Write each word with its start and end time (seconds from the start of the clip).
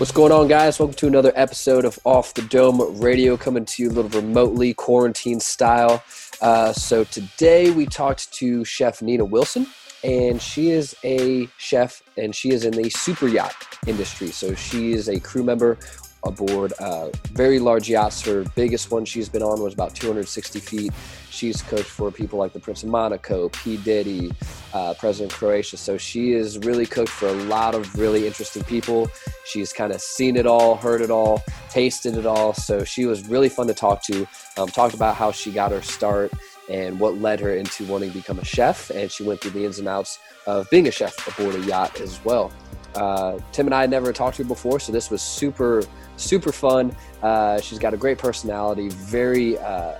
What's 0.00 0.12
going 0.12 0.32
on, 0.32 0.48
guys? 0.48 0.78
Welcome 0.78 0.94
to 0.94 1.08
another 1.08 1.30
episode 1.36 1.84
of 1.84 1.98
Off 2.06 2.32
the 2.32 2.40
Dome 2.40 2.98
Radio, 3.02 3.36
coming 3.36 3.66
to 3.66 3.82
you 3.82 3.90
a 3.90 3.92
little 3.92 4.10
remotely, 4.22 4.72
quarantine 4.72 5.40
style. 5.40 6.02
Uh, 6.40 6.72
so, 6.72 7.04
today 7.04 7.70
we 7.70 7.84
talked 7.84 8.32
to 8.32 8.64
Chef 8.64 9.02
Nina 9.02 9.26
Wilson, 9.26 9.66
and 10.02 10.40
she 10.40 10.70
is 10.70 10.96
a 11.04 11.48
chef 11.58 12.02
and 12.16 12.34
she 12.34 12.48
is 12.48 12.64
in 12.64 12.72
the 12.72 12.88
super 12.88 13.28
yacht 13.28 13.54
industry. 13.86 14.28
So, 14.28 14.54
she 14.54 14.92
is 14.92 15.10
a 15.10 15.20
crew 15.20 15.44
member 15.44 15.76
aboard 16.24 16.72
uh, 16.80 17.08
very 17.32 17.58
large 17.58 17.88
yachts. 17.88 18.22
Her 18.22 18.44
biggest 18.54 18.90
one 18.90 19.04
she's 19.04 19.28
been 19.28 19.42
on 19.42 19.62
was 19.62 19.74
about 19.74 19.94
260 19.94 20.60
feet. 20.60 20.92
She's 21.30 21.62
coached 21.62 21.84
for 21.84 22.10
people 22.10 22.38
like 22.38 22.52
the 22.52 22.60
Prince 22.60 22.82
of 22.82 22.90
Monaco, 22.90 23.48
P. 23.50 23.76
Diddy, 23.78 24.32
uh, 24.74 24.94
President 24.94 25.32
Croatia. 25.32 25.76
So 25.76 25.96
she 25.96 26.32
is 26.32 26.58
really 26.58 26.86
cooked 26.86 27.08
for 27.08 27.28
a 27.28 27.32
lot 27.32 27.74
of 27.74 27.94
really 27.98 28.26
interesting 28.26 28.64
people. 28.64 29.10
She's 29.44 29.72
kind 29.72 29.92
of 29.92 30.00
seen 30.00 30.36
it 30.36 30.46
all, 30.46 30.76
heard 30.76 31.00
it 31.00 31.10
all, 31.10 31.42
tasted 31.70 32.16
it 32.16 32.26
all. 32.26 32.52
So 32.52 32.84
she 32.84 33.06
was 33.06 33.26
really 33.28 33.48
fun 33.48 33.66
to 33.68 33.74
talk 33.74 34.02
to. 34.04 34.26
Um, 34.58 34.68
talked 34.68 34.94
about 34.94 35.16
how 35.16 35.32
she 35.32 35.50
got 35.50 35.70
her 35.70 35.82
start 35.82 36.32
and 36.68 37.00
what 37.00 37.18
led 37.18 37.40
her 37.40 37.54
into 37.54 37.84
wanting 37.86 38.10
to 38.10 38.18
become 38.18 38.38
a 38.38 38.44
chef. 38.44 38.90
And 38.90 39.10
she 39.10 39.22
went 39.22 39.40
through 39.40 39.52
the 39.52 39.64
ins 39.64 39.78
and 39.78 39.88
outs 39.88 40.18
of 40.46 40.68
being 40.70 40.88
a 40.88 40.90
chef 40.90 41.26
aboard 41.26 41.54
a 41.54 41.60
yacht 41.60 42.00
as 42.00 42.22
well. 42.24 42.52
Uh, 42.94 43.38
Tim 43.52 43.66
and 43.66 43.74
I 43.74 43.82
had 43.82 43.90
never 43.90 44.12
talked 44.12 44.36
to 44.36 44.42
her 44.42 44.48
before, 44.48 44.80
so 44.80 44.92
this 44.92 45.10
was 45.10 45.22
super, 45.22 45.82
super 46.16 46.52
fun. 46.52 46.94
Uh, 47.22 47.60
she's 47.60 47.78
got 47.78 47.94
a 47.94 47.96
great 47.96 48.18
personality, 48.18 48.88
very 48.88 49.58
uh, 49.58 49.62
uh 49.62 49.98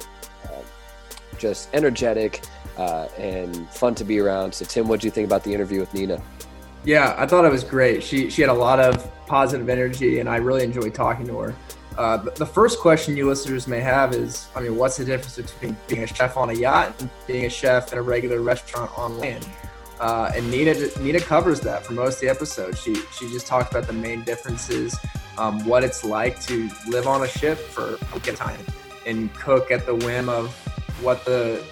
just 1.38 1.68
energetic 1.72 2.42
uh, 2.76 3.08
and 3.18 3.68
fun 3.70 3.94
to 3.94 4.04
be 4.04 4.18
around. 4.18 4.54
So, 4.54 4.64
Tim, 4.64 4.88
what 4.88 5.00
do 5.00 5.06
you 5.06 5.10
think 5.10 5.26
about 5.26 5.44
the 5.44 5.52
interview 5.52 5.80
with 5.80 5.92
Nina? 5.94 6.22
Yeah, 6.84 7.14
I 7.18 7.26
thought 7.26 7.44
it 7.44 7.52
was 7.52 7.64
great. 7.64 8.02
She 8.02 8.30
she 8.30 8.40
had 8.40 8.50
a 8.50 8.54
lot 8.54 8.80
of 8.80 9.10
positive 9.26 9.68
energy, 9.68 10.20
and 10.20 10.28
I 10.28 10.36
really 10.36 10.64
enjoyed 10.64 10.94
talking 10.94 11.26
to 11.26 11.38
her. 11.38 11.54
Uh, 11.98 12.16
the 12.16 12.46
first 12.46 12.78
question 12.80 13.16
you 13.16 13.26
listeners 13.26 13.66
may 13.66 13.80
have 13.80 14.14
is, 14.14 14.48
I 14.54 14.60
mean, 14.60 14.76
what's 14.76 14.96
the 14.96 15.04
difference 15.04 15.36
between 15.36 15.76
being 15.86 16.04
a 16.04 16.06
chef 16.06 16.36
on 16.36 16.48
a 16.48 16.54
yacht 16.54 16.94
and 17.00 17.10
being 17.26 17.44
a 17.44 17.50
chef 17.50 17.92
in 17.92 17.98
a 17.98 18.02
regular 18.02 18.40
restaurant 18.40 18.90
on 18.96 19.18
land? 19.18 19.46
Uh, 20.00 20.32
and 20.34 20.50
Nina 20.50 20.74
Nina 21.00 21.20
covers 21.20 21.60
that 21.60 21.84
for 21.84 21.92
most 21.92 22.14
of 22.14 22.20
the 22.22 22.28
episode. 22.30 22.76
She 22.76 22.94
she 23.12 23.28
just 23.28 23.46
talks 23.46 23.70
about 23.70 23.86
the 23.86 23.92
main 23.92 24.22
differences, 24.22 24.98
um, 25.36 25.64
what 25.66 25.84
it's 25.84 26.04
like 26.04 26.40
to 26.42 26.70
live 26.88 27.06
on 27.06 27.22
a 27.22 27.28
ship 27.28 27.58
for 27.58 27.96
a 27.96 28.14
week 28.14 28.28
at 28.28 28.34
a 28.34 28.36
time, 28.36 28.60
and 29.06 29.32
cook 29.34 29.70
at 29.70 29.84
the 29.84 29.94
whim 29.94 30.30
of 30.30 30.54
what 31.02 31.26
the 31.26 31.62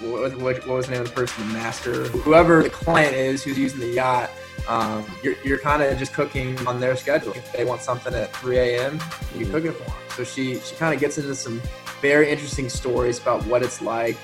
what, 0.00 0.36
what, 0.36 0.66
what 0.66 0.76
was 0.76 0.86
the 0.86 0.92
name 0.92 1.02
of 1.02 1.08
the 1.08 1.14
person, 1.14 1.46
the 1.48 1.54
master, 1.54 2.04
whoever 2.08 2.62
the 2.62 2.70
client 2.70 3.14
is 3.14 3.42
who's 3.42 3.58
using 3.58 3.80
the 3.80 3.88
yacht. 3.88 4.30
Um, 4.68 5.04
you're, 5.22 5.36
you're 5.44 5.58
kind 5.58 5.82
of 5.82 5.98
just 5.98 6.12
cooking 6.12 6.56
on 6.66 6.80
their 6.80 6.96
schedule. 6.96 7.32
If 7.32 7.52
they 7.52 7.64
want 7.64 7.82
something 7.82 8.14
at 8.14 8.34
3 8.36 8.58
a.m., 8.58 9.00
you 9.36 9.46
cook 9.46 9.64
it 9.64 9.72
for 9.72 9.84
them. 9.84 9.98
So 10.16 10.24
she 10.24 10.58
she 10.60 10.76
kind 10.76 10.94
of 10.94 11.00
gets 11.00 11.18
into 11.18 11.34
some 11.34 11.60
very 12.00 12.30
interesting 12.30 12.68
stories 12.68 13.20
about 13.20 13.44
what 13.46 13.62
it's 13.62 13.82
like 13.82 14.16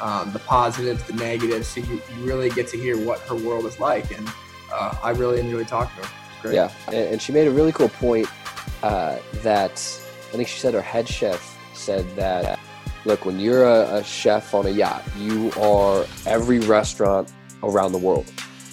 um, 0.00 0.32
the 0.32 0.38
positives, 0.40 1.02
the 1.04 1.12
negatives. 1.14 1.68
So 1.68 1.80
you, 1.80 2.00
you 2.16 2.24
really 2.24 2.50
get 2.50 2.68
to 2.68 2.76
hear 2.76 2.96
what 2.98 3.20
her 3.20 3.36
world 3.36 3.64
is 3.66 3.78
like. 3.80 4.16
And 4.16 4.28
uh, 4.72 4.94
I 5.02 5.10
really 5.10 5.40
enjoyed 5.40 5.68
talking 5.68 6.02
to 6.02 6.08
her. 6.08 6.14
Great. 6.42 6.54
Yeah. 6.54 6.70
And, 6.92 7.20
she 7.20 7.32
made 7.32 7.48
a 7.48 7.50
really 7.50 7.72
cool 7.72 7.88
point 7.88 8.28
uh, 8.82 9.18
that 9.42 9.72
I 9.72 10.36
think 10.36 10.48
she 10.48 10.58
said 10.58 10.74
her 10.74 10.82
head 10.82 11.08
chef 11.08 11.58
said 11.74 12.06
that, 12.16 12.58
look, 13.04 13.24
when 13.24 13.40
you're 13.40 13.64
a, 13.64 13.96
a 13.96 14.04
chef 14.04 14.54
on 14.54 14.66
a 14.66 14.70
yacht, 14.70 15.02
you 15.16 15.50
are 15.52 16.04
every 16.26 16.60
restaurant 16.60 17.32
around 17.62 17.92
the 17.92 17.98
world 17.98 18.30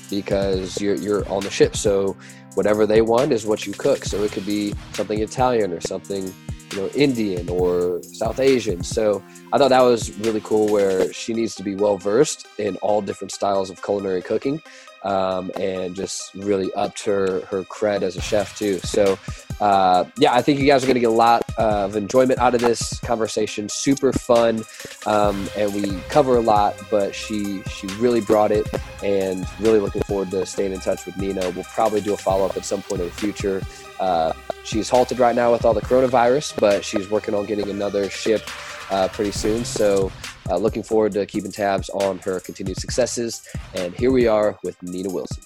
because 0.09 0.79
you're, 0.79 0.95
you're 0.95 1.27
on 1.29 1.43
the 1.43 1.49
ship. 1.49 1.75
So 1.75 2.15
whatever 2.53 2.85
they 2.85 3.01
want 3.01 3.31
is 3.31 3.45
what 3.45 3.65
you 3.65 3.73
cook. 3.73 4.05
So 4.05 4.23
it 4.23 4.31
could 4.31 4.45
be 4.45 4.73
something 4.93 5.19
Italian 5.19 5.73
or 5.73 5.81
something 5.81 6.33
you 6.71 6.77
know 6.77 6.87
Indian 6.89 7.49
or 7.49 8.01
South 8.03 8.39
Asian. 8.39 8.83
So 8.83 9.23
I 9.53 9.57
thought 9.57 9.69
that 9.69 9.81
was 9.81 10.17
really 10.19 10.41
cool 10.41 10.67
where 10.67 11.11
she 11.13 11.33
needs 11.33 11.55
to 11.55 11.63
be 11.63 11.75
well 11.75 11.97
versed 11.97 12.47
in 12.57 12.75
all 12.77 13.01
different 13.01 13.31
styles 13.31 13.69
of 13.69 13.81
culinary 13.83 14.21
cooking 14.21 14.61
um, 15.05 15.51
and 15.59 15.95
just 15.95 16.33
really 16.35 16.73
upped 16.73 17.03
her 17.05 17.41
her 17.45 17.63
cred 17.63 18.01
as 18.01 18.17
a 18.17 18.21
chef 18.21 18.57
too. 18.57 18.79
So 18.79 19.17
uh, 19.61 20.03
yeah, 20.17 20.33
I 20.33 20.41
think 20.41 20.59
you 20.59 20.65
guys 20.65 20.83
are 20.83 20.87
going 20.87 20.95
to 20.95 20.99
get 21.01 21.09
a 21.09 21.13
lot 21.13 21.43
of 21.57 21.95
enjoyment 21.95 22.39
out 22.39 22.53
of 22.55 22.61
this 22.61 22.99
conversation. 22.99 23.69
Super 23.69 24.11
fun, 24.11 24.65
um, 25.05 25.47
and 25.55 25.73
we 25.73 25.97
cover 26.09 26.35
a 26.35 26.41
lot, 26.41 26.75
but 26.91 27.15
she 27.15 27.61
she 27.69 27.87
really 27.97 28.19
brought 28.19 28.51
it, 28.51 28.67
and 29.01 29.47
really 29.59 29.79
looking 29.79 30.01
forward 30.03 30.31
to 30.31 30.45
staying 30.45 30.73
in 30.73 30.79
touch 30.79 31.05
with 31.05 31.15
Nina. 31.17 31.49
We'll 31.51 31.63
probably 31.63 32.01
do 32.01 32.13
a 32.13 32.17
follow 32.17 32.45
up 32.45 32.57
at 32.57 32.65
some 32.65 32.81
point 32.81 33.01
in 33.01 33.07
the 33.07 33.13
future. 33.13 33.61
Uh, 33.99 34.33
she's 34.65 34.89
halted 34.89 35.19
right 35.19 35.35
now 35.35 35.53
with 35.53 35.63
all 35.63 35.73
the 35.73 35.81
coronavirus, 35.81 36.59
but 36.59 36.83
she's 36.83 37.09
working 37.09 37.33
on 37.33 37.45
getting 37.45 37.69
another 37.69 38.09
ship 38.09 38.41
uh, 38.91 39.07
pretty 39.07 39.31
soon. 39.31 39.63
So, 39.63 40.11
uh, 40.49 40.57
looking 40.57 40.83
forward 40.83 41.13
to 41.13 41.25
keeping 41.25 41.51
tabs 41.51 41.89
on 41.89 42.19
her 42.19 42.39
continued 42.39 42.77
successes. 42.77 43.47
And 43.73 43.93
here 43.95 44.11
we 44.11 44.27
are 44.27 44.57
with 44.63 44.81
Nina 44.83 45.09
Wilson. 45.09 45.43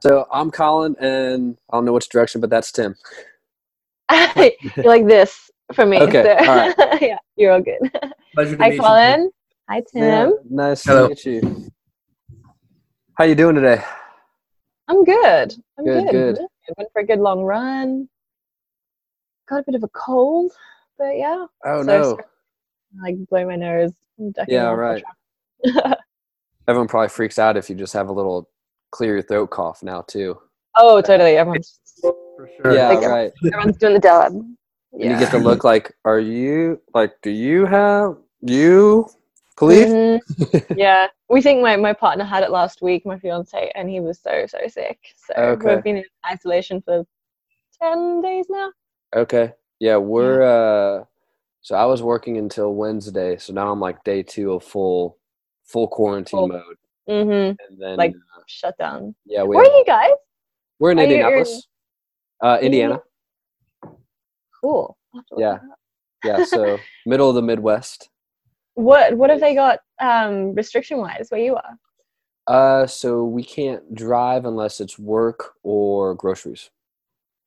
So 0.00 0.28
I'm 0.32 0.52
Colin, 0.52 0.94
and 1.00 1.56
I 1.70 1.76
don't 1.76 1.84
know 1.84 1.92
which 1.92 2.08
direction, 2.08 2.40
but 2.40 2.48
that's 2.48 2.70
Tim. 2.70 2.94
you're 4.36 4.84
like 4.84 5.04
this 5.06 5.50
for 5.72 5.84
me. 5.84 5.98
Okay. 6.00 6.22
So. 6.22 6.48
All 6.48 6.56
right. 6.56 6.74
yeah, 7.02 7.18
you're 7.34 7.52
all 7.52 7.60
good. 7.60 7.90
Pleasure 8.34 8.56
to 8.56 8.62
Hi, 8.62 8.70
meet 8.70 8.80
Colin. 8.80 9.20
you. 9.22 9.32
Hi, 9.68 9.82
Tim. 9.92 10.02
Yeah, 10.02 10.30
nice 10.48 10.84
Hello. 10.84 11.08
to 11.08 11.08
meet 11.08 11.24
you. 11.24 11.70
How 13.14 13.24
you 13.24 13.34
doing 13.34 13.56
today? 13.56 13.82
I'm 14.86 15.02
good. 15.02 15.54
I'm 15.76 15.84
good. 15.84 16.10
Good. 16.10 16.36
good. 16.36 16.46
Went 16.76 16.92
for 16.92 17.00
a 17.00 17.06
good 17.06 17.20
long 17.20 17.42
run. 17.42 18.08
Got 19.48 19.60
a 19.60 19.62
bit 19.64 19.74
of 19.74 19.82
a 19.84 19.88
cold, 19.88 20.52
but 20.98 21.16
yeah. 21.16 21.46
Oh 21.64 21.82
so 21.82 21.86
no! 21.86 22.18
like 23.02 23.16
blow 23.28 23.46
my 23.46 23.56
nose. 23.56 23.92
Yeah, 24.48 24.70
right. 24.70 25.04
Everyone 26.68 26.88
probably 26.88 27.08
freaks 27.08 27.38
out 27.38 27.56
if 27.56 27.70
you 27.70 27.76
just 27.76 27.92
have 27.92 28.08
a 28.08 28.12
little 28.12 28.48
clear 28.90 29.14
your 29.14 29.22
throat 29.22 29.50
cough 29.50 29.82
now 29.82 30.02
too. 30.02 30.38
Oh, 30.76 31.00
totally. 31.00 31.36
Everyone's 31.36 31.78
for 32.00 32.48
sure. 32.56 32.74
Yeah, 32.74 32.88
like, 32.88 33.08
right. 33.08 33.32
Everyone's 33.46 33.76
doing 33.76 33.94
the 33.94 34.00
dub. 34.00 34.32
Yeah. 34.92 35.10
And 35.10 35.12
you 35.12 35.18
get 35.18 35.30
to 35.32 35.38
look 35.38 35.64
like, 35.64 35.92
are 36.04 36.18
you 36.18 36.80
like? 36.94 37.12
Do 37.22 37.30
you 37.30 37.66
have 37.66 38.16
you? 38.40 39.08
Please. 39.56 39.86
Mm-hmm. 39.86 40.72
yeah, 40.76 41.06
we 41.30 41.40
think 41.40 41.62
my, 41.62 41.76
my 41.76 41.92
partner 41.92 42.24
had 42.24 42.42
it 42.42 42.50
last 42.50 42.82
week, 42.82 43.06
my 43.06 43.18
fiance, 43.18 43.72
and 43.74 43.88
he 43.88 44.00
was 44.00 44.20
so 44.20 44.44
so 44.46 44.58
sick. 44.68 44.98
So 45.16 45.34
okay. 45.34 45.74
we've 45.74 45.84
been 45.84 45.96
in 45.96 46.04
isolation 46.30 46.82
for 46.82 47.06
ten 47.80 48.20
days 48.20 48.46
now. 48.50 48.70
Okay. 49.14 49.52
Yeah, 49.80 49.96
we're 49.96 50.42
yeah. 50.42 51.00
uh 51.00 51.04
so 51.62 51.74
I 51.74 51.84
was 51.86 52.02
working 52.02 52.36
until 52.38 52.74
Wednesday, 52.74 53.38
so 53.38 53.52
now 53.52 53.72
I'm 53.72 53.80
like 53.80 54.04
day 54.04 54.22
two 54.22 54.52
of 54.52 54.62
full 54.62 55.18
full 55.64 55.88
quarantine 55.88 56.38
full. 56.38 56.48
mode. 56.48 56.76
Mm-hmm. 57.08 57.30
And 57.68 57.80
then 57.80 57.96
like 57.96 58.12
uh, 58.12 58.42
shut 58.46 58.76
down. 58.78 59.14
Yeah, 59.24 59.42
we 59.42 59.56
where 59.56 59.64
are 59.64 59.76
you 59.76 59.84
guys? 59.86 60.12
We're 60.78 60.92
in 60.92 60.98
are 60.98 61.02
Indianapolis, 61.02 61.66
uh, 62.42 62.58
Indiana. 62.60 63.00
Cool. 64.60 64.96
Yeah, 65.36 65.58
yeah. 66.24 66.44
So 66.44 66.78
middle 67.06 67.30
of 67.30 67.34
the 67.34 67.42
Midwest. 67.42 68.10
What 68.76 69.16
What 69.16 69.30
have 69.30 69.40
they 69.40 69.54
got 69.54 69.80
um, 70.00 70.54
restriction 70.54 70.98
wise 70.98 71.26
where 71.30 71.40
you 71.40 71.56
are? 71.56 71.78
Uh, 72.46 72.86
so 72.86 73.24
we 73.24 73.42
can't 73.42 73.94
drive 73.94 74.44
unless 74.44 74.80
it's 74.80 74.98
work 74.98 75.54
or 75.62 76.14
groceries. 76.14 76.70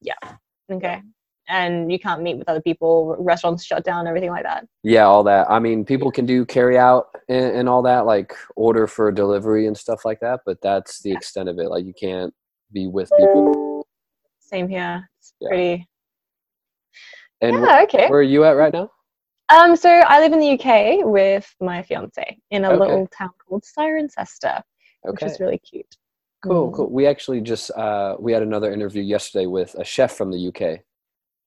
Yeah. 0.01 0.15
Okay. 0.71 1.01
And 1.47 1.91
you 1.91 1.97
can't 1.97 2.21
meet 2.21 2.37
with 2.37 2.49
other 2.49 2.61
people. 2.61 3.15
Restaurants 3.17 3.63
shut 3.63 3.83
down. 3.83 4.07
Everything 4.07 4.29
like 4.31 4.43
that. 4.43 4.67
Yeah, 4.83 5.05
all 5.05 5.23
that. 5.23 5.49
I 5.49 5.59
mean, 5.59 5.85
people 5.85 6.11
can 6.11 6.25
do 6.25 6.45
carry 6.45 6.77
out 6.77 7.07
and, 7.27 7.55
and 7.55 7.69
all 7.69 7.81
that, 7.83 8.05
like 8.05 8.33
order 8.55 8.87
for 8.87 9.11
delivery 9.11 9.67
and 9.67 9.77
stuff 9.77 10.05
like 10.05 10.19
that. 10.19 10.41
But 10.45 10.61
that's 10.61 11.01
the 11.01 11.11
yeah. 11.11 11.17
extent 11.17 11.47
of 11.49 11.59
it. 11.59 11.69
Like 11.69 11.85
you 11.85 11.93
can't 11.93 12.33
be 12.71 12.87
with 12.87 13.11
people. 13.17 13.87
Same 14.39 14.67
here. 14.67 15.09
It's 15.19 15.33
yeah. 15.39 15.47
pretty. 15.47 15.87
And 17.41 17.63
yeah, 17.63 17.81
okay. 17.83 18.09
where 18.09 18.19
are 18.19 18.23
you 18.23 18.43
at 18.43 18.51
right 18.51 18.73
now? 18.73 18.91
Um, 19.49 19.75
so 19.75 19.89
I 19.89 20.19
live 20.19 20.31
in 20.33 20.39
the 20.39 20.51
UK 20.51 21.05
with 21.05 21.53
my 21.59 21.81
fiance 21.81 22.39
in 22.51 22.65
a 22.65 22.69
okay. 22.69 22.79
little 22.79 23.07
town 23.07 23.31
called 23.47 23.63
Cirencester, 23.63 24.61
which 25.03 25.23
is 25.23 25.39
really 25.39 25.57
cute. 25.57 25.95
Cool, 26.43 26.71
mm. 26.71 26.75
cool. 26.75 26.89
We 26.89 27.07
actually 27.07 27.41
just 27.41 27.71
uh, 27.71 28.15
we 28.19 28.31
had 28.31 28.43
another 28.43 28.71
interview 28.71 29.01
yesterday 29.01 29.47
with 29.47 29.75
a 29.75 29.83
chef 29.83 30.13
from 30.13 30.31
the 30.31 30.47
UK. 30.47 30.79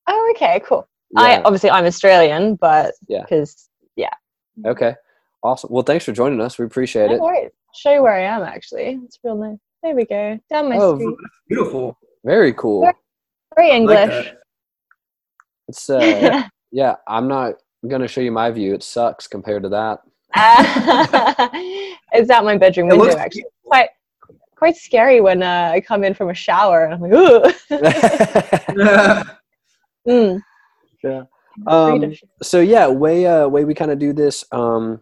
Oh, 0.07 0.33
okay, 0.35 0.61
cool. 0.65 0.87
Yeah. 1.11 1.21
I 1.21 1.41
obviously 1.43 1.69
I'm 1.69 1.85
Australian, 1.85 2.55
but 2.55 2.93
yeah, 3.07 3.21
because 3.21 3.69
yeah. 3.95 4.13
Okay, 4.65 4.95
awesome. 5.41 5.69
Well, 5.71 5.83
thanks 5.83 6.05
for 6.05 6.11
joining 6.11 6.41
us. 6.41 6.59
We 6.59 6.65
appreciate 6.65 7.07
no 7.07 7.15
it. 7.15 7.21
Worries. 7.21 7.51
show 7.73 7.93
you 7.93 8.03
where 8.03 8.13
I 8.13 8.23
am. 8.23 8.43
Actually, 8.43 8.99
it's 9.05 9.17
real 9.23 9.35
nice. 9.35 9.57
There 9.81 9.95
we 9.95 10.05
go. 10.05 10.39
Down 10.51 10.69
my 10.69 10.77
oh, 10.77 10.95
street. 10.95 11.15
Beautiful. 11.47 11.97
Very 12.23 12.53
cool. 12.53 12.81
Very, 12.81 12.93
very 13.55 13.71
English. 13.71 14.25
Like 14.25 14.37
it's 15.69 15.89
uh, 15.89 16.43
yeah. 16.71 16.95
I'm 17.07 17.27
not 17.27 17.55
I'm 17.83 17.89
gonna 17.89 18.07
show 18.07 18.21
you 18.21 18.31
my 18.31 18.49
view. 18.49 18.73
It 18.73 18.81
sucks 18.81 19.27
compared 19.27 19.63
to 19.63 19.69
that. 19.69 19.99
it's 22.13 22.29
out 22.29 22.45
my 22.45 22.57
bedroom 22.57 22.87
window 22.87 23.03
looks- 23.05 23.15
actually. 23.15 23.45
Quite 23.65 23.89
quite 24.55 24.77
scary 24.77 25.19
when 25.19 25.43
uh, 25.43 25.71
I 25.73 25.81
come 25.81 26.03
in 26.05 26.13
from 26.13 26.29
a 26.29 26.33
shower 26.33 26.85
and 26.85 26.93
I'm 26.93 27.01
like, 27.01 27.11
ooh. 27.13 27.41
mm. 30.07 30.41
Yeah. 31.03 31.23
Um, 31.67 32.13
so 32.41 32.61
yeah, 32.61 32.87
way 32.87 33.25
uh, 33.25 33.47
way 33.47 33.65
we 33.65 33.73
kind 33.73 33.91
of 33.91 33.99
do 33.99 34.13
this. 34.13 34.45
Um, 34.51 35.01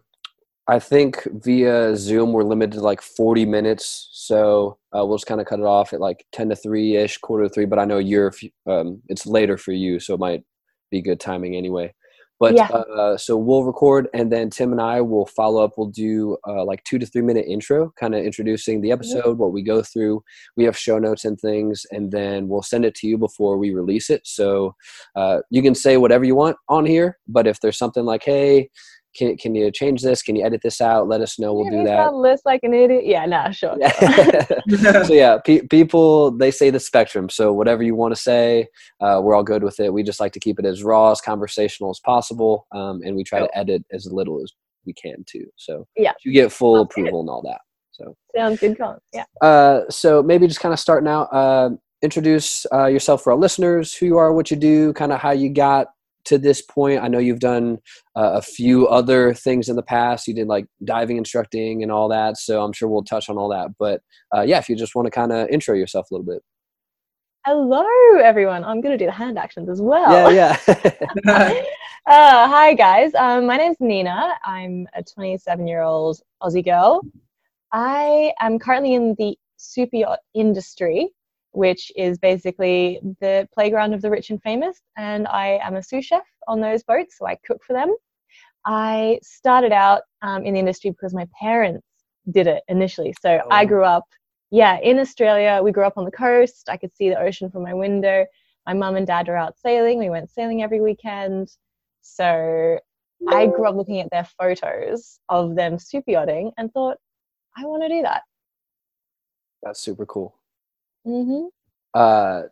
I 0.68 0.78
think 0.78 1.26
via 1.42 1.96
Zoom 1.96 2.32
we're 2.32 2.42
limited 2.44 2.78
to 2.78 2.80
like 2.80 3.00
40 3.02 3.46
minutes, 3.46 4.08
so 4.12 4.78
uh, 4.96 5.04
we'll 5.04 5.16
just 5.16 5.26
kind 5.26 5.40
of 5.40 5.46
cut 5.46 5.60
it 5.60 5.64
off 5.66 5.92
at 5.92 6.00
like 6.00 6.24
10 6.32 6.50
to 6.50 6.56
3 6.56 6.96
ish, 6.96 7.18
quarter 7.18 7.44
to 7.44 7.50
3. 7.50 7.64
But 7.66 7.78
I 7.78 7.84
know 7.84 7.98
you're 7.98 8.32
um, 8.66 9.00
it's 9.08 9.26
later 9.26 9.56
for 9.56 9.72
you, 9.72 9.98
so 10.00 10.14
it 10.14 10.20
might 10.20 10.42
be 10.90 11.00
good 11.00 11.20
timing 11.20 11.56
anyway. 11.56 11.94
But 12.42 12.56
yeah. 12.56 12.66
uh, 12.66 13.16
so 13.16 13.36
we'll 13.36 13.62
record, 13.62 14.08
and 14.14 14.32
then 14.32 14.50
Tim 14.50 14.72
and 14.72 14.80
I 14.80 15.00
will 15.00 15.26
follow 15.26 15.62
up. 15.62 15.74
We'll 15.76 15.90
do 15.90 16.36
uh, 16.44 16.64
like 16.64 16.82
two 16.82 16.98
to 16.98 17.06
three 17.06 17.22
minute 17.22 17.46
intro, 17.46 17.92
kind 18.00 18.16
of 18.16 18.24
introducing 18.24 18.80
the 18.80 18.90
episode, 18.90 19.22
mm-hmm. 19.22 19.38
what 19.38 19.52
we 19.52 19.62
go 19.62 19.80
through. 19.80 20.24
We 20.56 20.64
have 20.64 20.76
show 20.76 20.98
notes 20.98 21.24
and 21.24 21.38
things, 21.38 21.86
and 21.92 22.10
then 22.10 22.48
we'll 22.48 22.64
send 22.64 22.84
it 22.84 22.96
to 22.96 23.06
you 23.06 23.16
before 23.16 23.58
we 23.58 23.72
release 23.72 24.10
it. 24.10 24.22
So 24.24 24.74
uh, 25.14 25.42
you 25.50 25.62
can 25.62 25.76
say 25.76 25.98
whatever 25.98 26.24
you 26.24 26.34
want 26.34 26.56
on 26.68 26.84
here, 26.84 27.16
but 27.28 27.46
if 27.46 27.60
there's 27.60 27.78
something 27.78 28.04
like, 28.04 28.24
hey, 28.24 28.70
can, 29.14 29.36
can 29.36 29.54
you 29.54 29.70
change 29.70 30.02
this? 30.02 30.22
Can 30.22 30.36
you 30.36 30.44
edit 30.44 30.60
this 30.62 30.80
out? 30.80 31.08
Let 31.08 31.20
us 31.20 31.38
know. 31.38 31.52
We'll 31.52 31.70
do 31.70 31.84
that. 31.84 32.14
List 32.14 32.44
like 32.46 32.60
an 32.62 32.74
idiot. 32.74 33.04
Yeah, 33.06 33.26
nah, 33.26 33.50
sure. 33.50 33.76
so 35.04 35.12
yeah, 35.12 35.38
pe- 35.44 35.66
people 35.66 36.30
they 36.30 36.50
say 36.50 36.70
the 36.70 36.80
spectrum. 36.80 37.28
So 37.28 37.52
whatever 37.52 37.82
you 37.82 37.94
want 37.94 38.14
to 38.14 38.20
say, 38.20 38.68
uh, 39.00 39.20
we're 39.22 39.34
all 39.34 39.42
good 39.42 39.62
with 39.62 39.80
it. 39.80 39.92
We 39.92 40.02
just 40.02 40.20
like 40.20 40.32
to 40.32 40.40
keep 40.40 40.58
it 40.58 40.64
as 40.64 40.82
raw 40.82 41.10
as 41.10 41.20
conversational 41.20 41.90
as 41.90 42.00
possible, 42.00 42.66
um, 42.72 43.00
and 43.04 43.14
we 43.14 43.24
try 43.24 43.40
to 43.40 43.58
edit 43.58 43.84
as 43.92 44.06
little 44.10 44.42
as 44.42 44.52
we 44.86 44.92
can 44.94 45.24
too. 45.26 45.46
So 45.56 45.86
yeah, 45.96 46.12
you 46.24 46.32
get 46.32 46.52
full 46.52 46.76
Sounds 46.76 46.86
approval 46.90 47.12
good. 47.12 47.20
and 47.20 47.30
all 47.30 47.42
that. 47.42 47.60
So 47.92 48.16
sounds 48.34 48.60
good. 48.60 48.76
Yeah. 49.12 49.24
Uh, 49.40 49.82
so 49.90 50.22
maybe 50.22 50.46
just 50.46 50.60
kind 50.60 50.72
of 50.72 50.80
starting 50.80 51.08
out. 51.08 51.28
Uh, 51.32 51.70
introduce 52.02 52.66
uh, 52.72 52.86
yourself 52.86 53.22
for 53.22 53.32
our 53.32 53.38
listeners, 53.38 53.94
who 53.94 54.06
you 54.06 54.18
are, 54.18 54.32
what 54.32 54.50
you 54.50 54.56
do, 54.56 54.92
kind 54.94 55.12
of 55.12 55.20
how 55.20 55.30
you 55.30 55.48
got 55.48 55.86
to 56.24 56.38
this 56.38 56.62
point? 56.62 57.02
I 57.02 57.08
know 57.08 57.18
you've 57.18 57.40
done 57.40 57.78
uh, 58.16 58.32
a 58.34 58.42
few 58.42 58.86
other 58.88 59.34
things 59.34 59.68
in 59.68 59.76
the 59.76 59.82
past. 59.82 60.26
You 60.26 60.34
did 60.34 60.46
like 60.46 60.66
diving 60.84 61.16
instructing 61.16 61.82
and 61.82 61.90
all 61.90 62.08
that. 62.08 62.36
So 62.36 62.62
I'm 62.62 62.72
sure 62.72 62.88
we'll 62.88 63.04
touch 63.04 63.28
on 63.28 63.38
all 63.38 63.48
that. 63.50 63.68
But 63.78 64.02
uh, 64.34 64.42
yeah, 64.42 64.58
if 64.58 64.68
you 64.68 64.76
just 64.76 64.94
want 64.94 65.06
to 65.06 65.10
kind 65.10 65.32
of 65.32 65.48
intro 65.48 65.74
yourself 65.74 66.10
a 66.10 66.14
little 66.14 66.26
bit. 66.26 66.42
Hello, 67.44 67.84
everyone. 68.22 68.62
I'm 68.62 68.80
going 68.80 68.96
to 68.96 68.98
do 68.98 69.06
the 69.06 69.12
hand 69.12 69.36
actions 69.36 69.68
as 69.68 69.82
well. 69.82 70.32
Yeah, 70.32 70.56
yeah. 70.66 70.84
uh, 72.06 72.48
hi, 72.48 72.72
guys. 72.74 73.12
Um, 73.16 73.46
my 73.46 73.56
name's 73.56 73.78
Nina. 73.80 74.34
I'm 74.44 74.86
a 74.94 75.02
27 75.02 75.66
year 75.66 75.82
old 75.82 76.20
Aussie 76.40 76.64
girl. 76.64 77.02
I 77.72 78.32
am 78.40 78.60
currently 78.60 78.94
in 78.94 79.16
the 79.18 79.36
super 79.56 79.96
yacht 79.96 80.20
industry 80.34 81.08
which 81.52 81.92
is 81.96 82.18
basically 82.18 83.00
the 83.20 83.48
playground 83.54 83.94
of 83.94 84.02
the 84.02 84.10
rich 84.10 84.30
and 84.30 84.42
famous. 84.42 84.80
And 84.96 85.26
I 85.28 85.60
am 85.62 85.76
a 85.76 85.82
sous 85.82 86.04
chef 86.04 86.24
on 86.48 86.60
those 86.60 86.82
boats, 86.82 87.18
so 87.18 87.26
I 87.26 87.36
cook 87.46 87.62
for 87.64 87.72
them. 87.72 87.94
I 88.64 89.18
started 89.22 89.72
out 89.72 90.02
um, 90.22 90.44
in 90.44 90.54
the 90.54 90.60
industry 90.60 90.90
because 90.90 91.14
my 91.14 91.28
parents 91.40 91.86
did 92.30 92.46
it 92.46 92.62
initially. 92.68 93.14
So 93.20 93.40
oh. 93.44 93.48
I 93.50 93.64
grew 93.64 93.84
up, 93.84 94.04
yeah, 94.50 94.78
in 94.80 94.98
Australia. 94.98 95.60
We 95.62 95.72
grew 95.72 95.84
up 95.84 95.98
on 95.98 96.04
the 96.04 96.12
coast. 96.12 96.68
I 96.68 96.76
could 96.76 96.94
see 96.94 97.08
the 97.08 97.18
ocean 97.18 97.50
from 97.50 97.62
my 97.62 97.74
window. 97.74 98.26
My 98.66 98.74
mum 98.74 98.96
and 98.96 99.06
dad 99.06 99.26
were 99.26 99.36
out 99.36 99.58
sailing. 99.58 99.98
We 99.98 100.10
went 100.10 100.30
sailing 100.30 100.62
every 100.62 100.80
weekend. 100.80 101.50
So 102.02 102.78
I 103.28 103.46
grew 103.46 103.68
up 103.68 103.76
looking 103.76 104.00
at 104.00 104.10
their 104.10 104.26
photos 104.38 105.18
of 105.28 105.54
them 105.54 105.78
super 105.78 106.10
yachting 106.10 106.52
and 106.56 106.72
thought, 106.72 106.98
I 107.56 107.64
want 107.66 107.82
to 107.82 107.88
do 107.88 108.02
that. 108.02 108.22
That's 109.62 109.80
super 109.80 110.06
cool. 110.06 110.34
Mm-hmm. 111.06 111.46
Uh, 111.94 112.42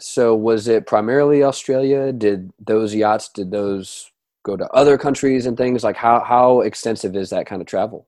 so 0.00 0.34
was 0.34 0.68
it 0.68 0.86
primarily 0.86 1.42
Australia? 1.42 2.12
Did 2.12 2.50
those 2.58 2.94
yachts? 2.94 3.28
Did 3.28 3.50
those 3.50 4.10
go 4.44 4.56
to 4.56 4.66
other 4.70 4.96
countries 4.96 5.46
and 5.46 5.56
things? 5.56 5.84
Like 5.84 5.96
how 5.96 6.20
how 6.20 6.60
extensive 6.60 7.16
is 7.16 7.30
that 7.30 7.46
kind 7.46 7.60
of 7.60 7.68
travel? 7.68 8.06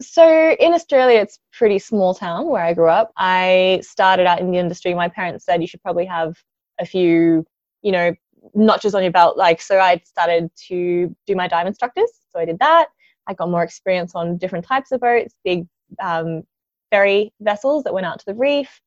So 0.00 0.56
in 0.58 0.72
Australia, 0.72 1.20
it's 1.20 1.38
pretty 1.52 1.78
small 1.78 2.14
town 2.14 2.48
where 2.48 2.64
I 2.64 2.74
grew 2.74 2.88
up. 2.88 3.12
I 3.16 3.80
started 3.82 4.26
out 4.26 4.40
in 4.40 4.50
the 4.50 4.58
industry. 4.58 4.94
My 4.94 5.08
parents 5.08 5.44
said 5.44 5.60
you 5.60 5.66
should 5.66 5.82
probably 5.82 6.06
have 6.06 6.36
a 6.80 6.86
few, 6.86 7.46
you 7.82 7.92
know, 7.92 8.14
notches 8.54 8.94
on 8.94 9.02
your 9.02 9.12
belt. 9.12 9.36
Like 9.36 9.60
so, 9.60 9.78
I 9.78 10.00
started 10.04 10.50
to 10.68 11.14
do 11.26 11.36
my 11.36 11.46
dive 11.46 11.66
instructors. 11.66 12.10
So 12.32 12.40
I 12.40 12.44
did 12.46 12.58
that. 12.58 12.88
I 13.28 13.34
got 13.34 13.50
more 13.50 13.62
experience 13.62 14.14
on 14.14 14.38
different 14.38 14.64
types 14.64 14.90
of 14.90 15.00
boats, 15.00 15.34
big 15.44 15.66
um, 16.02 16.42
ferry 16.90 17.32
vessels 17.40 17.84
that 17.84 17.94
went 17.94 18.06
out 18.06 18.18
to 18.20 18.26
the 18.26 18.34
reef. 18.34 18.80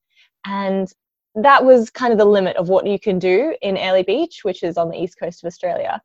And 0.45 0.91
that 1.35 1.65
was 1.65 1.89
kind 1.89 2.13
of 2.13 2.19
the 2.19 2.25
limit 2.25 2.55
of 2.55 2.69
what 2.69 2.87
you 2.87 2.99
can 2.99 3.19
do 3.19 3.55
in 3.61 3.77
Airlie 3.77 4.03
Beach, 4.03 4.39
which 4.43 4.63
is 4.63 4.77
on 4.77 4.89
the 4.89 4.97
east 4.97 5.19
coast 5.19 5.43
of 5.43 5.47
Australia. 5.47 6.01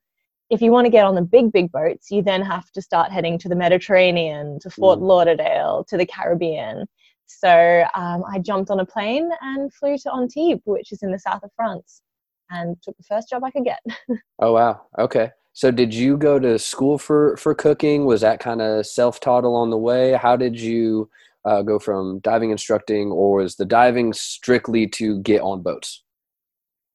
If 0.51 0.61
you 0.61 0.73
want 0.73 0.87
to 0.87 0.91
get 0.91 1.05
on 1.05 1.15
the 1.15 1.23
big, 1.23 1.53
big 1.53 1.71
boats, 1.71 2.11
you 2.11 2.23
then 2.23 2.43
have 2.43 2.71
to 2.73 2.83
start 2.83 3.13
heading 3.13 3.39
to 3.39 3.49
the 3.49 3.55
Mediterranean, 3.55 4.59
to 4.61 4.71
Fort 4.71 4.99
mm. 4.99 5.03
Lauderdale, 5.03 5.85
to 5.89 5.97
the 5.97 6.07
Caribbean. 6.07 6.87
So 7.27 7.85
um, 7.95 8.25
I 8.29 8.41
jumped 8.41 8.71
on 8.71 8.81
a 8.81 8.85
plane 8.85 9.31
and 9.41 9.73
flew 9.73 9.97
to 9.99 10.13
Antibes, 10.13 10.63
which 10.65 10.91
is 10.91 11.03
in 11.05 11.13
the 11.13 11.19
south 11.19 11.45
of 11.45 11.51
France, 11.55 12.03
and 12.51 12.77
took 12.83 12.97
the 12.97 13.05
first 13.05 13.31
job 13.31 13.45
I 13.45 13.53
could 13.53 13.65
get. 13.65 13.79
oh 14.41 14.53
wow! 14.53 14.83
Okay. 14.99 15.31
So 15.53 15.71
did 15.71 15.95
you 15.95 16.17
go 16.17 16.41
to 16.41 16.59
school 16.59 16.99
for 16.99 17.37
for 17.37 17.55
cooking? 17.55 18.05
Was 18.05 18.23
that 18.23 18.41
kind 18.41 18.61
of 18.61 18.85
self 18.85 19.21
taught 19.21 19.45
along 19.45 19.71
the 19.71 19.79
way? 19.79 20.13
How 20.13 20.35
did 20.35 20.59
you 20.61 21.09
uh, 21.45 21.63
go 21.63 21.79
from 21.79 22.21
diving 22.21 22.51
instructing, 22.51 23.11
or 23.11 23.43
is 23.43 23.57
the 23.57 23.65
diving 23.65 24.13
strictly 24.13 24.87
to 24.89 25.21
get 25.21 25.41
on 25.41 25.63
boats? 25.63 26.03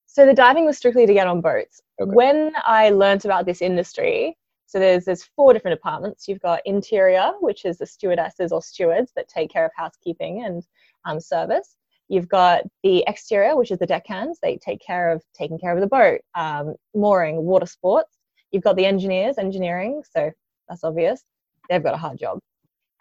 So 0.07 0.25
the 0.25 0.33
diving 0.33 0.65
was 0.65 0.77
strictly 0.77 1.05
to 1.05 1.13
get 1.13 1.27
on 1.27 1.41
boats. 1.41 1.81
Okay. 1.99 2.09
When 2.09 2.53
I 2.63 2.89
learned 2.89 3.25
about 3.25 3.45
this 3.45 3.61
industry, 3.61 4.37
so 4.65 4.79
there's 4.79 5.05
there's 5.05 5.23
four 5.23 5.53
different 5.53 5.77
departments. 5.77 6.27
You've 6.27 6.39
got 6.39 6.61
interior, 6.65 7.33
which 7.39 7.65
is 7.65 7.77
the 7.77 7.85
stewardesses 7.85 8.51
or 8.51 8.61
stewards 8.61 9.11
that 9.15 9.27
take 9.27 9.51
care 9.51 9.65
of 9.65 9.71
housekeeping 9.75 10.43
and 10.45 10.63
um, 11.05 11.19
service. 11.19 11.75
You've 12.07 12.29
got 12.29 12.63
the 12.83 13.03
exterior, 13.07 13.55
which 13.55 13.71
is 13.71 13.79
the 13.79 13.85
deckhands. 13.85 14.39
They 14.41 14.57
take 14.57 14.79
care 14.79 15.11
of 15.11 15.23
taking 15.33 15.57
care 15.57 15.73
of 15.73 15.81
the 15.81 15.87
boat, 15.87 16.21
um, 16.35 16.75
mooring, 16.93 17.43
water 17.43 17.65
sports. 17.65 18.17
You've 18.51 18.63
got 18.63 18.75
the 18.75 18.85
engineers, 18.85 19.37
engineering. 19.37 20.03
So 20.15 20.31
that's 20.69 20.83
obvious. 20.83 21.23
They've 21.69 21.83
got 21.83 21.95
a 21.95 21.97
hard 21.97 22.19
job. 22.19 22.39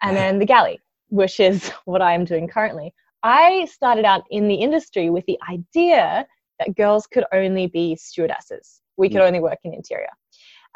And 0.01 0.17
then 0.17 0.39
the 0.39 0.45
galley, 0.45 0.79
which 1.09 1.39
is 1.39 1.69
what 1.85 2.01
I 2.01 2.13
am 2.13 2.25
doing 2.25 2.47
currently. 2.47 2.93
I 3.23 3.65
started 3.65 4.05
out 4.05 4.23
in 4.29 4.47
the 4.47 4.55
industry 4.55 5.09
with 5.09 5.25
the 5.25 5.39
idea 5.49 6.27
that 6.59 6.75
girls 6.75 7.07
could 7.07 7.25
only 7.33 7.67
be 7.67 7.95
stewardesses. 7.95 8.81
We 8.97 9.09
could 9.09 9.21
mm. 9.21 9.27
only 9.27 9.39
work 9.39 9.59
in 9.63 9.73
interior, 9.73 10.09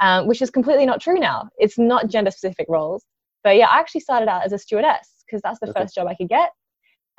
um, 0.01 0.27
which 0.27 0.41
is 0.41 0.49
completely 0.49 0.85
not 0.85 0.99
true 0.99 1.19
now. 1.19 1.49
It's 1.57 1.77
not 1.77 2.09
gender 2.09 2.31
specific 2.31 2.65
roles. 2.67 3.05
But 3.43 3.55
yeah, 3.55 3.67
I 3.67 3.79
actually 3.79 4.01
started 4.01 4.27
out 4.27 4.43
as 4.43 4.51
a 4.51 4.57
stewardess 4.57 5.23
because 5.25 5.41
that's 5.41 5.59
the 5.59 5.69
okay. 5.69 5.81
first 5.81 5.95
job 5.95 6.07
I 6.07 6.15
could 6.15 6.27
get. 6.27 6.49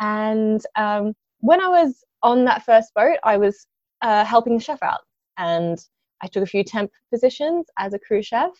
And 0.00 0.60
um, 0.76 1.14
when 1.38 1.60
I 1.60 1.68
was 1.68 2.02
on 2.22 2.44
that 2.46 2.64
first 2.64 2.92
boat, 2.94 3.18
I 3.24 3.36
was 3.36 3.66
uh, 4.02 4.24
helping 4.24 4.56
the 4.56 4.62
chef 4.62 4.82
out. 4.82 5.00
And 5.38 5.78
I 6.22 6.26
took 6.26 6.42
a 6.42 6.46
few 6.46 6.64
temp 6.64 6.90
positions 7.12 7.66
as 7.78 7.94
a 7.94 7.98
crew 7.98 8.22
chef. 8.22 8.50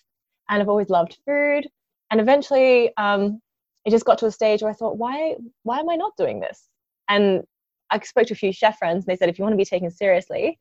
And 0.49 0.63
I've 0.63 0.69
always 0.69 0.89
loved 0.89 1.19
food. 1.27 1.67
And 2.11 2.21
eventually, 2.21 2.93
um, 2.97 3.41
it 3.85 3.91
just 3.91 4.05
got 4.05 4.19
to 4.19 4.27
a 4.27 4.31
stage 4.31 4.63
where 4.63 4.71
I 4.71 4.75
thought, 4.75 4.99
why, 4.99 5.37
why 5.63 5.79
am 5.79 5.89
I 5.89 5.97
not 5.97 6.17
doing 6.17 6.41
this? 6.41 6.69
And 7.09 7.43
I 7.91 7.99
spoke 8.01 8.27
to 8.29 8.35
a 8.35 8.37
few 8.37 8.53
chef 8.53 8.79
friends, 8.79 9.05
and 9.05 9.07
they 9.07 9.17
said, 9.17 9.29
if 9.29 9.39
you 9.39 9.43
want 9.43 9.55
to 9.55 9.59
be 9.59 9.65
taken 9.65 9.91
seriously, 9.91 10.59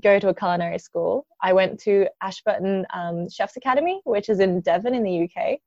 go 0.00 0.18
to 0.18 0.28
a 0.28 0.34
culinary 0.34 0.78
school. 0.78 1.26
I 1.42 1.52
went 1.52 1.78
to 1.80 2.06
Ashburton 2.22 2.86
um, 2.94 3.28
Chefs 3.28 3.56
Academy, 3.56 4.00
which 4.04 4.28
is 4.28 4.40
in 4.40 4.60
Devon 4.60 4.94
in 4.94 5.02
the 5.02 5.24
UK. 5.24 5.58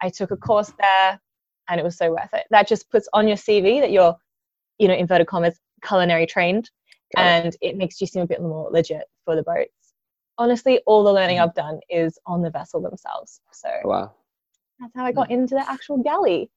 I 0.00 0.08
took 0.08 0.30
a 0.30 0.36
course 0.36 0.72
there, 0.78 1.20
and 1.68 1.80
it 1.80 1.84
was 1.84 1.96
so 1.96 2.10
worth 2.10 2.32
it. 2.32 2.46
That 2.50 2.68
just 2.68 2.90
puts 2.90 3.08
on 3.12 3.28
your 3.28 3.36
CV 3.36 3.80
that 3.80 3.90
you're, 3.90 4.16
you 4.78 4.88
know, 4.88 4.94
inverted 4.94 5.26
commas, 5.26 5.58
culinary 5.84 6.26
trained, 6.26 6.70
Got 7.14 7.22
and 7.22 7.46
it. 7.46 7.58
it 7.60 7.76
makes 7.76 8.00
you 8.00 8.06
seem 8.06 8.22
a 8.22 8.26
bit 8.26 8.40
more 8.40 8.70
legit 8.70 9.04
for 9.24 9.36
the 9.36 9.42
boats. 9.42 9.72
Honestly, 10.38 10.80
all 10.86 11.02
the 11.02 11.12
learning 11.12 11.38
mm. 11.38 11.42
I've 11.42 11.54
done 11.54 11.80
is 11.90 12.18
on 12.26 12.42
the 12.42 12.50
vessel 12.50 12.80
themselves. 12.80 13.40
So 13.52 13.68
wow, 13.84 14.12
that's 14.78 14.94
how 14.94 15.04
I 15.04 15.12
got 15.12 15.30
into 15.30 15.54
the 15.54 15.70
actual 15.70 15.98
galley. 16.02 16.50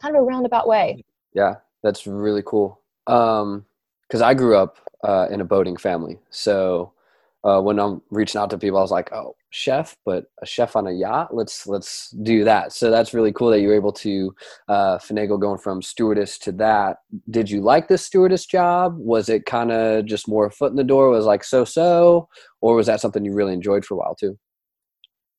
Kind 0.00 0.16
of 0.16 0.22
a 0.22 0.24
roundabout 0.24 0.66
way. 0.66 1.04
Yeah, 1.34 1.56
that's 1.82 2.06
really 2.06 2.42
cool. 2.44 2.80
Um, 3.06 3.64
because 4.08 4.22
I 4.22 4.34
grew 4.34 4.56
up 4.56 4.76
uh, 5.04 5.28
in 5.30 5.40
a 5.40 5.44
boating 5.44 5.76
family, 5.76 6.18
so 6.30 6.92
uh, 7.44 7.60
when 7.60 7.78
I'm 7.80 8.02
reaching 8.10 8.40
out 8.40 8.50
to 8.50 8.58
people, 8.58 8.78
I 8.78 8.82
was 8.82 8.90
like, 8.90 9.12
"Oh, 9.12 9.34
chef, 9.50 9.96
but 10.04 10.26
a 10.42 10.46
chef 10.46 10.76
on 10.76 10.86
a 10.86 10.92
yacht. 10.92 11.34
Let's 11.34 11.66
let's 11.66 12.10
do 12.10 12.44
that." 12.44 12.72
So 12.72 12.90
that's 12.90 13.14
really 13.14 13.32
cool 13.32 13.50
that 13.50 13.60
you 13.60 13.68
were 13.68 13.74
able 13.74 13.92
to 13.94 14.34
uh, 14.68 14.98
finagle 14.98 15.40
going 15.40 15.58
from 15.58 15.82
stewardess 15.82 16.38
to 16.38 16.52
that. 16.52 16.98
Did 17.30 17.50
you 17.50 17.60
like 17.60 17.88
this 17.88 18.04
stewardess 18.04 18.46
job? 18.46 18.96
Was 18.98 19.28
it 19.28 19.46
kind 19.46 19.72
of 19.72 20.04
just 20.04 20.28
more 20.28 20.50
foot 20.50 20.70
in 20.70 20.76
the 20.76 20.84
door? 20.84 21.10
Was 21.10 21.24
like 21.24 21.42
so 21.42 21.64
so, 21.64 22.28
or 22.60 22.76
was 22.76 22.86
that 22.86 23.00
something 23.00 23.24
you 23.24 23.32
really 23.32 23.54
enjoyed 23.54 23.84
for 23.84 23.94
a 23.94 23.98
while 23.98 24.14
too? 24.14 24.38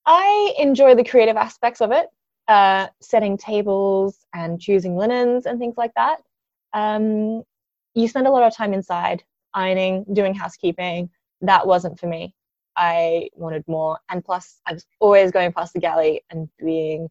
I 0.06 0.54
enjoy 0.60 0.96
the 0.96 1.04
creative 1.04 1.38
aspects 1.38 1.82
of 1.82 1.92
it. 1.92 2.10
uh, 2.48 2.88
setting 3.02 3.38
tables 3.38 4.26
and 4.34 4.60
choosing 4.62 4.98
linens 4.98 5.46
and 5.46 5.60
things 5.60 5.76
like 5.78 5.94
that. 5.96 6.18
Um, 6.74 7.44
you 7.96 8.08
spend 8.08 8.28
a 8.28 8.32
lot 8.32 8.44
of 8.44 8.56
time 8.56 8.74
inside, 8.74 9.24
ironing, 9.54 10.06
doing 10.14 10.34
housekeeping. 10.34 11.10
That 11.42 11.68
wasn't 11.68 12.00
for 12.00 12.08
me. 12.08 12.36
I 12.78 13.30
wanted 13.36 13.64
more. 13.68 14.00
And 14.10 14.26
plus, 14.26 14.62
I 14.68 14.74
was 14.74 14.86
always 15.00 15.32
going 15.32 15.54
past 15.54 15.74
the 15.74 15.80
galley 15.80 16.24
and 16.32 16.50
being 16.60 17.10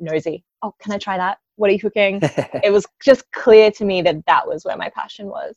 nosy. 0.00 0.44
Oh, 0.62 0.74
can 0.80 0.92
I 0.92 0.98
try 0.98 1.16
that? 1.18 1.38
What 1.56 1.70
are 1.70 1.72
you 1.74 1.80
cooking? 1.80 2.20
it 2.62 2.72
was 2.72 2.86
just 3.02 3.30
clear 3.32 3.70
to 3.72 3.84
me 3.84 4.02
that 4.02 4.26
that 4.26 4.46
was 4.46 4.64
where 4.64 4.76
my 4.76 4.90
passion 4.90 5.28
was. 5.28 5.56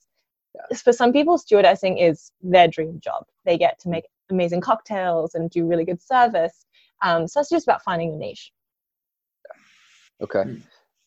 For 0.83 0.93
some 0.93 1.13
people, 1.13 1.37
stewardessing 1.37 2.01
is 2.01 2.31
their 2.41 2.67
dream 2.67 2.99
job. 3.03 3.25
They 3.45 3.57
get 3.57 3.79
to 3.81 3.89
make 3.89 4.05
amazing 4.29 4.61
cocktails 4.61 5.35
and 5.35 5.49
do 5.49 5.65
really 5.67 5.85
good 5.85 6.01
service. 6.01 6.65
Um, 7.01 7.27
so 7.27 7.39
it's 7.39 7.49
just 7.49 7.67
about 7.67 7.83
finding 7.83 8.13
a 8.13 8.17
niche. 8.17 8.51
Okay. 10.21 10.43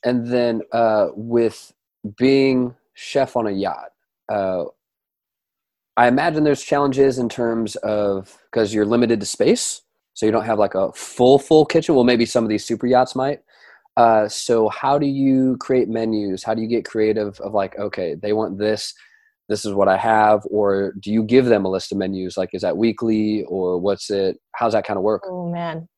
And 0.04 0.26
then 0.26 0.62
uh, 0.72 1.08
with 1.14 1.72
being 2.16 2.74
chef 2.94 3.36
on 3.36 3.46
a 3.46 3.50
yacht, 3.50 3.90
uh, 4.30 4.64
I 5.96 6.08
imagine 6.08 6.42
there's 6.42 6.62
challenges 6.62 7.18
in 7.18 7.28
terms 7.28 7.76
of 7.76 8.36
because 8.50 8.74
you're 8.74 8.84
limited 8.84 9.20
to 9.20 9.26
space, 9.26 9.82
so 10.12 10.26
you 10.26 10.32
don't 10.32 10.44
have 10.44 10.58
like 10.58 10.74
a 10.74 10.92
full 10.92 11.38
full 11.38 11.64
kitchen. 11.64 11.94
Well, 11.94 12.04
maybe 12.04 12.26
some 12.26 12.44
of 12.44 12.50
these 12.50 12.64
super 12.64 12.86
yachts 12.86 13.14
might. 13.14 13.42
Uh, 13.96 14.28
so 14.28 14.68
how 14.68 14.98
do 14.98 15.06
you 15.06 15.56
create 15.58 15.88
menus? 15.88 16.42
How 16.42 16.52
do 16.54 16.62
you 16.62 16.68
get 16.68 16.84
creative 16.84 17.38
of 17.40 17.54
like, 17.54 17.78
okay, 17.78 18.16
they 18.16 18.32
want 18.32 18.58
this, 18.58 18.92
this 19.48 19.64
is 19.64 19.72
what 19.72 19.88
I 19.88 19.96
have, 19.96 20.42
or 20.50 20.94
do 21.00 21.12
you 21.12 21.22
give 21.22 21.46
them 21.46 21.64
a 21.64 21.70
list 21.70 21.92
of 21.92 21.98
menus? 21.98 22.36
Like, 22.36 22.50
is 22.52 22.62
that 22.62 22.76
weekly 22.76 23.44
or 23.48 23.78
what's 23.78 24.10
it? 24.10 24.38
How's 24.54 24.72
that 24.72 24.86
kind 24.86 24.96
of 24.96 25.02
work? 25.02 25.22
Oh 25.26 25.50
man, 25.50 25.88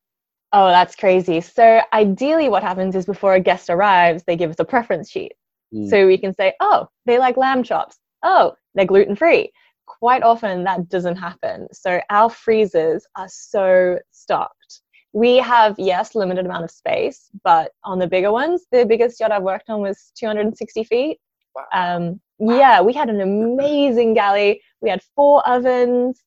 Oh, 0.52 0.68
that's 0.68 0.94
crazy. 0.96 1.40
So 1.40 1.82
ideally 1.92 2.48
what 2.48 2.62
happens 2.62 2.94
is 2.94 3.04
before 3.04 3.34
a 3.34 3.40
guest 3.40 3.68
arrives, 3.68 4.24
they 4.26 4.36
give 4.36 4.50
us 4.50 4.58
a 4.58 4.64
preference 4.64 5.10
sheet. 5.10 5.32
Mm. 5.74 5.90
So 5.90 6.06
we 6.06 6.16
can 6.16 6.32
say, 6.32 6.54
oh, 6.60 6.88
they 7.04 7.18
like 7.18 7.36
lamb 7.36 7.62
chops. 7.62 7.98
Oh, 8.22 8.54
they're 8.74 8.86
gluten 8.86 9.16
free. 9.16 9.52
Quite 9.86 10.22
often 10.22 10.64
that 10.64 10.88
doesn't 10.88 11.16
happen. 11.16 11.68
So 11.72 12.00
our 12.10 12.30
freezers 12.30 13.04
are 13.16 13.28
so 13.28 13.98
stocked. 14.12 14.80
We 15.12 15.36
have, 15.36 15.74
yes, 15.78 16.14
limited 16.14 16.46
amount 16.46 16.64
of 16.64 16.70
space, 16.70 17.28
but 17.42 17.72
on 17.84 17.98
the 17.98 18.06
bigger 18.06 18.32
ones, 18.32 18.64
the 18.70 18.86
biggest 18.86 19.18
yacht 19.18 19.32
I've 19.32 19.42
worked 19.42 19.68
on 19.68 19.80
was 19.80 20.12
260 20.18 20.84
feet. 20.84 21.18
Wow. 21.54 21.64
Um, 21.74 22.20
yeah, 22.38 22.80
we 22.80 22.92
had 22.92 23.08
an 23.08 23.20
amazing 23.20 24.14
galley. 24.14 24.60
We 24.80 24.90
had 24.90 25.02
four 25.14 25.46
ovens 25.48 26.22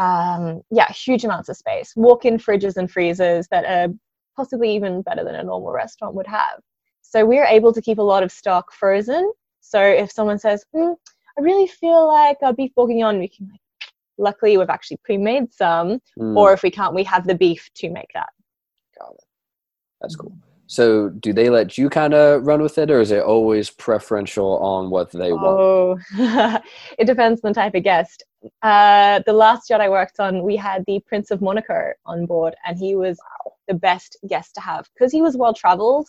um, 0.00 0.62
yeah, 0.70 0.90
huge 0.90 1.24
amounts 1.24 1.50
of 1.50 1.56
space, 1.56 1.92
walk-in 1.94 2.38
fridges 2.38 2.76
and 2.78 2.90
freezers 2.90 3.46
that 3.48 3.66
are 3.66 3.92
possibly 4.34 4.74
even 4.74 5.02
better 5.02 5.22
than 5.22 5.34
a 5.34 5.44
normal 5.44 5.72
restaurant 5.72 6.14
would 6.14 6.26
have. 6.26 6.60
So 7.02 7.26
we're 7.26 7.44
able 7.44 7.72
to 7.74 7.82
keep 7.82 7.98
a 7.98 8.02
lot 8.02 8.22
of 8.22 8.32
stock 8.32 8.72
frozen. 8.72 9.30
So 9.60 9.80
if 9.82 10.10
someone 10.10 10.38
says, 10.38 10.64
mm, 10.74 10.96
"I 11.38 11.40
really 11.42 11.66
feel 11.66 12.06
like 12.06 12.38
a 12.42 12.54
beef 12.54 12.74
bourguignon," 12.74 13.18
we 13.18 13.28
can 13.28 13.48
like, 13.50 13.60
luckily 14.16 14.56
we've 14.56 14.70
actually 14.70 14.98
pre-made 15.04 15.52
some, 15.52 16.00
mm. 16.18 16.36
or 16.36 16.54
if 16.54 16.62
we 16.62 16.70
can't, 16.70 16.94
we 16.94 17.04
have 17.04 17.26
the 17.26 17.34
beef 17.34 17.68
to 17.74 17.90
make 17.90 18.10
that. 18.14 18.30
Got 18.98 19.12
it. 19.12 19.24
That's 20.00 20.16
cool. 20.16 20.32
So, 20.70 21.08
do 21.08 21.32
they 21.32 21.50
let 21.50 21.76
you 21.76 21.90
kind 21.90 22.14
of 22.14 22.46
run 22.46 22.62
with 22.62 22.78
it, 22.78 22.92
or 22.92 23.00
is 23.00 23.10
it 23.10 23.24
always 23.24 23.70
preferential 23.70 24.56
on 24.58 24.88
what 24.88 25.10
they 25.10 25.32
want? 25.32 25.58
Oh, 25.58 26.60
it 26.96 27.06
depends 27.06 27.40
on 27.42 27.50
the 27.50 27.54
type 27.54 27.74
of 27.74 27.82
guest. 27.82 28.22
Uh, 28.62 29.20
the 29.26 29.32
last 29.32 29.68
yacht 29.68 29.80
I 29.80 29.88
worked 29.88 30.20
on, 30.20 30.44
we 30.44 30.54
had 30.54 30.84
the 30.86 31.00
Prince 31.08 31.32
of 31.32 31.42
Monaco 31.42 31.92
on 32.06 32.24
board, 32.24 32.54
and 32.64 32.78
he 32.78 32.94
was 32.94 33.18
the 33.66 33.74
best 33.74 34.16
guest 34.28 34.54
to 34.54 34.60
have 34.60 34.88
because 34.94 35.10
he 35.10 35.20
was 35.20 35.36
well 35.36 35.52
traveled. 35.52 36.08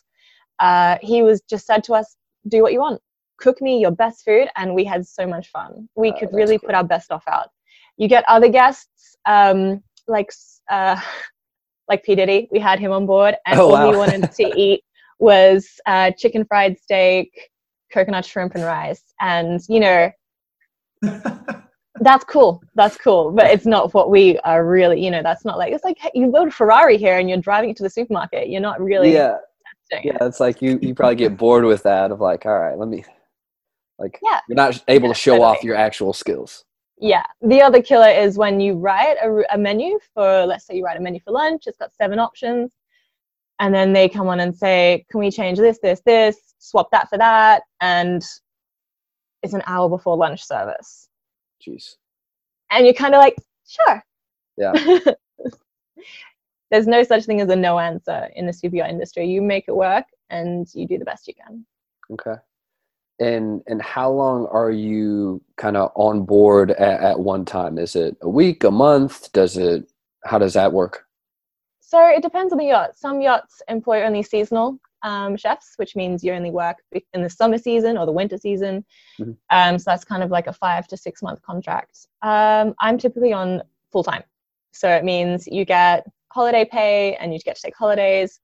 Uh, 0.60 1.00
he 1.02 1.24
was 1.24 1.42
just 1.50 1.66
said 1.66 1.84
to 1.86 1.94
us, 1.96 2.16
"Do 2.48 2.62
what 2.62 2.72
you 2.72 2.82
want, 2.82 3.02
cook 3.40 3.64
me 3.64 3.80
your 3.80 3.90
best 3.90 4.24
food," 4.24 4.48
and 4.58 4.76
we 4.76 4.84
had 4.84 5.08
so 5.08 5.26
much 5.26 5.50
fun. 5.50 5.90
We 5.96 6.12
oh, 6.12 6.20
could 6.20 6.30
really 6.34 6.60
cool. 6.60 6.68
put 6.68 6.76
our 6.76 6.84
best 6.84 7.12
off 7.12 7.24
out. 7.28 7.50
You 7.98 8.08
get 8.08 8.26
other 8.28 8.48
guests 8.48 9.18
um, 9.26 9.82
like. 10.08 10.32
Uh, 10.70 11.02
like 11.92 12.04
P 12.04 12.16
Diddy. 12.16 12.48
We 12.52 12.60
had 12.60 12.80
him 12.80 12.92
on 12.92 13.06
board, 13.06 13.36
and 13.46 13.60
oh, 13.60 13.66
all 13.66 13.72
wow. 13.74 13.92
he 13.92 13.98
wanted 13.98 14.32
to 14.40 14.60
eat 14.60 14.84
was 15.20 15.70
uh, 15.86 16.12
chicken 16.18 16.46
fried 16.46 16.80
steak, 16.80 17.50
coconut 17.94 18.26
shrimp, 18.26 18.56
and 18.56 18.64
rice. 18.64 19.04
And 19.20 19.60
you 19.68 19.80
know, 19.82 20.12
that's 22.00 22.24
cool. 22.24 22.64
That's 22.76 22.98
cool, 22.98 23.32
but 23.32 23.48
it's 23.48 23.66
not 23.66 23.94
what 23.94 24.10
we 24.10 24.40
are 24.40 24.66
really. 24.66 25.04
You 25.04 25.12
know, 25.12 25.22
that's 25.22 25.46
not 25.46 25.58
like 25.58 25.74
it's 25.74 25.84
like 25.84 26.00
hey, 26.00 26.12
you 26.16 26.32
build 26.32 26.48
a 26.48 26.52
Ferrari 26.52 26.98
here 26.98 27.20
and 27.20 27.30
you're 27.30 27.38
driving 27.40 27.70
it 27.70 27.78
to 27.78 27.84
the 27.84 27.90
supermarket. 27.90 28.50
You're 28.50 28.62
not 28.62 28.82
really. 28.82 29.14
Yeah. 29.14 29.38
Yeah, 29.92 30.16
it. 30.16 30.18
it's 30.22 30.40
like 30.40 30.62
you 30.62 30.80
you 30.82 30.96
probably 30.96 31.18
get 31.18 31.36
bored 31.36 31.66
with 31.66 31.84
that 31.84 32.12
of 32.12 32.22
like, 32.22 32.46
all 32.46 32.58
right, 32.58 32.78
let 32.78 32.88
me 32.88 33.04
like 34.00 34.18
yeah. 34.24 34.40
you're 34.48 34.56
not 34.56 34.82
able 34.88 35.10
yeah, 35.10 35.14
to 35.14 35.20
show 35.20 35.32
totally. 35.32 35.58
off 35.58 35.64
your 35.66 35.76
actual 35.76 36.14
skills. 36.14 36.64
Yeah. 37.02 37.24
The 37.42 37.62
other 37.64 37.82
killer 37.82 38.10
is 38.10 38.38
when 38.38 38.62
you 38.62 38.76
write 38.76 39.18
a, 39.24 39.44
a 39.54 39.58
menu 39.58 40.00
for, 40.14 40.46
let's 40.46 40.68
say 40.68 40.76
you 40.76 40.86
write 40.86 40.98
a 40.98 41.02
menu 41.02 41.20
for 41.20 41.32
lunch, 41.32 41.64
it's 41.66 41.78
got 41.78 41.94
seven 41.96 42.20
options. 42.20 42.72
And 43.60 43.74
then 43.74 43.92
they 43.92 44.08
come 44.08 44.28
on 44.28 44.40
and 44.40 44.56
say, 44.56 45.04
can 45.10 45.20
we 45.20 45.32
change 45.32 45.58
this, 45.58 45.80
this, 45.82 46.02
this, 46.06 46.38
swap 46.60 46.90
that 46.92 47.10
for 47.10 47.18
that? 47.18 47.64
And 47.82 48.22
it's 49.42 49.54
an 49.54 49.64
hour 49.66 49.90
before 49.90 50.16
lunch 50.16 50.46
service. 50.46 51.10
Jeez. 51.68 51.96
And 52.70 52.86
you're 52.86 52.94
kind 52.94 53.16
of 53.16 53.20
like, 53.20 53.36
sure. 53.68 54.04
Yeah. 54.58 54.74
There's 56.72 56.88
no 56.88 57.04
such 57.04 57.26
thing 57.26 57.42
as 57.42 57.50
a 57.50 57.56
no 57.56 57.80
answer 57.80 58.30
in 58.36 58.46
the 58.46 58.54
super 58.54 58.78
industry. 58.78 59.26
You 59.28 59.42
make 59.42 59.66
it 59.68 59.76
work 59.76 60.06
and 60.30 60.68
you 60.74 60.88
do 60.88 61.00
the 61.00 61.06
best 61.06 61.28
you 61.28 61.34
can. 61.34 61.66
Okay 62.12 62.40
and 63.22 63.62
and 63.68 63.82
how 63.82 64.12
long 64.12 64.48
are 64.48 64.72
you 64.72 65.42
kind 65.58 65.78
of 65.78 65.92
on 65.96 66.26
board 66.26 66.72
at, 66.72 67.02
at, 67.02 67.20
one 67.20 67.46
time? 67.46 67.78
Is 67.78 67.96
it 67.96 68.18
a 68.22 68.30
week 68.30 68.64
a 68.64 68.72
month? 68.72 69.32
Does 69.32 69.58
it 69.58 69.90
how 70.26 70.38
does 70.38 70.54
that 70.54 70.74
work? 70.74 71.06
So 71.80 72.08
it 72.08 72.22
depends 72.22 72.52
on 72.52 72.58
the 72.58 72.66
yacht. 72.66 72.98
Some 72.98 73.22
yachts 73.22 73.62
employ 73.68 74.04
only 74.04 74.24
seasonal 74.24 74.80
um, 75.04 75.36
chefs 75.36 75.74
which 75.78 75.96
means 75.96 76.24
you 76.24 76.34
only 76.34 76.52
work 76.52 76.78
in 77.14 77.22
the 77.22 77.30
summer 77.30 77.58
season 77.58 77.98
or 77.98 78.06
the 78.06 78.12
winter 78.12 78.38
season. 78.38 78.86
Mm-hmm. 79.20 79.32
um, 79.50 79.80
so 79.80 79.92
that's 79.92 80.04
kind 80.04 80.24
of 80.24 80.30
like 80.30 80.48
a 80.48 80.54
five 80.54 80.88
to 80.88 80.98
six 80.98 81.22
month 81.22 81.42
contract. 81.42 82.08
Um, 82.22 82.74
i'm 82.80 82.98
typically 82.98 83.34
on 83.34 83.62
full 83.92 84.04
time. 84.04 84.24
So 84.74 84.90
it 84.90 85.04
means 85.04 85.48
you 85.48 85.66
get 85.66 86.06
holiday 86.32 86.66
pay 86.66 87.16
and 87.16 87.34
you 87.34 87.40
get 87.40 87.56
to 87.58 87.62
take 87.62 87.76
holidays 87.76 88.40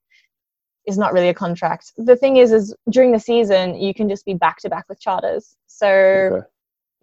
is 0.88 0.98
not 0.98 1.13
really 1.13 1.29
a 1.29 1.34
contract. 1.34 1.91
The 1.98 2.15
thing 2.15 2.38
is, 2.38 2.51
is 2.51 2.74
during 2.89 3.12
the 3.12 3.20
season 3.20 3.75
you 3.75 3.94
can 3.94 4.08
just 4.10 4.25
be 4.25 4.34
back 4.34 4.58
to 4.60 4.70
back 4.70 4.86
with 4.88 5.00
charters. 5.00 5.58
So 5.67 5.88
okay. 5.88 6.48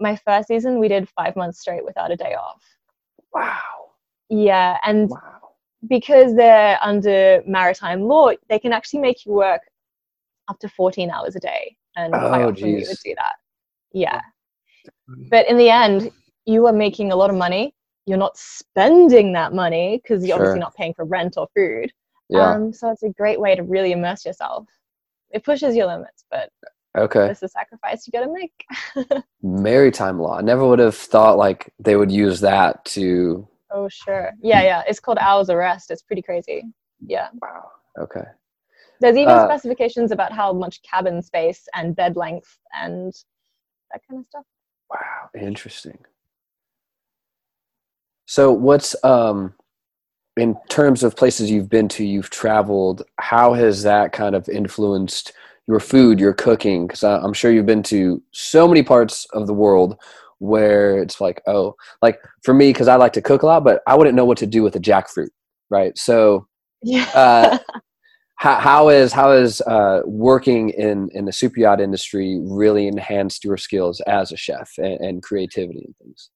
my 0.01 0.17
first 0.17 0.49
season 0.49 0.81
we 0.81 0.89
did 0.89 1.09
five 1.11 1.37
months 1.37 1.61
straight 1.61 1.85
without 1.85 2.11
a 2.11 2.17
day 2.17 2.35
off. 2.35 2.63
Wow. 3.33 3.61
Yeah, 4.31 4.79
and 4.85 5.11
wow. 5.11 5.51
because 5.87 6.35
they're 6.35 6.79
under 6.83 7.43
maritime 7.47 8.03
law, 8.03 8.31
they 8.49 8.59
can 8.59 8.73
actually 8.73 9.01
make 9.01 9.27
you 9.27 9.33
work 9.33 9.61
up 10.49 10.59
to 10.61 10.69
14 10.69 11.11
hours 11.11 11.37
a 11.37 11.41
day, 11.41 11.77
and 11.97 12.15
oh, 12.15 12.29
quite 12.29 12.43
often 12.43 12.65
we 12.65 12.87
would 12.89 12.97
do 13.05 13.15
that. 13.17 13.35
Yeah, 13.93 14.21
but 15.31 15.47
in 15.47 15.59
the 15.59 15.69
end, 15.69 16.11
you 16.47 16.67
are 16.67 16.73
making 16.73 17.13
a 17.13 17.17
lot 17.17 17.29
of 17.29 17.37
money. 17.37 17.75
You're 18.07 18.19
not 18.19 18.37
spending 18.37 19.33
that 19.35 19.53
money 19.53 20.01
because 20.03 20.27
you're 20.27 20.37
sure. 20.37 20.47
obviously 20.47 20.61
not 20.61 20.75
paying 20.75 20.95
for 20.95 21.05
rent 21.05 21.35
or 21.37 21.49
food 21.55 21.93
yeah. 22.29 22.55
Um, 22.55 22.73
so 22.73 22.91
it's 22.91 23.03
a 23.03 23.11
great 23.11 23.41
way 23.41 23.55
to 23.55 23.63
really 23.63 23.93
immerse 23.93 24.25
yourself. 24.25 24.67
It 25.31 25.45
pushes 25.45 25.75
your 25.77 25.87
limits, 25.87 26.25
but 26.31 26.51
okay, 26.97 27.29
it's 27.29 27.43
a 27.43 27.49
sacrifice 27.49 28.07
you 28.07 28.13
got 28.13 28.25
to 28.25 28.33
make. 28.33 29.25
Maritime 29.43 30.21
law. 30.21 30.39
I 30.39 30.43
never 30.43 30.67
would 30.67 30.79
have 30.79 30.97
thought 30.97 31.37
like 31.37 31.73
they 31.79 31.97
would 31.97 32.13
use 32.13 32.41
that 32.41 32.85
to. 32.87 33.47
Oh 33.71 33.89
sure, 33.89 34.33
yeah, 34.41 34.63
yeah. 34.63 34.83
It's 34.87 35.01
called 35.01 35.19
hours 35.19 35.49
of 35.49 35.57
arrest. 35.57 35.91
It's 35.91 36.03
pretty 36.03 36.23
crazy. 36.23 36.65
Yeah. 37.07 37.29
Wow. 37.41 37.71
Okay. 37.99 38.25
There's 39.01 39.17
even 39.17 39.37
uh, 39.37 39.45
specifications 39.47 40.13
about 40.13 40.33
how 40.33 40.53
much 40.53 40.81
cabin 40.83 41.21
space 41.21 41.67
and 41.75 41.97
bed 41.97 42.17
length 42.17 42.59
and 42.73 43.13
that 43.93 44.01
kind 44.09 44.21
of 44.21 44.27
stuff. 44.27 44.45
Wow, 44.91 45.31
interesting. 45.39 45.99
So 48.27 48.53
what's 48.53 48.97
um 49.05 49.55
in 50.37 50.57
terms 50.69 51.03
of 51.03 51.17
places 51.17 51.51
you've 51.51 51.69
been 51.69 51.89
to, 51.89 52.05
you've 52.05 52.31
traveled, 52.31 53.03
how 53.19 53.53
has 53.55 53.83
that 53.85 54.13
kind 54.13 54.35
of 54.35 54.49
influenced 54.49 55.33
your 55.67 55.81
food, 55.81 56.19
your 56.19 56.33
cooking? 56.33 56.87
Because 56.87 57.05
I'm 57.05 57.33
sure 57.33 57.53
you've 57.53 57.67
been 57.67 57.83
to 57.85 58.23
so 58.33 58.67
many 58.67 58.83
parts 58.83 59.27
of 59.33 59.47
the 59.47 59.55
world 59.55 59.97
where 60.39 61.01
it's 61.01 61.21
like, 61.21 61.41
oh, 61.47 61.75
like 62.03 62.19
for 62.43 62.53
me, 62.53 62.71
because 62.71 62.89
I 62.89 62.97
like 62.97 63.13
to 63.15 63.23
cook 63.23 63.43
a 63.43 63.47
lot, 63.47 63.65
but 63.65 63.81
I 63.87 63.95
wouldn't 63.95 64.17
know 64.17 64.25
what 64.25 64.39
to 64.39 64.47
do 64.47 64.63
with 64.63 64.77
a 64.77 64.81
jackfruit, 64.81 65.31
right? 65.71 65.97
So, 65.97 66.47
yeah. 66.83 67.09
uh, 67.15 67.59
how, 68.37 68.57
how 68.57 68.89
is 68.89 69.13
how 69.13 69.31
is 69.31 69.61
uh, 69.63 70.03
working 70.05 70.71
in 70.71 71.09
in 71.15 71.25
the 71.25 71.33
super 71.33 71.61
yacht 71.61 71.81
industry 71.81 72.41
really 72.43 72.89
enhanced 72.89 73.45
your 73.45 73.57
skills 73.57 74.01
as 74.07 74.33
a 74.33 74.37
chef 74.37 74.73
and, 74.77 75.01
and 75.01 75.23
creativity 75.23 75.85
and 75.87 75.97
things? 75.97 76.31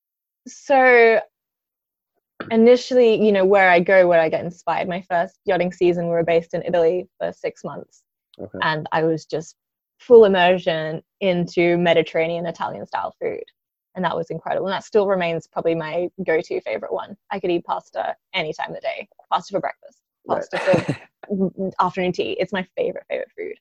So 0.46 1.20
initially, 2.50 3.22
you 3.24 3.32
know, 3.32 3.44
where 3.44 3.70
I 3.70 3.80
go, 3.80 4.06
where 4.06 4.20
I 4.20 4.28
get 4.28 4.44
inspired. 4.44 4.88
My 4.88 5.02
first 5.02 5.38
yachting 5.44 5.72
season, 5.72 6.04
we 6.04 6.10
were 6.10 6.24
based 6.24 6.54
in 6.54 6.62
Italy 6.62 7.08
for 7.18 7.32
six 7.32 7.64
months, 7.64 8.02
Okay. 8.40 8.58
and 8.62 8.88
I 8.92 9.02
was 9.02 9.24
just 9.26 9.56
full 9.98 10.24
immersion 10.24 11.02
into 11.20 11.76
Mediterranean 11.76 12.46
Italian 12.46 12.86
style 12.86 13.14
food, 13.20 13.44
and 13.94 14.04
that 14.04 14.16
was 14.16 14.30
incredible. 14.30 14.66
And 14.66 14.72
that 14.72 14.84
still 14.84 15.06
remains 15.08 15.46
probably 15.46 15.74
my 15.74 16.08
go-to 16.24 16.60
favorite 16.60 16.92
one. 16.92 17.16
I 17.30 17.40
could 17.40 17.50
eat 17.50 17.64
pasta 17.64 18.14
any 18.32 18.52
time 18.52 18.70
of 18.70 18.76
the 18.76 18.80
day. 18.80 19.08
Pasta 19.30 19.52
for 19.52 19.60
breakfast, 19.60 20.02
Right. 20.26 20.44
pasta 20.50 20.58
for 20.58 21.62
afternoon 21.80 22.12
tea. 22.12 22.36
It's 22.38 22.52
my 22.52 22.66
favorite 22.76 23.04
favorite 23.08 23.32
food. 23.36 23.54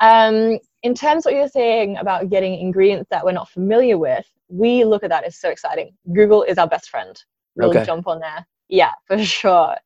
Um, 0.00 0.58
in 0.84 0.94
terms 0.94 1.26
of 1.26 1.32
what 1.32 1.38
you're 1.38 1.48
saying 1.48 1.96
about 1.96 2.30
getting 2.30 2.58
ingredients 2.58 3.08
that 3.10 3.24
we're 3.24 3.32
not 3.32 3.50
familiar 3.50 3.98
with, 3.98 4.24
we 4.48 4.84
look 4.84 5.02
at 5.02 5.10
that 5.10 5.24
as 5.24 5.36
so 5.36 5.50
exciting. 5.50 5.92
Google 6.12 6.44
is 6.44 6.56
our 6.56 6.68
best 6.68 6.88
friend. 6.88 7.20
We'll 7.58 7.70
Okay. 7.70 7.84
jump 7.84 8.06
on 8.06 8.20
there. 8.20 8.46
Yeah, 8.68 8.92
for 9.06 9.18
sure. 9.18 9.76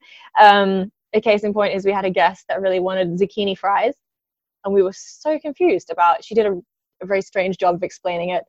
Um, 0.41 0.93
a 1.14 1.21
case 1.21 1.43
in 1.45 1.52
point 1.52 1.75
is 1.75 1.85
we 1.85 1.93
had 1.93 2.05
a 2.05 2.11
guest 2.11 2.45
that 2.49 2.61
really 2.61 2.81
wanted 2.81 3.09
zucchini 3.19 3.57
fries, 3.57 3.95
and 4.64 4.73
we 4.73 4.83
were 4.83 4.93
so 4.95 5.38
confused 5.38 5.91
about. 5.91 6.25
She 6.25 6.35
did 6.35 6.47
a, 6.47 6.52
a 7.02 7.07
very 7.07 7.23
strange 7.23 7.59
job 7.59 7.75
of 7.75 7.83
explaining 7.83 8.31
it. 8.31 8.45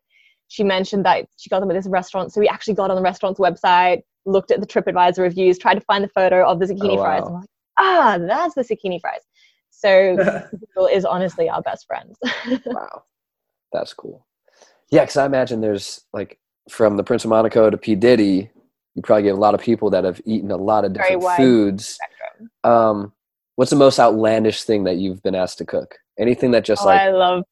She 0.48 0.64
mentioned 0.64 1.06
that 1.06 1.26
she 1.38 1.50
got 1.50 1.60
them 1.62 1.72
at 1.72 1.74
this 1.74 1.88
restaurant, 1.88 2.32
so 2.32 2.40
we 2.40 2.48
actually 2.48 2.76
got 2.76 2.90
on 2.90 2.96
the 2.96 3.02
restaurant's 3.02 3.40
website, 3.40 4.02
looked 4.26 4.52
at 4.52 4.62
the 4.62 4.68
TripAdvisor 4.68 5.20
reviews, 5.20 5.58
tried 5.58 5.76
to 5.76 5.82
find 5.82 6.04
the 6.04 6.10
photo 6.10 6.46
of 6.48 6.60
the 6.60 6.66
zucchini 6.66 6.98
Oh, 6.98 7.02
fries. 7.02 7.22
wow. 7.22 7.26
And 7.26 7.34
we're 7.34 7.40
like, 7.42 7.50
ah, 7.80 8.18
that's 8.20 8.56
the 8.56 8.62
zucchini 8.62 9.02
fries. 9.02 9.22
So 9.72 10.16
Google 10.76 10.88
is 10.88 11.04
honestly 11.06 11.50
our 11.50 11.62
best 11.62 11.86
friend. 11.88 12.16
wow, 12.66 13.04
that's 13.72 13.94
cool. 13.94 14.26
Yeah, 14.90 15.02
because 15.02 15.18
I 15.18 15.26
imagine 15.26 15.60
there's 15.62 16.02
like 16.14 16.40
from 16.70 16.98
the 16.98 17.04
Prince 17.04 17.26
of 17.26 17.30
Monaco 17.30 17.70
to 17.70 17.78
P 17.78 17.96
Diddy, 17.96 18.52
you 18.96 19.02
probably 19.02 19.24
get 19.24 19.34
a 19.36 19.40
lot 19.40 19.56
of 19.56 19.62
people 19.62 19.90
that 19.92 20.04
have 20.04 20.22
eaten 20.26 20.52
a 20.52 20.58
lot 20.58 20.86
of 20.86 20.94
different 20.94 21.24
foods. 21.38 21.98
Spectrum. 22.00 22.52
Um, 22.64 23.14
what's 23.56 23.72
the 23.72 23.78
most 23.78 24.00
outlandish 24.00 24.64
thing 24.64 24.84
that 24.84 24.98
you've 24.98 25.22
been 25.24 25.36
asked 25.36 25.58
to 25.60 25.66
cook? 25.66 25.96
Anything 26.20 26.52
that 26.52 26.64
just 26.64 26.84
oh, 26.84 26.88
like 26.88 27.02
I 27.02 27.10
love, 27.10 27.44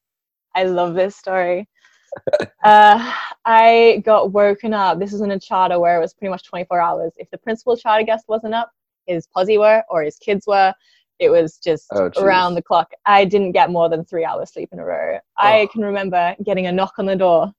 I 0.56 0.64
love 0.66 0.94
this 0.94 1.16
story. 1.16 1.68
uh, 2.64 3.14
I 3.46 4.04
got 4.06 4.32
woken 4.32 4.74
up. 4.74 5.00
This 5.00 5.12
was 5.12 5.22
in 5.22 5.32
a 5.32 5.40
charter 5.40 5.80
where 5.80 5.98
it 5.98 6.02
was 6.02 6.14
pretty 6.14 6.30
much 6.30 6.44
24 6.44 6.80
hours. 6.80 7.14
If 7.18 7.30
the 7.32 7.38
principal 7.38 7.76
charter 7.76 8.04
guest 8.04 8.26
wasn't 8.28 8.54
up, 8.54 8.72
his 9.08 9.28
posse 9.28 9.58
were 9.58 9.84
or 9.90 10.04
his 10.04 10.18
kids 10.18 10.46
were. 10.46 10.74
It 11.20 11.30
was 11.30 11.58
just 11.58 11.88
Oh, 11.94 12.12
around 12.18 12.56
the 12.56 12.62
clock. 12.64 12.92
I 13.06 13.26
didn't 13.26 13.52
get 13.52 13.70
more 13.70 13.90
than 13.90 14.04
three 14.06 14.26
hours 14.26 14.52
sleep 14.52 14.70
in 14.72 14.80
a 14.80 14.86
row. 14.86 15.20
I 15.38 15.62
Oh. 15.62 15.68
can 15.68 15.82
remember 15.82 16.36
getting 16.44 16.68
a 16.68 16.72
knock 16.72 16.94
on 16.98 17.06
the 17.06 17.16
door 17.16 17.52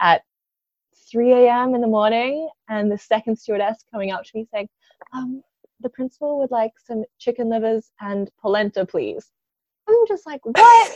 at 0.00 0.22
3 1.10 1.32
a.m. 1.32 1.74
in 1.74 1.80
the 1.80 1.86
morning, 1.86 2.48
and 2.68 2.90
the 2.90 2.98
second 2.98 3.36
stewardess 3.36 3.84
coming 3.90 4.10
up 4.12 4.22
to 4.24 4.30
me 4.34 4.46
saying, 4.52 4.68
um, 5.12 5.42
"The 5.80 5.88
principal 5.90 6.38
would 6.38 6.50
like 6.50 6.72
some 6.84 7.04
chicken 7.18 7.48
livers 7.48 7.90
and 8.00 8.30
polenta, 8.40 8.84
please." 8.86 9.30
I'm 9.88 9.94
just 10.08 10.26
like, 10.26 10.40
"What? 10.44 10.92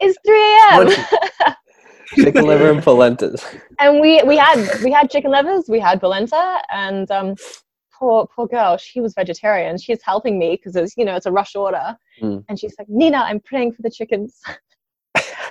It's 0.00 0.18
3 0.24 0.36
a.m." 0.36 1.54
chicken 2.14 2.44
liver 2.46 2.70
and 2.70 2.82
polentas. 2.82 3.44
and 3.78 4.00
we 4.00 4.22
we 4.24 4.36
had 4.36 4.58
we 4.84 4.90
had 4.90 5.10
chicken 5.10 5.30
livers, 5.30 5.64
we 5.68 5.78
had 5.80 6.00
polenta, 6.00 6.58
and 6.70 7.10
um, 7.10 7.34
poor 7.98 8.26
poor 8.34 8.46
girl, 8.46 8.76
she 8.76 9.00
was 9.00 9.14
vegetarian. 9.14 9.78
She's 9.78 10.02
helping 10.02 10.38
me 10.38 10.56
because 10.56 10.76
it's 10.76 10.96
you 10.96 11.04
know 11.04 11.16
it's 11.16 11.26
a 11.26 11.32
rush 11.32 11.54
order, 11.56 11.96
Mm. 12.22 12.44
and 12.48 12.58
she's 12.58 12.74
like, 12.78 12.88
Nina, 12.88 13.18
I'm 13.18 13.40
praying 13.40 13.72
for 13.72 13.82
the 13.82 13.90
chickens. 13.90 14.40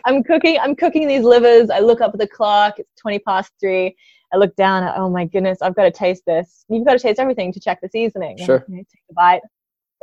I'm 0.09 0.23
cooking. 0.23 0.57
I'm 0.59 0.75
cooking 0.75 1.07
these 1.07 1.23
livers. 1.23 1.69
I 1.69 1.79
look 1.79 2.01
up 2.01 2.13
at 2.13 2.19
the 2.19 2.27
clock. 2.27 2.79
It's 2.79 2.89
twenty 3.00 3.19
past 3.19 3.51
three. 3.59 3.95
I 4.33 4.37
look 4.37 4.55
down. 4.55 4.83
At, 4.83 4.98
oh 4.98 5.09
my 5.09 5.25
goodness! 5.25 5.61
I've 5.61 5.75
got 5.75 5.83
to 5.83 5.91
taste 5.91 6.24
this. 6.25 6.65
You've 6.67 6.85
got 6.85 6.93
to 6.93 7.00
taste 7.00 7.19
everything 7.19 7.53
to 7.53 7.59
check 7.59 7.79
the 7.81 7.89
seasoning. 7.89 8.31
And, 8.39 8.45
Sure. 8.45 8.65
you 8.67 8.77
know, 8.77 8.83
take 8.91 9.03
a 9.11 9.13
bite. 9.13 9.41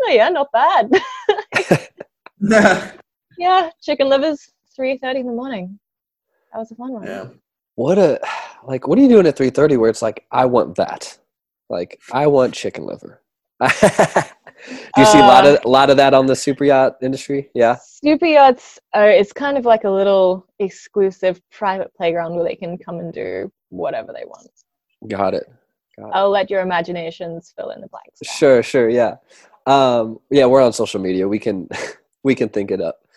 Oh 0.01 0.11
yeah, 0.11 0.29
not 0.29 0.49
bad. 0.53 0.91
yeah, 3.39 3.71
chicken 3.83 4.09
livers. 4.09 4.49
Three 4.75 4.99
thirty 4.99 5.21
in 5.21 5.27
the 5.27 5.33
morning. 5.33 5.79
That 6.53 6.59
was 6.61 6.71
a 6.71 6.77
fun 6.77 6.93
one. 6.93 7.05
yeah. 7.05 7.27
What 7.75 7.99
a 7.99 8.21
like 8.65 8.87
what 8.87 8.99
are 8.99 9.03
you 9.03 9.09
doing 9.09 9.27
at 9.27 9.37
3:30 9.37 9.79
where 9.79 9.91
it's 9.91 10.03
like 10.03 10.25
I 10.31 10.45
want 10.47 10.77
that. 10.77 11.19
Like 11.69 12.01
I 12.13 12.27
want 12.27 12.55
chicken 12.55 12.85
liver. 12.87 13.23
Do 14.69 15.03
you 15.03 15.07
see 15.07 15.19
a 15.19 15.23
lot 15.23 15.47
of 15.47 15.65
a 15.65 15.69
lot 15.69 15.91
of 15.91 15.97
that 15.99 16.15
on 16.15 16.27
the 16.27 16.37
super 16.37 16.65
yacht 16.65 16.97
industry? 17.03 17.51
Yeah. 17.55 17.77
Super 17.77 18.27
yachts 18.27 18.79
are 18.95 19.11
it's 19.11 19.33
kind 19.33 19.57
of 19.57 19.65
like 19.65 19.85
a 19.85 19.91
little 19.91 20.47
exclusive 20.59 21.41
private 21.51 21.93
playground 21.95 22.35
where 22.35 22.45
they 22.45 22.57
can 22.57 22.77
come 22.79 22.99
and 22.99 23.13
do 23.13 23.51
whatever 23.69 24.13
they 24.13 24.25
want. 24.25 24.49
Got 25.09 25.35
it. 25.35 25.45
Got. 25.99 26.11
I'll 26.15 26.31
let 26.31 26.51
your 26.51 26.61
imaginations 26.63 27.53
fill 27.57 27.71
in 27.71 27.81
the 27.81 27.89
blanks. 27.89 28.21
Sure, 28.25 28.63
sure, 28.63 28.89
yeah. 28.89 29.17
Um 29.67 30.19
yeah, 30.31 30.47
we're 30.47 30.63
on 30.63 30.73
social 30.73 31.01
media. 31.01 31.29
We 31.29 31.39
can 31.39 31.69
we 32.25 32.35
can 32.35 32.49
think 32.49 32.71
it 32.71 32.81
up. 32.81 33.01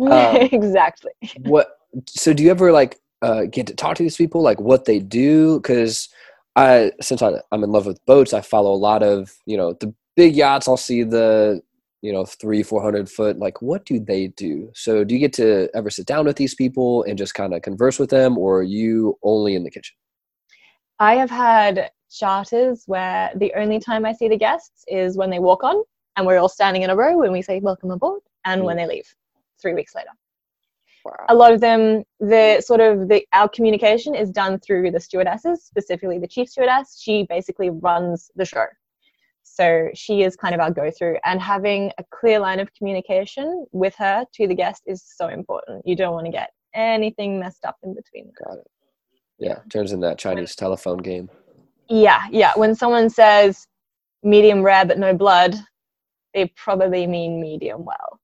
Um, 0.00 0.36
exactly. 0.36 1.10
what 1.40 1.80
so 2.06 2.32
do 2.32 2.44
you 2.44 2.50
ever 2.52 2.70
like 2.70 3.00
uh 3.22 3.46
get 3.50 3.66
to 3.66 3.74
talk 3.74 3.96
to 3.96 4.04
these 4.04 4.16
people 4.16 4.40
like 4.40 4.60
what 4.60 4.84
they 4.84 5.00
do 5.00 5.60
cuz 5.60 6.08
I 6.56 6.92
since 7.00 7.22
I, 7.22 7.32
I'm 7.52 7.64
in 7.64 7.70
love 7.70 7.86
with 7.86 8.04
boats, 8.06 8.32
I 8.32 8.40
follow 8.40 8.72
a 8.72 8.74
lot 8.74 9.02
of, 9.02 9.32
you 9.46 9.56
know, 9.56 9.74
the 9.74 9.94
big 10.16 10.34
yachts. 10.34 10.68
I'll 10.68 10.76
see 10.76 11.02
the 11.02 11.62
you 12.02 12.12
know, 12.12 12.24
three, 12.24 12.62
four 12.62 12.82
hundred 12.82 13.10
foot. 13.10 13.38
Like, 13.38 13.60
what 13.60 13.84
do 13.84 14.00
they 14.00 14.28
do? 14.28 14.70
So, 14.74 15.04
do 15.04 15.14
you 15.14 15.20
get 15.20 15.32
to 15.34 15.68
ever 15.74 15.90
sit 15.90 16.06
down 16.06 16.24
with 16.24 16.36
these 16.36 16.54
people 16.54 17.02
and 17.04 17.18
just 17.18 17.34
kind 17.34 17.54
of 17.54 17.62
converse 17.62 17.98
with 17.98 18.10
them, 18.10 18.38
or 18.38 18.60
are 18.60 18.62
you 18.62 19.18
only 19.22 19.54
in 19.54 19.64
the 19.64 19.70
kitchen? 19.70 19.94
I 20.98 21.16
have 21.16 21.30
had 21.30 21.90
charters 22.10 22.84
where 22.86 23.30
the 23.36 23.52
only 23.54 23.80
time 23.80 24.04
I 24.04 24.12
see 24.12 24.28
the 24.28 24.36
guests 24.36 24.84
is 24.88 25.16
when 25.16 25.30
they 25.30 25.38
walk 25.38 25.62
on 25.62 25.82
and 26.16 26.26
we're 26.26 26.38
all 26.38 26.48
standing 26.48 26.82
in 26.82 26.90
a 26.90 26.96
row 26.96 27.16
when 27.16 27.32
we 27.32 27.40
say 27.40 27.60
welcome 27.60 27.90
aboard 27.90 28.20
and 28.44 28.64
when 28.64 28.76
hmm. 28.76 28.82
they 28.82 28.88
leave 28.88 29.14
three 29.60 29.74
weeks 29.74 29.94
later. 29.94 30.10
A 31.28 31.34
lot 31.34 31.52
of 31.52 31.60
them 31.60 32.02
the 32.18 32.60
sort 32.60 32.80
of 32.80 33.08
the 33.08 33.24
our 33.32 33.48
communication 33.48 34.14
is 34.14 34.30
done 34.30 34.58
through 34.58 34.90
the 34.90 35.00
stewardesses 35.00 35.64
specifically 35.64 36.18
the 36.18 36.28
chief 36.28 36.48
stewardess. 36.48 37.00
She 37.00 37.26
basically 37.28 37.70
runs 37.70 38.30
the 38.36 38.44
show. 38.44 38.66
So 39.42 39.88
she 39.94 40.22
is 40.22 40.36
kind 40.36 40.54
of 40.54 40.60
our 40.60 40.70
go-through 40.70 41.18
and 41.24 41.40
having 41.40 41.90
a 41.98 42.04
clear 42.10 42.38
line 42.38 42.60
of 42.60 42.72
communication 42.74 43.66
with 43.72 43.94
her 43.96 44.24
to 44.34 44.46
the 44.46 44.54
guest 44.54 44.82
is 44.86 45.02
so 45.04 45.28
important. 45.28 45.82
You 45.86 45.96
don't 45.96 46.14
want 46.14 46.26
to 46.26 46.32
get 46.32 46.50
anything 46.74 47.40
messed 47.40 47.64
up 47.64 47.76
in 47.82 47.94
between. 47.94 48.30
Got 48.44 48.58
it. 48.58 48.70
Yeah, 49.38 49.58
turns 49.70 49.92
in 49.92 50.00
that 50.00 50.18
Chinese 50.18 50.54
telephone 50.54 50.98
game. 50.98 51.30
yeah 51.88 52.26
yeah. 52.30 52.52
When 52.56 52.74
someone 52.74 53.10
says 53.10 53.66
medium 54.22 54.62
rare 54.62 54.84
but 54.84 54.98
no 54.98 55.14
blood 55.14 55.56
they 56.34 56.46
probably 56.56 57.06
mean 57.06 57.40
medium 57.40 57.84
well. 57.84 58.20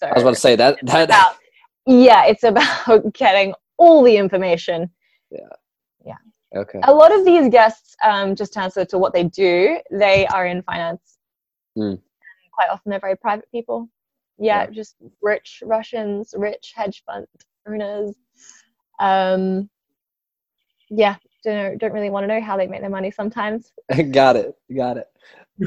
So 0.00 0.06
I 0.06 0.14
was 0.14 0.22
about 0.22 0.34
to 0.34 0.40
say 0.40 0.56
that 0.56 0.78
that 0.84 1.36
yeah 1.86 2.24
it's 2.24 2.42
about 2.44 3.12
getting 3.14 3.54
all 3.76 4.02
the 4.02 4.16
information 4.16 4.90
Yeah. 5.30 5.40
Yeah. 6.04 6.16
okay. 6.56 6.80
a 6.84 6.92
lot 6.94 7.12
of 7.12 7.24
these 7.24 7.48
guests 7.50 7.96
um, 8.04 8.34
just 8.34 8.52
to 8.54 8.60
answer 8.60 8.84
to 8.84 8.98
what 8.98 9.12
they 9.12 9.24
do 9.24 9.78
they 9.90 10.26
are 10.28 10.46
in 10.46 10.62
finance 10.62 11.18
Hmm. 11.76 11.94
quite 12.52 12.68
often 12.70 12.90
they're 12.90 13.00
very 13.00 13.16
private 13.16 13.50
people 13.50 13.88
yeah, 14.38 14.64
Yeah. 14.64 14.70
just 14.70 14.96
rich 15.22 15.62
russians 15.64 16.34
rich 16.36 16.72
hedge 16.76 17.02
fund 17.04 17.26
owners 17.68 18.14
um, 19.00 19.68
yeah 20.90 21.16
don't, 21.42 21.78
don't 21.78 21.92
really 21.92 22.10
want 22.10 22.24
to 22.24 22.28
know 22.28 22.40
how 22.40 22.56
they 22.56 22.66
make 22.66 22.80
their 22.80 22.90
money 22.90 23.10
sometimes 23.10 23.72
got 24.12 24.36
it. 24.36 24.56
Got 24.74 24.96
it. 24.98 25.08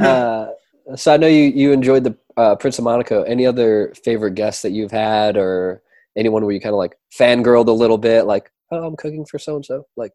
Uh, 0.01 0.47
so 0.95 1.13
I 1.13 1.17
know 1.17 1.27
you 1.27 1.43
you 1.43 1.71
enjoyed 1.71 2.03
the 2.03 2.17
uh, 2.35 2.55
Prince 2.55 2.77
of 2.79 2.83
Monaco. 2.83 3.21
Any 3.23 3.45
other 3.45 3.93
favorite 4.03 4.33
guests 4.35 4.61
that 4.63 4.71
you've 4.71 4.91
had, 4.91 5.37
or 5.37 5.81
anyone 6.17 6.43
where 6.43 6.53
you 6.53 6.59
kind 6.59 6.73
of 6.73 6.79
like 6.79 6.97
fangirled 7.17 7.67
a 7.67 7.71
little 7.71 7.97
bit, 7.97 8.25
like, 8.25 8.51
oh, 8.71 8.83
I'm 8.85 8.95
cooking 8.97 9.25
for 9.25 9.39
so 9.39 9.55
and 9.55 9.65
so, 9.65 9.85
like, 9.95 10.13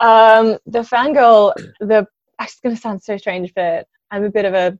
Um, 0.00 0.58
the 0.66 0.80
fangirl, 0.80 1.54
the 1.80 2.06
it's 2.40 2.60
gonna 2.60 2.76
sound 2.76 3.02
so 3.02 3.16
strange, 3.16 3.52
but 3.54 3.86
I'm 4.10 4.24
a 4.24 4.30
bit 4.30 4.44
of 4.44 4.54
a 4.54 4.78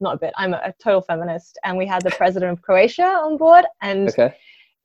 not 0.00 0.14
a 0.16 0.18
bit. 0.18 0.32
I'm 0.36 0.52
a, 0.52 0.60
a 0.64 0.74
total 0.82 1.00
feminist, 1.00 1.58
and 1.64 1.76
we 1.78 1.86
had 1.86 2.02
the 2.02 2.10
president 2.10 2.52
of 2.52 2.60
Croatia 2.62 3.04
on 3.04 3.36
board, 3.38 3.64
and 3.80 4.08
okay, 4.10 4.34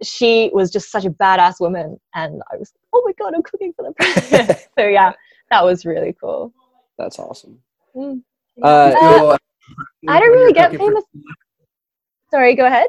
she 0.03 0.49
was 0.53 0.71
just 0.71 0.89
such 0.91 1.05
a 1.05 1.09
badass 1.09 1.59
woman, 1.59 1.99
and 2.15 2.41
I 2.51 2.57
was, 2.57 2.71
oh 2.93 3.01
my 3.05 3.11
god, 3.19 3.33
I'm 3.35 3.43
cooking 3.43 3.73
for 3.73 3.83
the 3.85 3.93
president. 3.93 4.59
so 4.77 4.87
yeah, 4.87 5.11
that 5.49 5.63
was 5.65 5.85
really 5.85 6.15
cool. 6.21 6.53
that's 6.97 7.19
awesome. 7.19 7.59
Mm. 7.95 8.21
Uh, 8.63 8.67
Uh, 8.67 8.91
So, 8.99 9.37
I 10.07 10.19
don't 10.19 10.29
really 10.31 10.53
get 10.53 10.71
cooking 10.71 10.91
for- 10.91 11.01
famous. 11.01 11.03
Sorry, 12.31 12.55
go 12.55 12.65
ahead. 12.65 12.87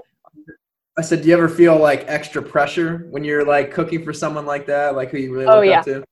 I 0.98 1.02
said, 1.02 1.22
do 1.22 1.28
you 1.28 1.34
ever 1.34 1.48
feel 1.48 1.78
like 1.78 2.04
extra 2.06 2.42
pressure 2.42 3.06
when 3.10 3.24
you're 3.24 3.46
like 3.46 3.72
cooking 3.72 4.04
for 4.04 4.12
someone 4.12 4.44
like 4.44 4.66
that, 4.66 4.94
like 4.94 5.10
who 5.10 5.18
you 5.18 5.32
really 5.32 5.46
Oh, 5.46 5.56
look 5.56 5.66
yeah. 5.66 5.78
up 5.78 5.84
to? 5.86 6.04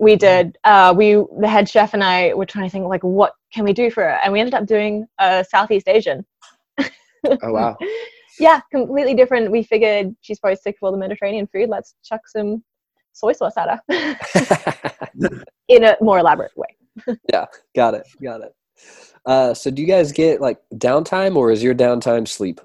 we 0.00 0.16
did. 0.16 0.56
Uh, 0.64 0.94
we 0.96 1.22
the 1.40 1.46
head 1.46 1.68
chef 1.68 1.92
and 1.94 2.02
i 2.02 2.32
were 2.34 2.46
trying 2.46 2.64
to 2.64 2.70
think 2.70 2.86
like 2.86 3.04
what 3.04 3.34
can 3.52 3.64
we 3.64 3.72
do 3.72 3.90
for 3.90 4.02
her? 4.02 4.18
And 4.24 4.32
we 4.32 4.40
ended 4.40 4.54
up 4.54 4.66
doing 4.66 5.06
uh, 5.18 5.44
southeast 5.44 5.88
asian. 5.88 6.24
Oh 7.42 7.52
wow, 7.52 7.76
yeah 8.40 8.60
completely 8.72 9.14
different. 9.14 9.52
We 9.52 9.62
figured 9.62 10.16
she's 10.22 10.38
probably 10.40 10.56
sick 10.56 10.76
of 10.80 10.86
all 10.86 10.92
the 10.92 10.98
mediterranean 10.98 11.46
food. 11.46 11.68
Let's 11.68 11.94
chuck 12.02 12.22
some 12.26 12.64
soy 13.12 13.32
sauce 13.32 13.52
at 13.58 13.80
her. 13.90 14.16
In 15.68 15.84
a 15.84 15.96
more 16.00 16.18
elaborate 16.18 16.52
way. 16.56 17.16
Yeah, 17.30 17.44
got 17.76 17.94
it, 17.94 18.08
got 18.22 18.40
it. 18.40 18.54
Uh, 19.26 19.52
so 19.52 19.70
do 19.70 19.82
you 19.82 19.86
guys 19.86 20.12
get 20.12 20.40
like 20.40 20.58
downtime, 20.74 21.36
or 21.36 21.50
is 21.50 21.62
your 21.62 21.74
downtime 21.74 22.26
sleep? 22.26 22.60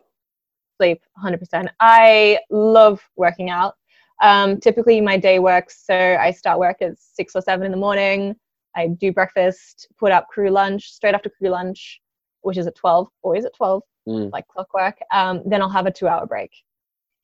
Sleep, 0.78 1.02
100%. 1.24 1.68
I 1.80 2.40
love 2.50 3.02
working 3.16 3.50
out. 3.50 3.76
Um, 4.22 4.60
typically, 4.60 5.02
my 5.02 5.18
day 5.18 5.40
works 5.40 5.84
so 5.86 5.96
I 5.96 6.32
start 6.32 6.60
work 6.60 6.82
at 6.82 6.94
six 6.98 7.36
or 7.36 7.42
seven 7.42 7.66
in 7.66 7.72
the 7.72 7.78
morning. 7.78 8.36
I 8.76 8.88
do 8.88 9.12
breakfast, 9.12 9.88
put 9.98 10.12
up 10.12 10.28
crew 10.28 10.50
lunch 10.50 10.92
straight 10.92 11.16
after 11.16 11.30
crew 11.30 11.50
lunch, 11.50 12.02
which 12.42 12.58
is 12.58 12.68
at 12.68 12.76
12, 12.76 13.08
always 13.24 13.46
at 13.46 13.56
12, 13.56 13.82
mm. 14.08 14.32
like 14.32 14.48
clockwork. 14.48 14.98
Um, 15.14 15.42
then 15.46 15.62
I'll 15.62 15.70
have 15.70 15.86
a 15.86 15.92
two 15.92 16.08
hour 16.08 16.26
break. 16.26 16.52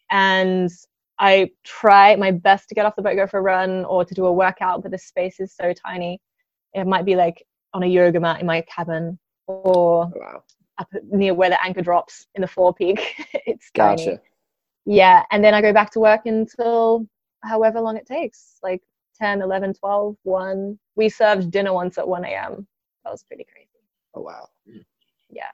And 0.09 0.69
I 1.19 1.51
try 1.63 2.15
my 2.15 2.31
best 2.31 2.69
to 2.69 2.75
get 2.75 2.85
off 2.85 2.95
the 2.95 3.01
boat, 3.01 3.15
go 3.15 3.27
for 3.27 3.39
a 3.39 3.43
run, 3.43 3.85
or 3.85 4.03
to 4.03 4.13
do 4.13 4.25
a 4.25 4.33
workout, 4.33 4.81
but 4.81 4.91
the 4.91 4.97
space 4.97 5.39
is 5.39 5.53
so 5.53 5.73
tiny. 5.73 6.19
It 6.73 6.87
might 6.87 7.05
be 7.05 7.15
like 7.15 7.45
on 7.73 7.83
a 7.83 7.87
yoga 7.87 8.19
mat 8.19 8.41
in 8.41 8.47
my 8.47 8.61
cabin 8.61 9.19
or 9.47 10.05
oh, 10.05 10.11
wow. 10.15 10.43
Up 10.81 10.87
near 11.11 11.33
where 11.33 11.49
the 11.49 11.63
anchor 11.63 11.81
drops 11.81 12.27
in 12.35 12.41
the 12.41 12.47
forepeak. 12.47 12.99
it's 13.45 13.69
gotcha. 13.73 14.05
Tiny. 14.05 14.19
Yeah, 14.85 15.23
and 15.31 15.43
then 15.43 15.53
I 15.53 15.61
go 15.61 15.73
back 15.73 15.91
to 15.91 15.99
work 15.99 16.25
until 16.25 17.07
however 17.43 17.79
long 17.79 17.97
it 17.97 18.07
takes, 18.07 18.57
like 18.63 18.81
10, 19.19 19.41
11, 19.41 19.75
12, 19.75 20.15
1. 20.23 20.79
We 20.95 21.09
served 21.09 21.51
dinner 21.51 21.73
once 21.73 21.97
at 21.97 22.07
1 22.07 22.25
a.m. 22.25 22.67
That 23.03 23.11
was 23.11 23.23
pretty 23.23 23.45
crazy. 23.51 23.67
Oh, 24.15 24.21
wow. 24.21 24.47
Yeah. 25.29 25.51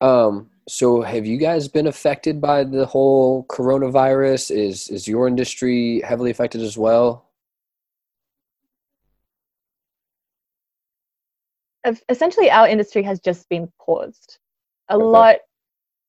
Um, 0.00 0.50
so 0.68 1.02
have 1.02 1.26
you 1.26 1.36
guys 1.36 1.68
been 1.68 1.86
affected 1.86 2.40
by 2.40 2.64
the 2.64 2.86
whole 2.86 3.44
coronavirus? 3.44 4.56
Is 4.56 4.88
is 4.88 5.06
your 5.06 5.28
industry 5.28 6.00
heavily 6.00 6.30
affected 6.30 6.62
as 6.62 6.78
well? 6.78 7.29
Essentially, 12.08 12.50
our 12.50 12.68
industry 12.68 13.02
has 13.02 13.20
just 13.20 13.48
been 13.48 13.72
paused. 13.80 14.38
A 14.88 14.94
okay. 14.94 15.04
lot, 15.04 15.36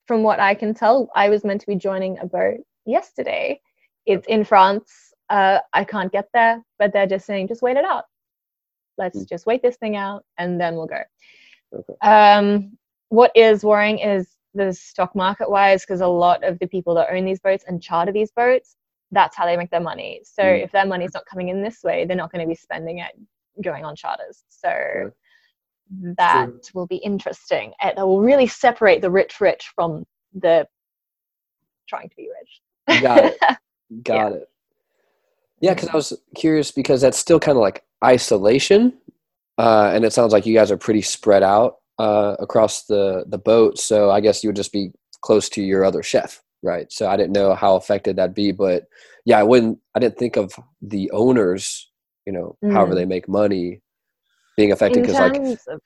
from 0.08 0.24
what 0.24 0.40
I 0.40 0.54
can 0.54 0.74
tell, 0.74 1.10
I 1.16 1.30
was 1.30 1.44
meant 1.44 1.62
to 1.62 1.68
be 1.68 1.76
joining 1.76 2.20
a 2.20 2.26
boat 2.26 2.60
yesterday. 2.86 3.62
It's 4.06 4.28
in 4.28 4.44
France. 4.44 5.14
Uh, 5.30 5.60
I 5.74 5.84
can't 5.84 6.12
get 6.12 6.28
there, 6.34 6.62
but 6.78 6.92
they're 6.92 7.08
just 7.08 7.26
saying, 7.26 7.48
just 7.48 7.62
wait 7.62 7.78
it 7.78 7.86
out. 7.86 8.06
Let's 8.98 9.20
mm. 9.20 9.30
just 9.30 9.46
wait 9.46 9.62
this 9.62 9.78
thing 9.78 9.96
out, 9.96 10.26
and 10.38 10.60
then 10.60 10.76
we'll 10.76 10.88
go. 10.88 11.02
Okay. 11.74 11.94
Um, 12.02 12.78
what 13.10 13.32
is 13.36 13.64
worrying 13.64 14.00
is 14.00 14.36
the 14.54 14.74
stock 14.74 15.16
market 15.16 15.50
wise, 15.50 15.84
because 15.84 16.02
a 16.02 16.08
lot 16.08 16.44
of 16.44 16.60
the 16.60 16.68
people 16.68 16.94
that 16.96 17.14
own 17.14 17.24
these 17.24 17.40
boats 17.40 17.64
and 17.68 17.82
charter 17.82 18.12
these 18.12 18.32
boats, 18.32 18.76
that's 19.12 19.38
how 19.38 19.46
they 19.46 19.56
make 19.56 19.70
their 19.70 19.80
money. 19.80 20.22
So 20.24 20.44
mm. 20.44 20.64
if 20.64 20.72
their 20.74 20.86
money's 20.86 21.14
not 21.14 21.26
coming 21.26 21.48
in 21.48 21.64
this 21.64 21.82
way, 21.84 22.04
they're 22.04 22.18
not 22.18 22.32
going 22.32 22.44
to 22.44 22.50
be 22.50 22.56
spending 22.56 23.00
it 23.00 23.12
going 23.64 23.86
on 23.86 23.96
charters. 23.96 24.44
So 24.50 25.12
that 26.18 26.48
True. 26.48 26.62
will 26.74 26.88
be 26.88 26.98
interesting. 26.98 27.74
It 27.82 27.98
will 27.98 28.22
really 28.22 28.48
separate 28.48 29.02
the 29.02 29.12
rich 29.12 29.42
rich 29.42 29.72
from 29.76 30.06
the 30.34 30.68
trying 31.88 32.10
to 32.10 32.16
be 32.16 32.30
rich. 32.40 33.02
Got 33.02 33.26
it. 33.26 33.38
Got 34.04 34.16
yeah. 34.16 34.38
it. 34.38 34.50
Yeah, 35.60 35.74
because 35.76 35.90
I 35.90 35.96
was 35.96 36.14
curious 36.36 36.72
because 36.72 37.02
that's 37.02 37.20
still 37.20 37.40
kind 37.40 37.58
of 37.58 37.62
like 37.62 37.84
isolation, 38.04 38.94
uh, 39.60 39.92
and 39.94 40.04
it 40.04 40.14
sounds 40.14 40.34
like 40.34 40.46
you 40.46 40.56
guys 40.56 40.72
are 40.72 40.78
pretty 40.78 41.04
spread 41.04 41.44
out 41.44 41.78
uh, 42.00 42.36
across 42.40 42.86
the 42.86 43.26
the 43.28 43.38
boat. 43.38 43.78
So 43.78 44.10
I 44.10 44.22
guess 44.22 44.44
you 44.44 44.50
would 44.50 44.56
just 44.56 44.72
be 44.72 44.92
close 45.22 45.50
to 45.50 45.62
your 45.62 45.86
other 45.86 46.02
chef, 46.02 46.42
right? 46.64 46.92
So 46.92 47.08
I 47.08 47.16
didn't 47.16 47.34
know 47.34 47.54
how 47.54 47.76
affected 47.76 48.16
that'd 48.16 48.34
be, 48.34 48.52
but 48.52 48.88
yeah, 49.26 49.40
I 49.40 49.44
wouldn't. 49.44 49.78
I 49.94 50.00
didn't 50.00 50.18
think 50.18 50.36
of 50.36 50.54
the 50.82 51.12
owners, 51.12 51.92
you 52.26 52.34
know, 52.34 52.58
mm. 52.64 52.74
however 52.74 52.96
they 52.96 53.06
make 53.06 53.30
money, 53.30 53.82
being 54.58 54.72
affected 54.72 55.02
because 55.02 55.16
like 55.16 55.36
of, 55.36 55.80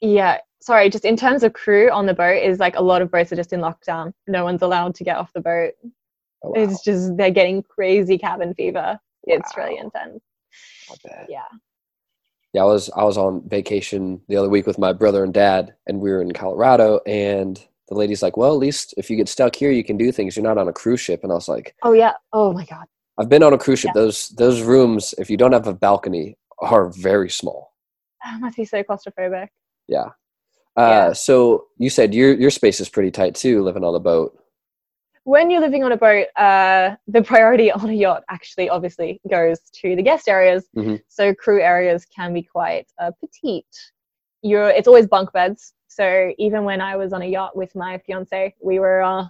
yeah 0.00 0.38
sorry 0.60 0.88
just 0.90 1.04
in 1.04 1.16
terms 1.16 1.42
of 1.42 1.52
crew 1.52 1.90
on 1.90 2.06
the 2.06 2.14
boat 2.14 2.42
is 2.42 2.58
like 2.58 2.76
a 2.76 2.82
lot 2.82 3.02
of 3.02 3.10
boats 3.10 3.32
are 3.32 3.36
just 3.36 3.52
in 3.52 3.60
lockdown 3.60 4.12
no 4.26 4.44
one's 4.44 4.62
allowed 4.62 4.94
to 4.94 5.04
get 5.04 5.16
off 5.16 5.32
the 5.32 5.40
boat 5.40 5.72
oh, 6.42 6.50
wow. 6.50 6.52
it's 6.56 6.82
just 6.82 7.16
they're 7.16 7.30
getting 7.30 7.62
crazy 7.62 8.18
cabin 8.18 8.54
fever 8.54 8.98
wow. 8.98 8.98
it's 9.24 9.56
really 9.56 9.78
intense 9.78 10.22
yeah 11.28 11.42
yeah, 12.56 12.62
I 12.62 12.64
was 12.64 12.88
I 12.96 13.04
was 13.04 13.18
on 13.18 13.46
vacation 13.46 14.22
the 14.28 14.36
other 14.36 14.48
week 14.48 14.66
with 14.66 14.78
my 14.78 14.94
brother 14.94 15.22
and 15.22 15.34
dad, 15.34 15.74
and 15.86 16.00
we 16.00 16.10
were 16.10 16.22
in 16.22 16.32
Colorado. 16.32 17.00
And 17.06 17.62
the 17.88 17.94
lady's 17.94 18.22
like, 18.22 18.38
"Well, 18.38 18.52
at 18.52 18.58
least 18.58 18.94
if 18.96 19.10
you 19.10 19.16
get 19.18 19.28
stuck 19.28 19.54
here, 19.54 19.70
you 19.70 19.84
can 19.84 19.98
do 19.98 20.10
things. 20.10 20.36
You're 20.36 20.42
not 20.42 20.56
on 20.56 20.66
a 20.66 20.72
cruise 20.72 21.02
ship." 21.02 21.20
And 21.22 21.30
I 21.30 21.34
was 21.34 21.48
like, 21.48 21.74
"Oh 21.82 21.92
yeah, 21.92 22.14
oh 22.32 22.54
my 22.54 22.64
god." 22.64 22.86
I've 23.18 23.28
been 23.28 23.42
on 23.42 23.52
a 23.52 23.58
cruise 23.58 23.80
ship. 23.80 23.92
Yeah. 23.94 24.00
Those 24.00 24.30
those 24.38 24.62
rooms, 24.62 25.14
if 25.18 25.28
you 25.28 25.36
don't 25.36 25.52
have 25.52 25.66
a 25.66 25.74
balcony, 25.74 26.38
are 26.60 26.88
very 26.88 27.28
small. 27.28 27.74
That 28.26 28.40
must 28.40 28.56
be 28.56 28.64
so 28.64 28.82
claustrophobic. 28.82 29.48
Yeah. 29.88 30.10
Uh, 30.76 31.08
yeah. 31.08 31.12
So 31.12 31.66
you 31.78 31.88
said 31.88 32.14
your 32.14 32.34
your 32.34 32.50
space 32.50 32.80
is 32.80 32.88
pretty 32.88 33.10
tight 33.10 33.34
too, 33.34 33.62
living 33.62 33.84
on 33.84 33.92
the 33.92 34.00
boat 34.00 34.38
when 35.26 35.50
you're 35.50 35.60
living 35.60 35.82
on 35.82 35.90
a 35.90 35.96
boat, 35.96 36.28
uh, 36.36 36.94
the 37.08 37.20
priority 37.20 37.70
on 37.72 37.90
a 37.90 37.92
yacht 37.92 38.22
actually 38.30 38.68
obviously 38.68 39.20
goes 39.28 39.58
to 39.72 39.96
the 39.96 40.02
guest 40.02 40.28
areas. 40.28 40.68
Mm-hmm. 40.76 40.96
So 41.08 41.34
crew 41.34 41.60
areas 41.60 42.06
can 42.06 42.32
be 42.32 42.42
quite 42.42 42.86
uh, 43.00 43.10
petite. 43.20 43.66
You're, 44.42 44.68
it's 44.68 44.86
always 44.86 45.08
bunk 45.08 45.32
beds. 45.32 45.74
So 45.88 46.32
even 46.38 46.62
when 46.62 46.80
I 46.80 46.94
was 46.96 47.12
on 47.12 47.22
a 47.22 47.26
yacht 47.26 47.56
with 47.56 47.74
my 47.74 47.98
fiance, 48.06 48.54
we 48.62 48.78
were 48.78 49.02
uh, 49.02 49.24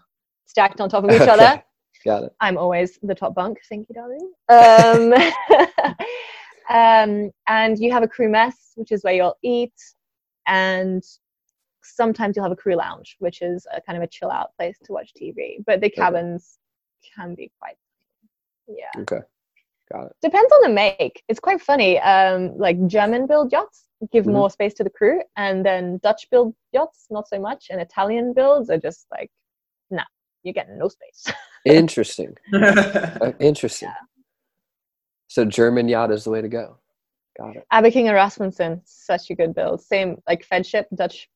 stacked 0.44 0.82
on 0.82 0.90
top 0.90 1.04
of 1.04 1.10
each 1.10 1.20
okay. 1.22 1.30
other. 1.30 1.62
Got 2.04 2.24
it. 2.24 2.32
I'm 2.40 2.58
always 2.58 2.98
the 3.02 3.14
top 3.14 3.34
bunk. 3.34 3.58
Thank 3.66 3.88
you, 3.88 3.94
darling. 3.94 4.32
Um, 4.50 5.94
um, 6.68 7.30
and 7.46 7.78
you 7.78 7.92
have 7.92 8.02
a 8.02 8.08
crew 8.08 8.28
mess, 8.28 8.72
which 8.74 8.92
is 8.92 9.02
where 9.02 9.14
you'll 9.14 9.38
eat. 9.42 9.74
And 10.46 11.02
sometimes 11.82 12.36
you'll 12.36 12.44
have 12.44 12.52
a 12.52 12.56
crew 12.56 12.76
lounge, 12.76 13.16
which 13.18 13.42
is 13.42 13.66
a 13.74 13.80
kind 13.80 13.96
of 13.96 14.02
a 14.02 14.08
chill 14.08 14.30
out 14.30 14.50
place 14.58 14.78
to 14.84 14.92
watch 14.92 15.12
TV. 15.20 15.56
But 15.66 15.80
the 15.80 15.90
cabins 15.90 16.58
okay. 17.02 17.10
can 17.16 17.34
be 17.34 17.50
quite, 17.60 17.76
yeah. 18.68 19.00
Okay, 19.02 19.24
got 19.92 20.06
it. 20.06 20.12
Depends 20.22 20.52
on 20.52 20.62
the 20.62 20.74
make. 20.74 21.22
It's 21.28 21.40
quite 21.40 21.60
funny. 21.60 21.98
Um, 22.00 22.56
like 22.56 22.84
German 22.86 23.26
build 23.26 23.52
yachts 23.52 23.86
give 24.12 24.24
mm-hmm. 24.24 24.34
more 24.34 24.50
space 24.50 24.74
to 24.74 24.84
the 24.84 24.90
crew, 24.90 25.20
and 25.36 25.64
then 25.64 25.98
Dutch 26.02 26.28
build 26.30 26.54
yachts 26.72 27.06
not 27.10 27.28
so 27.28 27.40
much, 27.40 27.66
and 27.70 27.80
Italian 27.80 28.34
builds 28.34 28.70
are 28.70 28.78
just 28.78 29.06
like, 29.10 29.30
nah, 29.90 30.04
you're 30.42 30.54
getting 30.54 30.78
no 30.78 30.88
space. 30.88 31.34
Interesting. 31.64 32.36
uh, 32.54 33.32
interesting. 33.40 33.88
Yeah. 33.88 33.94
So 35.28 35.44
German 35.44 35.88
yacht 35.88 36.12
is 36.12 36.24
the 36.24 36.30
way 36.30 36.40
to 36.40 36.48
go. 36.48 36.78
Got 37.38 37.56
it. 37.56 37.66
Abeking 37.72 38.06
and 38.06 38.14
Rasmussen, 38.14 38.80
such 38.84 39.30
a 39.30 39.34
good 39.34 39.54
build. 39.54 39.82
Same 39.82 40.16
like 40.26 40.46
Feadship, 40.46 40.84
Dutch 40.94 41.28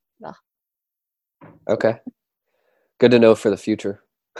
Okay. 1.67 1.99
Good 2.99 3.11
to 3.11 3.19
know 3.19 3.35
for 3.35 3.49
the 3.49 3.57
future. 3.57 4.03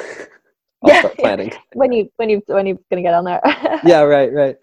I'll 0.84 1.00
start 1.00 1.18
planning. 1.18 1.52
when 1.74 1.92
you 1.92 2.10
when 2.18 2.30
you 2.30 2.42
when 2.48 2.66
you're 2.66 2.78
gonna 2.90 3.02
get 3.02 3.14
on 3.14 3.26
there. 3.26 3.42
yeah, 3.84 4.02
right, 4.02 4.32
right. 4.34 4.58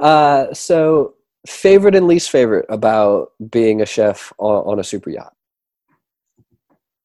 Uh, 0.00 0.52
so 0.52 1.14
favorite 1.46 1.94
and 1.94 2.06
least 2.06 2.30
favorite 2.30 2.66
about 2.68 3.32
being 3.50 3.80
a 3.80 3.86
chef 3.86 4.32
on, 4.38 4.64
on 4.66 4.80
a 4.80 4.84
super 4.84 5.10
yacht. 5.10 5.34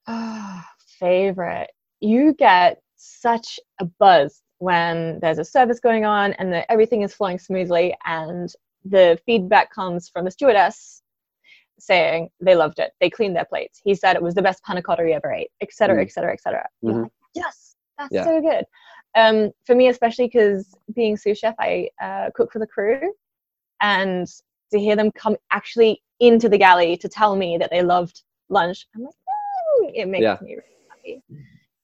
Oh, 0.08 0.62
favorite. 1.00 1.70
You 2.00 2.34
get 2.34 2.82
such 2.96 3.60
a 3.80 3.86
buzz 3.86 4.42
when 4.60 5.20
there's 5.20 5.40
a 5.40 5.46
service 5.46 5.80
going 5.80 6.06
on 6.06 6.34
and 6.34 6.66
everything 6.70 7.02
is 7.02 7.14
flowing 7.14 7.40
smoothly 7.40 7.96
and 8.06 8.54
the 8.84 9.20
feedback 9.26 9.72
comes 9.74 10.10
from 10.10 10.26
the 10.26 10.32
stewardess 10.32 11.02
saying 11.80 12.30
they 12.40 12.56
loved 12.56 12.80
it. 12.80 12.92
They 13.02 13.10
cleaned 13.10 13.36
their 13.36 13.46
plates. 13.46 13.82
He 13.84 13.96
said 13.96 14.16
it 14.16 14.22
was 14.22 14.36
the 14.36 14.42
best 14.42 14.64
panna 14.64 14.82
cotta 14.82 15.06
he 15.06 15.14
ever 15.14 15.32
ate, 15.32 15.50
etc., 15.62 16.02
etc., 16.02 16.34
etc. 16.34 16.66
Yes, 17.34 17.76
that's 17.98 18.14
yeah. 18.14 18.24
so 18.24 18.42
good. 18.42 18.66
Um, 19.16 19.52
for 19.66 19.76
me, 19.76 19.88
especially 19.88 20.28
because 20.28 20.74
being 20.94 21.18
sous 21.18 21.38
chef, 21.38 21.56
I 21.60 21.90
uh, 22.02 22.30
cook 22.36 22.52
for 22.52 22.60
the 22.60 22.68
crew, 22.68 23.14
and 23.82 24.28
to 24.72 24.80
hear 24.80 24.96
them 24.96 25.12
come 25.12 25.36
actually 25.52 26.02
into 26.20 26.50
the 26.50 26.58
galley 26.58 26.98
to 26.98 27.10
tell 27.10 27.36
me 27.36 27.58
that 27.58 27.72
they 27.72 27.82
loved 27.82 28.24
lunch, 28.50 28.88
I'm 28.96 29.04
like, 29.04 29.14
oh, 29.30 29.92
it 29.94 30.08
makes 30.08 30.24
yeah. 30.24 30.38
me 30.42 30.56
really 30.56 30.86
happy. 30.90 31.24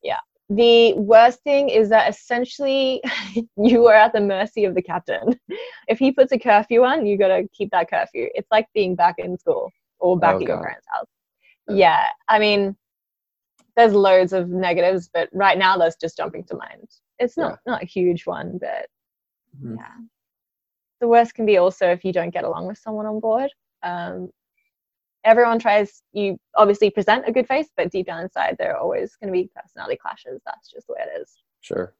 Yeah. 0.03 0.19
The 0.55 0.93
worst 0.95 1.41
thing 1.43 1.69
is 1.69 1.87
that 1.89 2.09
essentially 2.09 3.01
you 3.57 3.87
are 3.87 3.93
at 3.93 4.11
the 4.11 4.19
mercy 4.19 4.65
of 4.65 4.75
the 4.75 4.81
captain. 4.81 5.39
If 5.87 5.97
he 5.97 6.11
puts 6.11 6.33
a 6.33 6.39
curfew 6.39 6.83
on, 6.83 7.05
you 7.05 7.17
got 7.17 7.29
to 7.29 7.47
keep 7.53 7.71
that 7.71 7.89
curfew. 7.89 8.27
It's 8.35 8.49
like 8.51 8.67
being 8.73 8.95
back 8.95 9.15
in 9.17 9.37
school 9.37 9.71
or 9.99 10.19
back 10.19 10.35
oh, 10.35 10.41
at 10.41 10.47
your 10.47 10.57
parents' 10.57 10.85
house. 10.89 11.07
Yeah, 11.69 12.05
I 12.27 12.39
mean, 12.39 12.75
there's 13.77 13.93
loads 13.93 14.33
of 14.33 14.49
negatives, 14.49 15.09
but 15.13 15.29
right 15.31 15.57
now 15.57 15.77
that's 15.77 15.95
just 15.95 16.17
jumping 16.17 16.43
to 16.45 16.55
mind. 16.55 16.89
It's 17.19 17.37
not 17.37 17.59
yeah. 17.65 17.71
not 17.71 17.83
a 17.83 17.85
huge 17.85 18.25
one, 18.25 18.57
but 18.59 18.87
mm-hmm. 19.57 19.75
yeah. 19.77 19.95
The 20.99 21.07
worst 21.07 21.33
can 21.33 21.45
be 21.45 21.57
also 21.57 21.87
if 21.87 22.03
you 22.03 22.11
don't 22.11 22.33
get 22.33 22.43
along 22.43 22.67
with 22.67 22.77
someone 22.77 23.05
on 23.05 23.21
board. 23.21 23.51
Um, 23.83 24.31
everyone 25.23 25.59
tries. 25.59 26.03
You 26.13 26.37
obviously 26.55 26.89
present 26.89 27.27
a 27.27 27.31
good 27.31 27.47
face, 27.47 27.67
but 27.77 27.91
deep 27.91 28.07
down 28.07 28.21
inside, 28.23 28.55
there 28.59 28.73
are 28.75 28.79
always 28.79 29.15
going 29.15 29.27
to 29.33 29.39
be 29.39 29.49
personality 29.55 29.97
clashes. 29.97 30.41
That's 30.45 30.69
just 30.71 30.87
the 30.87 30.93
way 30.93 30.99
it 31.01 31.21
is. 31.21 31.41
Sure, 31.61 31.93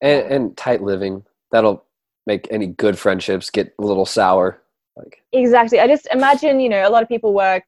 and, 0.00 0.26
and 0.32 0.56
tight 0.56 0.82
living 0.82 1.24
that'll 1.50 1.84
make 2.26 2.46
any 2.50 2.66
good 2.66 2.98
friendships 2.98 3.50
get 3.50 3.74
a 3.78 3.82
little 3.82 4.06
sour 4.06 4.62
Like 4.96 5.22
exactly. 5.32 5.80
I 5.80 5.86
just 5.86 6.06
imagine, 6.12 6.60
you 6.60 6.68
know, 6.68 6.86
a 6.86 6.90
lot 6.90 7.02
of 7.02 7.08
people 7.08 7.32
work 7.34 7.64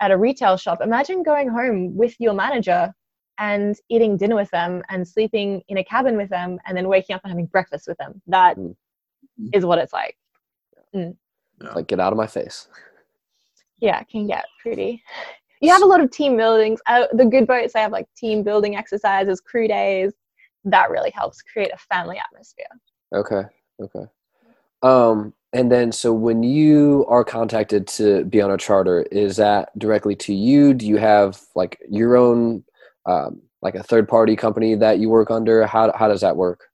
at 0.00 0.10
a 0.10 0.16
retail 0.16 0.56
shop. 0.56 0.80
Imagine 0.82 1.22
going 1.22 1.48
home 1.48 1.96
with 1.96 2.14
your 2.20 2.34
manager 2.34 2.92
and 3.38 3.74
eating 3.88 4.16
dinner 4.18 4.36
with 4.36 4.50
them 4.50 4.82
and 4.90 5.08
sleeping 5.08 5.62
in 5.68 5.78
a 5.78 5.84
cabin 5.84 6.16
with 6.16 6.28
them 6.28 6.58
and 6.66 6.76
then 6.76 6.88
waking 6.88 7.16
up 7.16 7.22
and 7.24 7.30
having 7.30 7.46
breakfast 7.46 7.88
with 7.88 7.96
them. 7.98 8.20
That 8.26 8.56
Mm. 9.38 9.50
is 9.52 9.64
what 9.64 9.78
it's 9.78 9.92
like. 9.92 10.16
like 11.74 11.86
get 11.86 12.00
out 12.00 12.12
of 12.12 12.16
my 12.16 12.26
face. 12.26 12.68
Yeah, 13.80 14.00
it 14.00 14.08
can 14.08 14.26
get 14.26 14.44
pretty. 14.60 15.02
You 15.60 15.70
have 15.70 15.82
a 15.82 15.86
lot 15.86 16.00
of 16.00 16.10
team 16.10 16.36
buildings. 16.36 16.80
Uh, 16.86 17.06
the 17.12 17.24
good 17.24 17.46
boats, 17.46 17.74
they 17.74 17.80
have 17.80 17.92
like 17.92 18.06
team 18.16 18.42
building 18.42 18.76
exercises, 18.76 19.40
crew 19.40 19.68
days. 19.68 20.12
That 20.64 20.90
really 20.90 21.10
helps 21.10 21.42
create 21.42 21.70
a 21.72 21.78
family 21.78 22.18
atmosphere. 22.18 22.66
Okay. 23.14 23.42
Okay. 23.82 24.06
Um, 24.82 25.34
and 25.52 25.70
then 25.70 25.92
so 25.92 26.12
when 26.12 26.42
you 26.42 27.04
are 27.08 27.24
contacted 27.24 27.86
to 27.88 28.24
be 28.24 28.40
on 28.40 28.50
a 28.50 28.56
charter, 28.56 29.02
is 29.10 29.36
that 29.36 29.76
directly 29.78 30.14
to 30.16 30.34
you? 30.34 30.74
Do 30.74 30.86
you 30.86 30.96
have 30.96 31.40
like 31.54 31.78
your 31.88 32.16
own 32.16 32.64
um, 33.06 33.42
like 33.62 33.74
a 33.74 33.82
third 33.82 34.08
party 34.08 34.36
company 34.36 34.74
that 34.76 34.98
you 34.98 35.08
work 35.08 35.30
under? 35.30 35.66
How 35.66 35.92
how 35.92 36.08
does 36.08 36.20
that 36.20 36.36
work? 36.36 36.68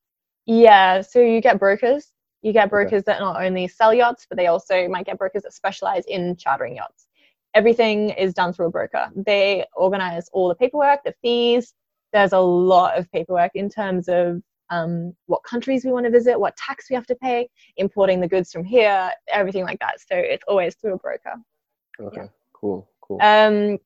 Yeah, 0.45 1.01
so 1.01 1.21
you 1.21 1.41
get 1.41 1.59
brokers. 1.59 2.13
You 2.47 2.53
get 2.53 2.67
Okay. 2.67 2.71
brokers 2.71 3.03
that 3.07 3.19
not 3.19 3.43
only 3.43 3.67
sell 3.67 3.93
yachts, 3.93 4.25
but 4.29 4.39
they 4.39 4.47
also 4.47 4.87
might 4.87 5.05
get 5.05 5.19
brokers 5.19 5.43
that 5.43 5.53
specialize 5.53 6.05
in 6.07 6.37
chartering 6.37 6.77
yachts. 6.77 7.09
Everything 7.55 8.11
is 8.11 8.35
done 8.35 8.53
through 8.53 8.67
a 8.67 8.71
broker. 8.71 9.11
They 9.17 9.65
organize 9.75 10.29
all 10.33 10.47
the 10.47 10.55
paperwork, 10.55 11.03
the 11.03 11.13
fees. 11.21 11.75
There's 12.13 12.33
a 12.33 12.39
lot 12.39 12.97
of 12.97 13.11
paperwork 13.11 13.51
in 13.57 13.69
terms 13.69 14.09
of 14.09 14.41
um, 14.71 15.13
what 15.27 15.43
countries 15.43 15.85
we 15.85 15.91
want 15.91 16.05
to 16.07 16.11
visit, 16.13 16.39
what 16.39 16.57
tax 16.57 16.89
we 16.89 16.95
have 16.95 17.07
to 17.09 17.17
pay, 17.17 17.49
importing 17.79 18.21
the 18.21 18.29
goods 18.29 18.53
from 18.53 18.63
here, 18.63 19.11
everything 19.27 19.65
like 19.65 19.81
that. 19.81 20.01
So 20.01 20.15
it's 20.15 20.45
always 20.47 20.77
through 20.77 20.95
a 20.95 20.99
broker. 20.99 21.35
Okay. 22.01 22.29
Cool. 22.53 22.89
Cool. 23.01 23.19
Um, 23.23 23.79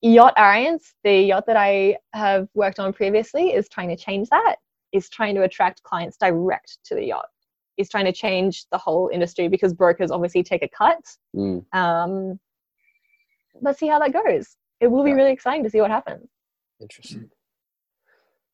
yacht 0.00 0.34
Arians, 0.36 0.94
the 1.04 1.16
yacht 1.16 1.46
that 1.46 1.56
I 1.56 1.96
have 2.12 2.48
worked 2.54 2.80
on 2.80 2.92
previously, 2.92 3.52
is 3.54 3.68
trying 3.68 3.90
to 3.90 3.96
change 3.96 4.28
that. 4.30 4.56
Is 4.90 5.08
trying 5.08 5.36
to 5.36 5.42
attract 5.42 5.84
clients 5.84 6.16
direct 6.16 6.78
to 6.86 6.96
the 6.96 7.04
yacht. 7.04 7.28
Is 7.80 7.88
trying 7.88 8.04
to 8.04 8.12
change 8.12 8.66
the 8.70 8.78
whole 8.78 9.08
industry 9.12 9.48
because 9.48 9.72
brokers 9.72 10.10
obviously 10.10 10.42
take 10.42 10.62
a 10.62 10.68
cut. 10.68 11.02
Mm, 11.34 11.64
Um, 11.72 12.38
let's 13.62 13.78
see 13.78 13.88
how 13.88 13.98
that 13.98 14.12
goes. 14.12 14.56
It 14.80 14.88
will 14.88 15.04
be 15.04 15.12
really 15.12 15.32
exciting 15.32 15.64
to 15.64 15.70
see 15.70 15.80
what 15.80 15.90
happens. 15.90 16.28
interesting. 16.80 17.30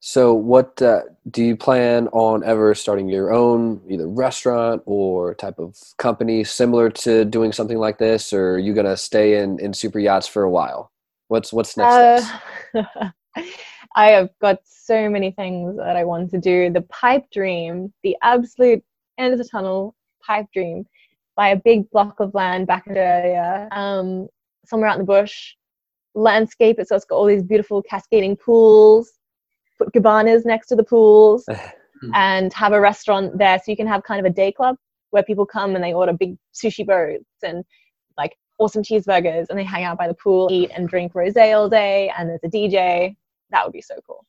So, 0.01 0.35
what 0.35 0.81
uh, 0.83 1.03
do 1.31 1.43
you 1.43 1.57
plan 1.57 2.09
on 2.09 2.45
ever 2.45 2.75
starting 2.75 3.09
your 3.09 3.33
own 3.33 3.81
either 3.89 4.07
restaurant 4.07 4.83
or 4.87 5.35
type 5.35 5.59
of 5.59 5.77
company 5.97 6.45
similar 6.45 6.91
to 6.91 7.25
doing 7.25 7.51
something 7.53 7.79
like 7.79 7.99
this, 7.99 8.33
or 8.33 8.53
are 8.53 8.59
you 8.59 8.75
gonna 8.75 8.97
stay 8.97 9.39
in 9.43 9.59
in 9.59 9.73
super 9.73 9.99
yachts 9.99 10.29
for 10.29 10.43
a 10.43 10.51
while? 10.51 10.93
What's 11.29 11.53
what's 11.53 11.77
next? 11.77 12.31
Uh, 12.75 13.11
I 13.97 14.09
have 14.11 14.31
got 14.41 14.59
so 14.65 15.09
many 15.09 15.31
things 15.33 15.77
that 15.79 15.97
I 15.97 16.05
want 16.05 16.31
to 16.31 16.39
do. 16.39 16.71
The 16.71 16.83
pipe 16.83 17.25
dream, 17.33 17.93
the 18.03 18.17
absolute 18.23 18.85
end 19.19 19.33
of 19.33 19.39
the 19.39 19.49
tunnel 19.49 19.95
pipe 20.23 20.47
dream, 20.53 20.87
buy 21.37 21.49
a 21.49 21.57
big 21.57 21.89
block 21.91 22.21
of 22.21 22.35
land 22.35 22.67
back 22.67 22.87
in 22.87 22.93
Australia, 22.93 23.69
um, 23.73 24.29
somewhere 24.65 24.89
out 24.89 24.99
in 24.99 25.01
the 25.01 25.05
bush, 25.05 25.55
landscape 26.15 26.79
it 26.79 26.89
so 26.89 26.97
it's 26.97 27.05
got 27.05 27.17
all 27.17 27.27
these 27.27 27.43
beautiful 27.43 27.83
cascading 27.83 28.37
pools, 28.37 29.13
put 29.79 29.93
cabanas 29.93 30.45
next 30.45 30.67
to 30.69 30.77
the 30.77 30.85
pools, 30.85 31.45
and 32.15 32.53
have 32.53 32.73
a 32.73 32.81
restaurant 32.81 33.37
there 33.39 33.59
so 33.59 33.71
you 33.71 33.77
can 33.77 33.87
have 33.87 34.03
kind 34.03 34.21
of 34.21 34.31
a 34.31 34.35
day 34.35 34.51
club 34.51 34.77
where 35.11 35.23
people 35.23 35.47
come 35.47 35.75
and 35.75 35.85
they 35.85 35.95
order 35.95 36.13
big 36.13 36.37
sushi 36.55 36.85
boats 36.85 37.25
and 37.43 37.65
like 38.19 38.37
awesome 38.59 38.83
cheeseburgers 38.83 39.47
and 39.51 39.59
they 39.59 39.65
hang 39.65 39.85
out 39.85 39.99
by 39.99 40.09
the 40.09 40.15
pool, 40.15 40.49
eat 40.51 40.71
and 40.75 40.89
drink 40.89 41.13
rosé 41.13 41.55
all 41.55 41.69
day, 41.69 42.11
and 42.19 42.29
there's 42.29 42.41
a 42.45 42.49
DJ. 42.49 43.17
That 43.51 43.65
would 43.65 43.73
be 43.73 43.83
so 43.83 43.95
cool. 44.07 44.25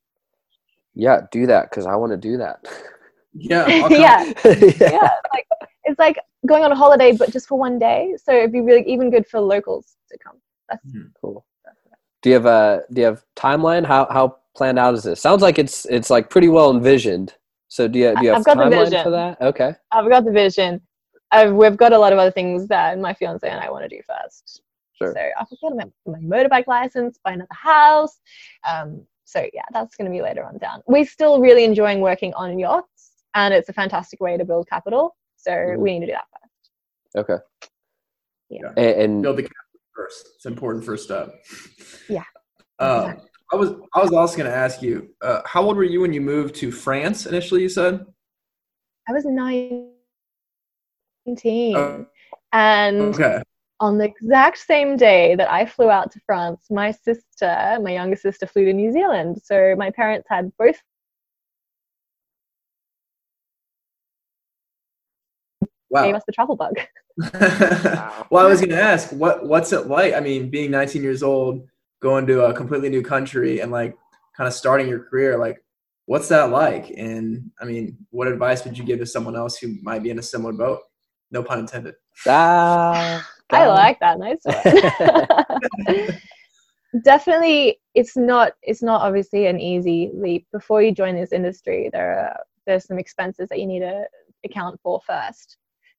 Yeah, 0.93 1.21
do 1.32 1.45
that 1.47 1.69
because 1.69 1.86
I 1.86 1.95
want 1.95 2.12
to 2.12 2.17
do 2.17 2.38
that. 2.38 2.65
Yeah. 3.39 3.63
I'll 3.67 3.91
yeah, 3.91 4.23
yeah. 4.26 4.34
yeah. 4.45 5.10
It's 5.10 5.34
like, 5.34 5.47
it's 5.84 6.00
like 6.00 6.19
going 6.45 6.63
on 6.63 6.71
a 6.71 6.76
holiday, 6.76 7.12
but 7.12 7.32
just 7.32 7.47
for 7.47 7.58
one 7.58 7.80
day. 7.80 8.15
So 8.23 8.34
it'd 8.34 8.52
be 8.52 8.62
really 8.62 8.84
even 8.88 9.10
good 9.10 9.28
for 9.28 9.39
locals 9.39 9.95
to 10.12 10.17
come. 10.17 10.38
That's 10.69 10.84
Cool. 11.21 11.45
Do 12.23 12.30
you 12.30 12.36
have 12.36 12.45
a 12.45 12.84
do 12.91 13.02
you 13.02 13.06
have 13.06 13.23
timeline? 13.36 13.86
How 13.86 14.08
how 14.10 14.38
planned 14.56 14.80
out 14.80 14.95
is 14.95 15.04
this? 15.04 15.21
Sounds 15.21 15.41
like 15.41 15.60
it's 15.60 15.86
it's 15.86 16.10
like 16.10 16.30
pretty 16.30 16.50
well 16.50 16.71
envisioned. 16.71 17.36
So 17.67 17.88
do 17.88 18.00
you 18.00 18.15
do 18.15 18.23
you 18.23 18.30
have 18.30 18.39
I've 18.39 18.45
got 18.45 18.58
the 18.58 18.63
timeline 18.63 18.86
vision. 18.86 19.04
for 19.04 19.10
that? 19.12 19.41
Okay. 19.41 19.76
I've 19.91 20.10
got 20.10 20.26
the 20.26 20.32
vision. 20.32 20.82
I've, 21.32 21.54
we've 21.54 21.78
got 21.78 21.93
a 21.93 22.00
lot 22.00 22.13
of 22.13 22.19
other 22.19 22.32
things 22.32 22.67
that 22.67 22.97
my 23.00 23.13
fiance 23.13 23.47
and 23.47 23.60
I 23.60 23.69
want 23.69 23.84
to 23.84 23.89
do 23.89 24.02
first. 24.08 24.62
Sure. 24.93 25.13
So 25.13 25.21
I've 25.39 25.47
got 25.62 25.76
my, 25.76 26.19
my 26.19 26.19
motorbike 26.19 26.67
license, 26.67 27.19
buy 27.23 27.34
another 27.34 27.47
house. 27.52 28.19
Um, 28.67 29.06
so 29.26 29.45
yeah, 29.54 29.63
that's 29.73 29.95
going 29.95 30.10
to 30.10 30.12
be 30.12 30.21
later 30.21 30.43
on 30.43 30.58
down. 30.58 30.82
We're 30.88 31.06
still 31.06 31.39
really 31.39 31.65
enjoying 31.65 32.00
working 32.00 32.34
on 32.34 32.58
yachts, 32.58 32.97
and 33.36 33.54
it's 33.54 33.70
a 33.70 33.74
fantastic 33.74 34.20
way 34.20 34.38
to 34.38 34.46
build 34.46 34.68
capital. 34.70 35.16
So 35.36 35.52
Mhm. 35.52 35.78
we 35.80 35.94
need 35.94 36.00
to 36.06 36.08
do 36.08 36.13
that 36.13 36.26
first. 36.32 37.30
Okay. 37.30 37.44
Yeah. 38.50 38.72
A- 38.78 39.04
And, 39.04 39.22
Build 39.22 39.38
the 39.38 39.44
capital 39.44 39.80
first. 39.94 40.30
It's 40.36 40.46
an 40.46 40.54
important 40.54 40.86
first 40.86 41.04
step. 41.06 41.34
Yeah. 42.10 42.24
Um, 42.80 43.22
I 43.52 43.56
was 43.56 43.72
I 43.96 44.02
was 44.02 44.12
also 44.13 44.38
going 44.38 44.50
to 44.50 44.56
ask 44.56 44.82
you, 44.82 45.13
uh, 45.22 45.42
how 45.46 45.63
old 45.63 45.76
were 45.78 45.84
you 45.84 46.02
when 46.02 46.13
you 46.13 46.22
moved 46.22 46.56
to 46.56 46.72
France 46.72 47.26
initially? 47.26 47.62
You 47.62 47.70
said. 47.70 48.06
I 49.10 49.13
was 49.13 49.26
19, 49.26 49.94
Oh. 51.76 52.06
and 52.54 53.02
Okay. 53.16 53.42
on 53.80 53.98
the 53.98 54.06
exact 54.06 54.58
same 54.60 54.96
day 54.98 55.36
that 55.36 55.50
I 55.52 55.66
flew 55.66 55.90
out 55.90 56.12
to 56.12 56.20
France, 56.26 56.66
my 56.70 56.92
sister, 56.92 57.78
my 57.82 57.92
younger 57.94 58.16
sister, 58.18 58.46
flew 58.48 58.66
to 58.66 58.74
New 58.74 58.92
Zealand. 58.92 59.42
So 59.44 59.76
my 59.78 59.92
parents 59.92 60.28
had 60.30 60.52
both 60.58 60.82
gave 66.06 66.16
us 66.16 66.24
the 66.26 66.32
travel 66.32 66.56
bug. 66.56 66.74
well, 68.30 68.46
I 68.46 68.50
was 68.50 68.60
going 68.60 68.70
to 68.70 68.82
ask, 68.82 69.10
what 69.12 69.46
what's 69.46 69.74
it 69.74 69.88
like? 69.88 70.14
I 70.14 70.20
mean, 70.20 70.50
being 70.50 70.70
19 70.72 71.02
years 71.02 71.24
old, 71.24 71.68
going 72.00 72.28
to 72.28 72.46
a 72.46 72.54
completely 72.54 72.90
new 72.90 73.02
country, 73.02 73.60
and 73.60 73.72
like 73.72 73.98
kind 74.36 74.48
of 74.48 74.54
starting 74.54 74.88
your 74.88 75.04
career. 75.04 75.38
Like, 75.38 75.64
what's 76.06 76.28
that 76.30 76.52
like? 76.52 76.92
And 76.96 77.52
I 77.60 77.66
mean, 77.66 77.98
what 78.12 78.28
advice 78.28 78.64
would 78.64 78.78
you 78.78 78.84
give 78.84 79.00
to 79.00 79.06
someone 79.06 79.36
else 79.36 79.58
who 79.58 79.76
might 79.82 80.04
be 80.04 80.12
in 80.12 80.20
a 80.20 80.24
similar 80.24 80.54
boat? 80.54 80.82
No 81.32 81.44
pun 81.44 81.60
intended. 81.60 81.96
ah, 82.28 83.28
I 83.50 83.68
like 83.68 84.00
that. 84.00 84.20
Nice 84.20 84.40
one. 84.44 86.08
Definitely, 87.04 87.80
it's 87.96 88.16
not. 88.16 88.54
It's 88.62 88.84
not 88.84 89.02
obviously 89.02 89.48
an 89.48 89.60
easy 89.60 90.12
leap. 90.14 90.48
Before 90.52 90.82
you 90.82 90.92
join 90.92 91.16
this 91.16 91.32
industry, 91.32 91.90
there 91.92 92.20
are 92.20 92.40
there's 92.66 92.86
some 92.86 93.00
expenses 93.00 93.50
that 93.50 93.60
you 93.60 93.66
need 93.66 93.80
to 93.80 94.06
account 94.46 94.80
for 94.82 95.02
first. 95.02 95.58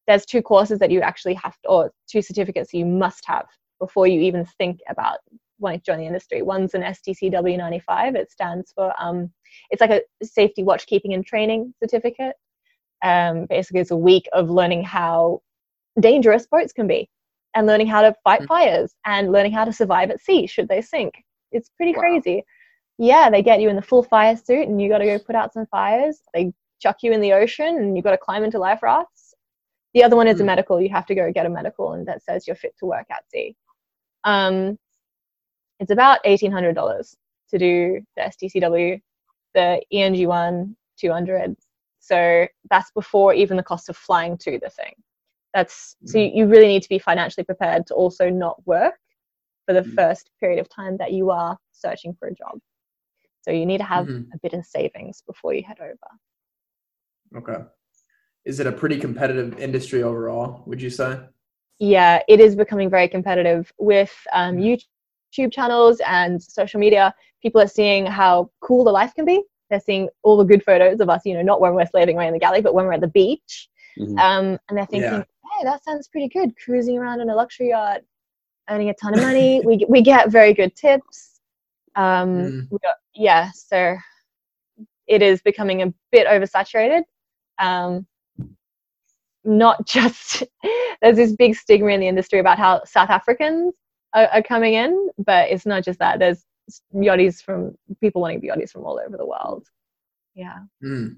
There's 0.09 0.27
two 0.27 0.43
courses 0.43 0.81
that 0.81 0.91
you 0.91 1.01
actually 1.03 1.35
have 1.35 1.57
to, 1.63 1.69
or 1.69 1.93
two 2.11 2.23
certificates 2.23 2.75
you 2.75 2.87
must 2.87 3.25
have 3.27 3.47
before 3.79 4.09
you 4.09 4.21
even 4.23 4.45
think 4.45 4.81
about 4.89 5.19
wanting 5.61 5.81
to 5.81 5.85
join 5.87 5.99
the 5.99 6.07
industry. 6.07 6.43
One's 6.43 6.75
an 6.75 6.83
STCW 6.83 7.57
95. 7.57 8.17
It 8.17 8.31
stands 8.33 8.73
for 8.75 8.93
um, 8.99 9.31
it's 9.71 9.81
like 9.81 9.91
a 9.91 10.03
safety 10.25 10.65
watch 10.65 10.87
keeping 10.87 11.15
and 11.15 11.25
training 11.25 11.75
certificate. 11.81 12.35
Um, 13.05 13.47
basically, 13.49 13.81
it's 13.81 13.93
a 13.93 13.97
week 13.97 14.29
of 14.33 14.51
learning 14.51 14.83
how 14.83 15.41
dangerous 16.01 16.47
boats 16.47 16.73
can 16.73 16.87
be 16.87 17.09
and 17.55 17.67
learning 17.67 17.87
how 17.89 18.03
to 18.03 18.15
fight 18.25 18.41
Mm. 18.43 18.47
fires 18.49 18.95
and 19.05 19.33
learning 19.33 19.53
how 19.53 19.65
to 19.65 19.73
survive 19.73 20.11
at 20.11 20.21
sea 20.21 20.47
should 20.47 20.69
they 20.69 20.81
sink. 20.81 21.15
It's 21.53 21.71
pretty 21.77 21.93
Wow. 21.93 22.01
crazy. 22.01 22.45
Yeah, 22.99 23.31
they 23.31 23.43
get 23.43 23.61
you 23.61 23.69
in 23.69 23.77
the 23.77 23.83
full 23.83 24.03
fire 24.03 24.37
suit 24.37 24.69
and 24.69 24.81
you 24.81 24.89
got 24.89 24.99
to 24.99 25.07
go 25.07 25.19
put 25.19 25.37
out 25.37 25.53
some 25.53 25.67
fires. 25.67 26.23
They 26.35 26.53
chuck 26.81 26.99
you 27.03 27.13
in 27.13 27.21
the 27.21 27.33
ocean 27.33 27.77
and 27.79 27.97
you 27.97 28.03
got 28.03 28.13
to 28.13 28.19
climb 28.19 28.45
into 28.45 28.59
life 28.59 28.83
rafts. 28.83 29.28
The 29.99 30.05
other 30.05 30.15
one 30.15 30.29
is 30.29 30.39
a 30.39 30.45
Mm. 30.45 30.47
medical. 30.47 30.81
You 30.81 30.91
have 30.91 31.07
to 31.07 31.15
go 31.17 31.33
get 31.33 31.45
a 31.45 31.51
medical 31.51 31.95
and 31.95 32.07
that 32.07 32.23
says 32.23 32.47
you're 32.47 32.55
fit 32.55 32.73
to 32.79 32.87
work 32.87 33.07
at 33.11 33.29
sea. 33.29 33.57
Um, 34.23 34.79
it's 35.81 35.91
about 35.91 36.21
$1,800 36.25 37.17
to 37.51 37.59
do 37.59 38.01
the 38.15 38.23
STCW, 38.23 39.01
the 39.55 39.83
ENG1 39.93 40.77
200. 41.01 41.57
So 41.99 42.47
that's 42.71 42.93
before 42.93 43.35
even 43.35 43.57
the 43.57 43.63
cost 43.65 43.89
of 43.89 43.97
flying 43.97 44.39
to 44.39 44.61
the 44.61 44.71
thing. 44.71 44.95
That's 45.53 45.97
so 46.05 46.19
you, 46.19 46.31
you 46.33 46.47
really 46.47 46.69
need 46.69 46.83
to 46.85 46.89
be 46.89 47.01
financially 47.01 47.43
prepared 47.43 47.85
to 47.89 47.95
also 47.95 48.31
not 48.31 48.65
work 48.69 49.01
for 49.67 49.73
the 49.73 49.83
Mm. 49.83 49.95
first 49.97 50.31
period 50.39 50.61
of 50.61 50.69
time 50.69 50.97
that 50.99 51.11
you 51.13 51.31
are 51.33 51.59
searching 51.73 52.15
for 52.21 52.29
a 52.29 52.35
job. 52.35 52.61
So 53.43 53.51
you 53.51 53.67
need 53.67 53.79
to 53.79 53.85
have 53.85 54.07
Mhm. 54.07 54.31
a 54.33 54.39
bit 54.45 54.53
of 54.53 54.65
savings 54.65 55.25
before 55.27 55.55
you 55.55 55.65
head 55.65 55.81
over. 55.81 56.09
Okay. 57.35 57.65
Is 58.49 58.61
it 58.61 58.67
a 58.67 58.73
pretty 58.73 58.99
competitive 58.99 59.59
industry 59.61 60.03
overall? 60.03 60.63
Would 60.67 60.81
you 60.81 60.89
say? 60.91 61.21
yeah, 61.81 62.21
it 62.27 62.41
is 62.41 62.57
becoming 62.57 62.91
very 62.91 63.07
competitive 63.07 63.73
with 63.79 64.13
um, 64.33 64.57
Mm. 64.57 64.83
YouTube 65.37 65.53
channels 65.53 66.01
and 66.05 66.43
social 66.43 66.81
media. 66.81 67.15
People 67.41 67.61
are 67.61 67.69
seeing 67.69 68.05
how 68.05 68.51
cool 68.61 68.83
the 68.83 68.91
life 68.91 69.15
can 69.15 69.25
be. 69.25 69.45
They're 69.71 69.79
seeing 69.79 70.09
all 70.25 70.37
the 70.39 70.45
good 70.53 70.65
photos 70.65 70.99
of 71.01 71.09
us, 71.09 71.23
you 71.25 71.35
know, 71.35 71.43
not 71.43 71.61
when 71.61 71.75
we're 71.75 71.87
slaving 71.87 72.17
away 72.17 72.27
in 72.27 72.33
the 72.33 72.39
galley, 72.41 72.63
but 72.63 72.75
when 72.75 72.85
we're 72.87 72.95
at 72.95 73.01
the 73.03 73.07
beach. 73.21 73.69
Mhm. 73.97 74.19
Um, 74.19 74.59
and 74.69 74.77
they're 74.77 74.87
thinking, 74.87 75.13
Yeah. 75.21 75.25
hey, 75.53 75.65
that 75.65 75.85
sounds 75.85 76.09
pretty 76.09 76.27
good. 76.29 76.57
Cruising 76.57 76.99
around 76.99 77.21
in 77.21 77.29
a 77.31 77.35
luxury 77.37 77.69
yacht, 77.69 78.01
earning 78.71 78.89
a 78.89 78.95
ton 78.95 79.15
of 79.15 79.21
money. 79.21 79.61
we 79.65 79.85
we 79.89 80.01
get 80.03 80.31
very 80.31 80.55
good 80.55 80.75
tips. 80.75 81.41
Um, 81.95 82.29
Mm. 82.39 82.69
we 82.73 82.79
got, 82.83 82.97
yeah, 83.15 83.51
so 83.53 83.97
it 85.07 85.23
is 85.23 85.43
becoming 85.43 85.83
a 85.83 85.93
bit 86.11 86.27
oversaturated. 86.27 87.03
Um, 87.59 88.07
not 89.49 89.87
just 89.87 90.45
there's 91.03 91.17
this 91.17 91.33
big 91.33 91.57
stigma 91.57 91.89
in 91.89 92.01
the 92.01 92.09
industry 92.09 92.39
about 92.39 92.59
how 92.59 92.83
South 92.85 93.11
Africans 93.11 93.75
are, 94.15 94.27
are 94.27 94.43
coming 94.43 94.75
in, 94.75 95.11
but 95.19 95.51
it's 95.51 95.67
not 95.67 95.83
just 95.85 95.99
that. 95.99 96.19
There's 96.19 96.45
yachties 96.95 97.43
from 97.43 97.77
people 98.01 98.21
wanting 98.21 98.39
to 98.39 98.41
be 98.43 98.49
yachties 98.49 98.71
from 98.71 98.85
all 98.85 99.01
over 99.05 99.17
the 99.17 99.27
world. 99.27 99.67
Yeah. 100.35 100.59
Mm. 100.85 101.17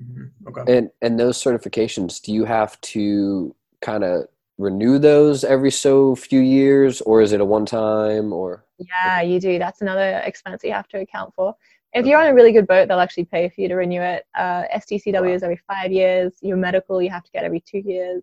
Mhm. 0.00 0.30
Okay. 0.48 0.76
And 0.76 0.90
and 1.02 1.18
those 1.18 1.42
certifications, 1.42 2.22
do 2.22 2.32
you 2.32 2.44
have 2.44 2.80
to 2.82 3.54
kind 3.80 4.04
of 4.04 4.28
renew 4.58 4.98
those 4.98 5.44
every 5.44 5.70
so 5.70 6.14
few 6.14 6.40
years, 6.40 7.00
or 7.02 7.20
is 7.20 7.32
it 7.32 7.40
a 7.40 7.44
one 7.44 7.66
time? 7.66 8.32
Or 8.32 8.64
Yeah, 8.78 9.22
you 9.22 9.40
do. 9.40 9.58
That's 9.58 9.80
another 9.80 10.22
expense 10.24 10.62
you 10.64 10.72
have 10.72 10.88
to 10.88 11.00
account 11.00 11.34
for. 11.34 11.54
If 11.96 12.04
you're 12.04 12.20
on 12.20 12.26
a 12.26 12.34
really 12.34 12.52
good 12.52 12.66
boat, 12.66 12.88
they'll 12.88 13.00
actually 13.00 13.24
pay 13.24 13.48
for 13.48 13.58
you 13.58 13.68
to 13.68 13.74
renew 13.74 14.02
it. 14.02 14.24
Uh, 14.34 14.64
STCW 14.76 15.34
is 15.34 15.42
every 15.42 15.58
five 15.66 15.90
years. 15.90 16.34
Your 16.42 16.58
medical 16.58 17.00
you 17.00 17.08
have 17.08 17.24
to 17.24 17.30
get 17.30 17.42
every 17.42 17.60
two 17.60 17.78
years. 17.78 18.22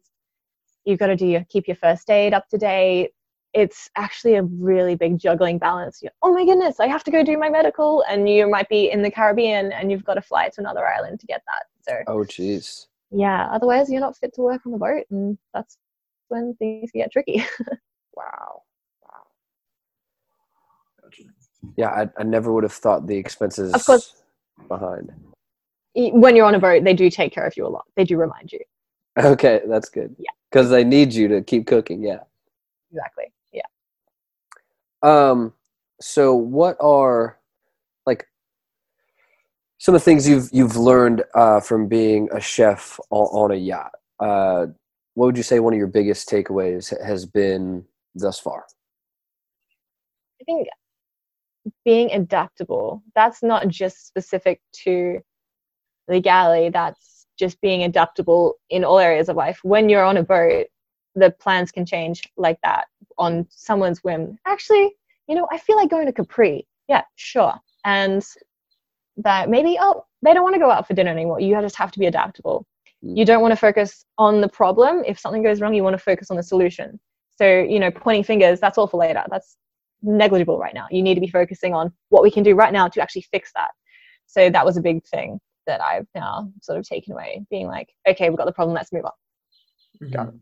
You've 0.85 0.99
got 0.99 1.07
to 1.07 1.15
do 1.15 1.25
your 1.25 1.43
keep 1.49 1.67
your 1.67 1.77
first 1.77 2.07
aid 2.11 2.35
up 2.35 2.47
to 2.49 2.59
date. 2.59 3.13
It's 3.55 3.89
actually 3.97 4.35
a 4.35 4.43
really 4.43 4.93
big 4.93 5.17
juggling 5.17 5.57
balance. 5.57 6.03
You're, 6.03 6.11
oh 6.21 6.31
my 6.31 6.45
goodness, 6.45 6.79
I 6.79 6.85
have 6.85 7.03
to 7.05 7.11
go 7.11 7.23
do 7.23 7.35
my 7.35 7.49
medical, 7.49 8.03
and 8.07 8.29
you 8.29 8.47
might 8.47 8.69
be 8.69 8.91
in 8.91 9.01
the 9.01 9.09
Caribbean 9.09 9.71
and 9.71 9.91
you've 9.91 10.05
got 10.05 10.15
to 10.15 10.21
fly 10.21 10.49
to 10.49 10.61
another 10.61 10.87
island 10.87 11.19
to 11.21 11.25
get 11.25 11.41
that. 11.47 11.65
So 11.81 12.13
oh, 12.13 12.23
geez, 12.25 12.87
yeah, 13.09 13.47
otherwise 13.51 13.89
you're 13.89 14.01
not 14.01 14.15
fit 14.15 14.35
to 14.35 14.41
work 14.41 14.61
on 14.67 14.71
the 14.71 14.77
boat, 14.77 15.05
and 15.09 15.35
that's 15.51 15.79
when 16.27 16.53
things 16.59 16.91
get 16.93 17.11
tricky. 17.11 17.43
wow, 18.15 18.61
wow. 19.01 19.23
Gotcha. 21.01 21.23
Yeah, 21.77 21.89
I, 21.89 22.09
I 22.17 22.23
never 22.23 22.51
would 22.51 22.63
have 22.63 22.73
thought 22.73 23.07
the 23.07 23.17
expenses 23.17 23.73
Of 23.73 23.85
course. 23.85 24.15
behind. 24.67 25.11
when 25.95 26.35
you're 26.35 26.45
on 26.45 26.55
a 26.55 26.59
boat, 26.59 26.83
they 26.83 26.93
do 26.93 27.09
take 27.09 27.33
care 27.33 27.45
of 27.45 27.55
you 27.57 27.65
a 27.65 27.69
lot. 27.69 27.85
They 27.95 28.03
do 28.03 28.17
remind 28.17 28.51
you. 28.51 28.59
Okay, 29.17 29.61
that's 29.67 29.89
good. 29.89 30.15
Yeah. 30.17 30.31
because 30.51 30.69
they 30.69 30.83
need 30.83 31.13
you 31.13 31.27
to 31.27 31.41
keep 31.41 31.67
cooking. 31.67 32.01
Yeah. 32.03 32.19
Exactly. 32.91 33.25
Yeah. 33.51 33.61
Um. 35.01 35.53
So, 36.01 36.35
what 36.35 36.77
are 36.79 37.37
like 38.05 38.27
some 39.77 39.95
of 39.95 40.01
the 40.01 40.05
things 40.05 40.27
you've 40.27 40.49
you've 40.51 40.75
learned 40.77 41.23
uh, 41.35 41.59
from 41.59 41.87
being 41.87 42.27
a 42.33 42.39
chef 42.39 42.99
on, 43.09 43.25
on 43.27 43.51
a 43.51 43.55
yacht? 43.55 43.91
Uh, 44.19 44.67
what 45.15 45.27
would 45.27 45.37
you 45.37 45.43
say 45.43 45.59
one 45.59 45.73
of 45.73 45.77
your 45.77 45.87
biggest 45.87 46.27
takeaways 46.27 46.91
has 47.03 47.25
been 47.25 47.85
thus 48.15 48.39
far? 48.39 48.65
I 50.41 50.43
think 50.45 50.67
being 51.85 52.11
adaptable, 52.11 53.03
that's 53.15 53.43
not 53.43 53.67
just 53.67 54.07
specific 54.07 54.61
to 54.83 55.19
the 56.07 56.19
galley, 56.19 56.69
that's 56.69 57.25
just 57.37 57.59
being 57.61 57.83
adaptable 57.83 58.55
in 58.69 58.83
all 58.83 58.99
areas 58.99 59.29
of 59.29 59.35
life. 59.35 59.59
When 59.63 59.89
you're 59.89 60.03
on 60.03 60.17
a 60.17 60.23
boat, 60.23 60.67
the 61.15 61.31
plans 61.31 61.71
can 61.71 61.85
change 61.85 62.23
like 62.37 62.57
that 62.63 62.85
on 63.17 63.47
someone's 63.49 64.03
whim. 64.03 64.37
Actually, 64.45 64.93
you 65.27 65.35
know, 65.35 65.47
I 65.51 65.57
feel 65.57 65.77
like 65.77 65.89
going 65.89 66.05
to 66.07 66.13
Capri. 66.13 66.67
Yeah, 66.87 67.03
sure. 67.15 67.53
And 67.85 68.23
that 69.17 69.49
maybe, 69.49 69.77
oh, 69.79 70.05
they 70.21 70.33
don't 70.33 70.43
want 70.43 70.55
to 70.55 70.59
go 70.59 70.71
out 70.71 70.87
for 70.87 70.93
dinner 70.93 71.11
anymore. 71.11 71.39
You 71.39 71.59
just 71.61 71.75
have 71.75 71.91
to 71.91 71.99
be 71.99 72.07
adaptable. 72.07 72.65
Mm. 73.03 73.17
You 73.17 73.25
don't 73.25 73.41
want 73.41 73.51
to 73.51 73.57
focus 73.57 74.05
on 74.17 74.41
the 74.41 74.49
problem. 74.49 75.03
If 75.05 75.19
something 75.19 75.43
goes 75.43 75.61
wrong, 75.61 75.73
you 75.73 75.83
want 75.83 75.93
to 75.95 76.03
focus 76.03 76.31
on 76.31 76.37
the 76.37 76.43
solution. 76.43 76.99
So, 77.37 77.45
you 77.47 77.79
know, 77.79 77.91
pointing 77.91 78.23
fingers, 78.23 78.59
that's 78.59 78.77
all 78.77 78.87
for 78.87 78.99
later. 78.99 79.23
That's 79.29 79.57
negligible 80.03 80.57
right 80.59 80.73
now. 80.73 80.85
You 80.91 81.01
need 81.01 81.15
to 81.15 81.21
be 81.21 81.27
focusing 81.29 81.73
on 81.73 81.91
what 82.09 82.21
we 82.23 82.29
can 82.31 82.43
do 82.43 82.55
right 82.55 82.73
now 82.73 82.87
to 82.87 83.01
actually 83.01 83.25
fix 83.31 83.51
that. 83.55 83.71
So 84.27 84.49
that 84.49 84.65
was 84.65 84.77
a 84.77 84.81
big 84.81 85.03
thing 85.05 85.39
that 85.65 85.81
I've 85.81 86.07
now 86.13 86.51
sort 86.61 86.77
of 86.77 86.87
taken 86.87 87.13
away, 87.13 87.45
being 87.49 87.67
like, 87.67 87.89
okay, 88.07 88.29
we've 88.29 88.37
got 88.37 88.45
the 88.45 88.51
problem, 88.51 88.75
let's 88.75 88.91
move 88.91 89.05
on. 89.05 90.09
Got 90.11 90.27
it. 90.29 90.33
Mhm. 90.33 90.39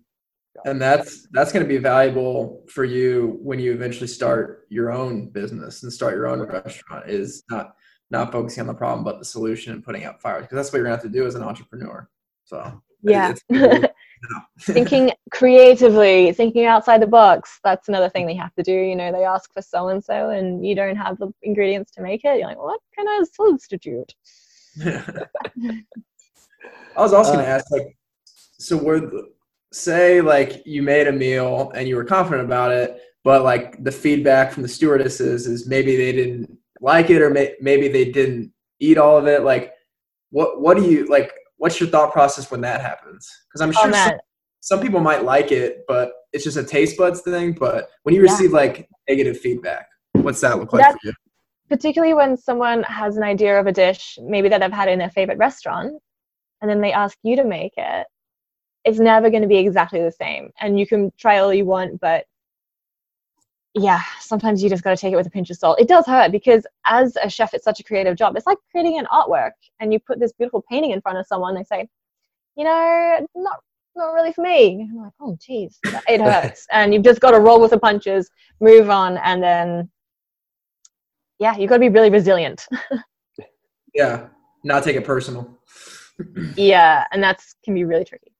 And 0.66 0.82
that's 0.82 1.28
that's 1.32 1.54
going 1.54 1.64
to 1.64 1.70
be 1.70 1.78
valuable 1.78 2.64
for 2.70 2.84
you 2.84 3.40
when 3.42 3.58
you 3.60 3.72
eventually 3.72 4.08
start 4.08 4.66
your 4.70 4.92
own 4.92 5.30
business 5.30 5.84
and 5.84 5.94
start 5.94 6.14
your 6.14 6.28
own 6.28 6.42
restaurant. 6.42 7.10
Is 7.10 7.44
not 7.50 7.76
not 8.10 8.34
focusing 8.34 8.60
on 8.62 8.68
the 8.68 8.74
problem 8.74 9.06
but 9.06 9.18
the 9.20 9.24
solution 9.26 9.72
and 9.72 9.82
putting 9.84 10.04
out 10.04 10.22
fires 10.22 10.42
because 10.44 10.58
that's 10.58 10.74
what 10.74 10.80
you're 10.80 10.88
going 10.88 10.98
to 10.98 11.04
have 11.04 11.12
to 11.14 11.18
do 11.18 11.26
as 11.26 11.36
an 11.36 11.44
entrepreneur. 11.44 12.10
So 12.44 12.82
Yeah. 13.02 13.32
it's- 13.50 13.91
thinking 14.60 15.12
creatively, 15.32 16.32
thinking 16.34 16.66
outside 16.66 17.02
the 17.02 17.08
box. 17.08 17.60
That's 17.64 17.90
another 17.90 18.10
thing 18.10 18.26
they 18.26 18.36
have 18.36 18.54
to 18.56 18.64
do. 18.64 18.74
You 18.74 18.96
know, 18.96 19.12
they 19.12 19.24
ask 19.24 19.54
for 19.54 19.62
so 19.62 19.90
and 19.90 20.04
so 20.04 20.30
and 20.30 20.66
you 20.66 20.76
don't 20.76 20.96
have 20.96 21.18
the 21.18 21.32
ingredients 21.42 21.92
to 21.92 22.02
make 22.02 22.24
it. 22.24 22.40
You're 22.40 22.48
like, 22.48 22.58
what 22.58 22.80
can 22.96 23.08
I 23.08 23.24
substitute? 23.32 24.14
I 26.96 27.02
was 27.02 27.14
also 27.14 27.34
going 27.34 27.46
Uh, 27.46 27.48
to 27.48 27.52
ask, 27.52 27.72
like, 27.72 27.98
so 28.26 28.78
were 28.78 29.10
say 29.74 30.22
like 30.22 30.62
you 30.66 30.84
made 30.84 31.08
a 31.08 31.12
meal 31.12 31.72
and 31.76 31.88
you 31.88 31.96
were 31.96 32.04
confident 32.04 32.44
about 32.44 32.72
it, 32.72 33.02
but 33.24 33.44
like 33.44 33.82
the 33.84 33.92
feedback 33.92 34.52
from 34.52 34.64
the 34.64 34.70
stewardesses 34.70 35.48
is 35.48 35.68
maybe 35.68 35.96
they 35.96 36.12
didn't 36.12 36.58
like 36.82 37.10
it 37.10 37.22
or 37.22 37.30
may, 37.30 37.56
maybe 37.62 37.88
they 37.88 38.06
didn't 38.12 38.52
eat 38.80 38.98
all 38.98 39.18
of 39.18 39.28
it. 39.28 39.44
Like, 39.44 39.74
what 40.30 40.62
what 40.62 40.78
do 40.78 40.84
you 40.90 41.06
like? 41.08 41.32
What's 41.62 41.80
your 41.80 41.90
thought 41.90 42.12
process 42.12 42.50
when 42.50 42.62
that 42.62 42.82
happens? 42.82 43.30
Because 43.48 43.62
I'm 43.62 43.72
sure 43.72 43.94
some, 43.94 44.14
some 44.62 44.80
people 44.80 45.00
might 45.00 45.24
like 45.24 45.52
it, 45.52 45.84
but 45.88 46.12
it's 46.34 46.44
just 46.44 46.58
a 46.58 46.64
taste 46.64 46.98
buds 46.98 47.22
thing. 47.22 47.52
But 47.54 47.88
when 48.02 48.16
you 48.16 48.26
Yeah. 48.26 48.32
receive 48.32 48.52
like 48.52 48.90
negative 49.08 49.40
feedback, 49.40 49.88
what's 50.14 50.42
that 50.42 50.58
look 50.58 50.74
like 50.74 50.82
That's- 50.82 50.98
for 51.00 51.10
you? 51.10 51.14
particularly 51.70 52.16
when 52.16 52.36
someone 52.36 52.82
has 52.84 53.16
an 53.16 53.22
idea 53.22 53.60
of 53.60 53.68
a 53.68 53.72
dish, 53.72 54.18
maybe 54.24 54.50
that 54.50 54.60
they've 54.60 54.72
had 54.74 54.90
in 54.90 54.98
their 54.98 55.12
favorite 55.12 55.38
restaurant, 55.38 55.94
and 56.62 56.70
then 56.70 56.82
they 56.82 56.92
ask 56.92 57.16
you 57.22 57.36
to 57.36 57.44
make 57.44 57.74
it, 57.78 58.08
it's 58.84 59.00
never 59.00 59.30
going 59.30 59.44
to 59.44 59.48
be 59.48 59.58
exactly 59.60 60.02
the 60.02 60.12
same. 60.12 60.50
And 60.60 60.80
you 60.80 60.88
can 60.88 61.12
try 61.20 61.38
all 61.38 61.54
you 61.54 61.66
want, 61.66 62.02
but 62.02 62.26
yeah, 63.74 64.02
sometimes 64.20 64.62
you 64.62 64.70
just 64.70 64.84
got 64.84 64.90
to 64.92 64.98
take 64.98 65.14
it 65.14 65.16
with 65.16 65.28
a 65.28 65.30
pinch 65.30 65.50
of 65.50 65.58
salt. 65.58 65.80
It 65.80 65.88
does 65.88 66.06
hurt 66.06 66.32
because 66.32 66.66
as 66.86 67.16
a 67.24 67.30
chef, 67.30 67.54
it's 67.54 67.64
such 67.64 67.80
a 67.80 67.84
creative 67.84 68.18
job. 68.18 68.36
It's 68.36 68.46
like 68.46 68.58
creating 68.70 69.00
an 69.00 69.06
artwork, 69.12 69.52
and 69.80 69.94
you 69.94 70.00
put 70.00 70.20
this 70.20 70.34
beautiful 70.34 70.64
painting 70.70 70.92
in 70.92 71.02
front 71.02 71.18
of 71.18 71.26
someone. 71.26 71.56
They 71.56 71.64
say, 71.64 71.88
you 72.56 72.66
know, 72.66 73.26
not 73.36 73.60
not 73.96 74.12
really 74.14 74.34
for 74.34 74.42
me. 74.42 74.88
I'm 74.90 74.98
like, 74.98 75.14
oh, 75.22 75.38
geez, 75.40 75.80
it 76.08 76.22
hurts. 76.22 76.68
and 76.72 76.94
you've 76.94 77.04
just 77.04 77.22
got 77.22 77.32
to 77.32 77.40
roll 77.40 77.62
with 77.62 77.72
the 77.72 77.80
punches, 77.80 78.30
move 78.60 78.90
on, 78.90 79.18
and 79.18 79.42
then 79.42 79.90
yeah, 81.40 81.56
you've 81.58 81.70
got 81.70 81.76
to 81.78 81.82
be 81.82 81.90
really 81.90 82.10
resilient. 82.10 82.68
Yeah, 83.94 84.28
not 84.64 84.84
take 84.86 84.96
it 84.96 85.04
personal. 85.04 85.60
yeah, 86.56 87.04
and 87.12 87.22
that's 87.22 87.56
can 87.66 87.74
be 87.74 87.84
really 87.84 88.06
tricky. 88.06 88.32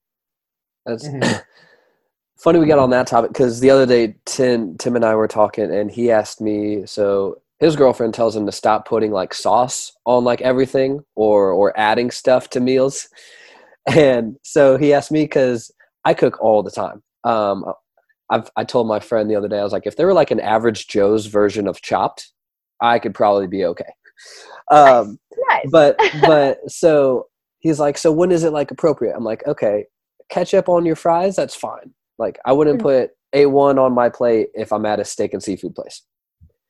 That's 0.86 1.06
Mhm. 1.08 1.44
Funny 2.42 2.58
we 2.60 2.66
got 2.66 2.80
on 2.80 2.90
that 2.90 3.06
topic 3.06 3.32
because 3.32 3.60
the 3.60 3.70
other 3.70 3.86
day 3.86 4.16
Tim 4.26 4.76
Tim 4.78 4.96
and 4.96 5.06
I 5.06 5.16
were 5.16 5.28
talking 5.28 5.72
and 5.72 5.92
he 5.92 6.10
asked 6.10 6.42
me 6.42 6.86
so 6.86 7.40
his 7.60 7.76
girlfriend 7.76 8.16
tells 8.16 8.36
him 8.36 8.48
to 8.48 8.52
stop 8.52 8.88
putting 8.88 9.12
like 9.12 9.34
sauce 9.34 9.92
on 10.06 10.24
like 10.24 10.42
everything 10.42 11.02
or 11.16 11.52
or 11.52 11.78
adding 11.80 12.12
stuff 12.12 12.50
to 12.52 12.60
meals. 12.60 13.08
And 13.96 14.36
so 14.44 14.78
he 14.78 14.94
asked 14.94 15.12
me 15.12 15.24
because 15.24 15.72
I 16.06 16.14
cook 16.14 16.40
all 16.40 16.62
the 16.62 16.70
time. 16.70 17.02
Um 17.24 17.66
I've 18.30 18.50
I 18.56 18.64
told 18.64 18.88
my 18.88 19.00
friend 19.00 19.28
the 19.30 19.36
other 19.36 19.48
day 19.48 19.60
I 19.60 19.64
was 19.64 19.74
like 19.74 19.88
if 19.88 19.96
there 19.96 20.06
were 20.06 20.14
like 20.14 20.30
an 20.30 20.40
average 20.40 20.88
Joe's 20.88 21.26
version 21.26 21.68
of 21.68 21.82
Chopped 21.82 22.32
I 22.80 23.00
could 23.00 23.16
probably 23.16 23.48
be 23.48 23.66
okay. 23.66 23.92
Um 24.72 25.18
Nice. 25.50 25.66
but 25.72 25.98
but 26.22 26.60
so 26.70 27.28
he's 27.60 27.80
like 27.80 27.98
so 27.98 28.12
when 28.12 28.32
is 28.32 28.44
it 28.44 28.54
like 28.54 28.70
appropriate? 28.70 29.16
I'm 29.16 29.24
like 29.24 29.46
okay 29.48 29.86
ketchup 30.30 30.70
on 30.70 30.86
your 30.86 30.96
fries 30.96 31.36
that's 31.36 31.56
fine 31.56 31.92
like 32.22 32.40
i 32.46 32.54
wouldn't 32.54 32.80
Mhm. 32.80 32.84
put 32.84 33.10
a1 33.36 33.78
on 33.78 33.94
my 33.94 34.08
plate 34.10 34.48
if 34.54 34.72
i'm 34.72 34.86
at 34.86 35.00
a 35.00 35.06
steak 35.06 35.34
and 35.34 35.44
seafood 35.44 35.76
place 35.76 36.04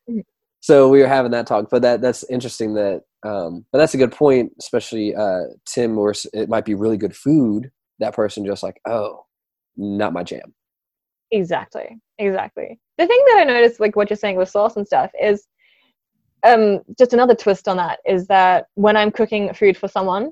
Mhm. 0.10 0.24
so 0.62 0.90
we 0.90 1.00
were 1.02 1.08
having 1.08 1.32
that 1.32 1.46
talk 1.46 1.70
but 1.70 1.82
that 1.84 2.02
that's 2.02 2.24
interesting 2.30 2.74
that 2.74 3.02
um 3.24 3.66
but 3.72 3.78
that's 3.80 3.94
a 3.94 3.98
good 3.98 4.12
point 4.12 4.52
especially 4.60 5.16
uh 5.16 5.44
tim 5.66 5.98
or 5.98 6.14
it 6.34 6.50
might 6.50 6.66
be 6.66 6.74
really 6.76 6.98
good 6.98 7.16
food 7.16 7.70
that 8.00 8.16
person 8.16 8.46
just 8.46 8.64
like 8.64 8.80
oh 8.88 9.26
not 9.78 10.14
my 10.14 10.24
jam 10.24 10.54
Exactly. 11.34 11.98
Exactly. 12.20 12.78
The 12.98 13.08
thing 13.08 13.24
that 13.28 13.38
I 13.40 13.44
noticed, 13.46 13.80
like 13.80 13.96
what 13.96 14.10
you're 14.10 14.18
saying 14.18 14.36
with 14.36 14.50
sauce 14.50 14.76
and 14.76 14.86
stuff, 14.86 15.12
is 15.30 15.48
um, 16.44 16.82
just 17.00 17.14
another 17.14 17.36
twist 17.36 17.70
on 17.70 17.78
that 17.78 18.00
is 18.06 18.28
that 18.28 18.66
when 18.76 18.98
I'm 18.98 19.12
cooking 19.12 19.54
food 19.54 19.78
for 19.78 19.88
someone 19.88 20.32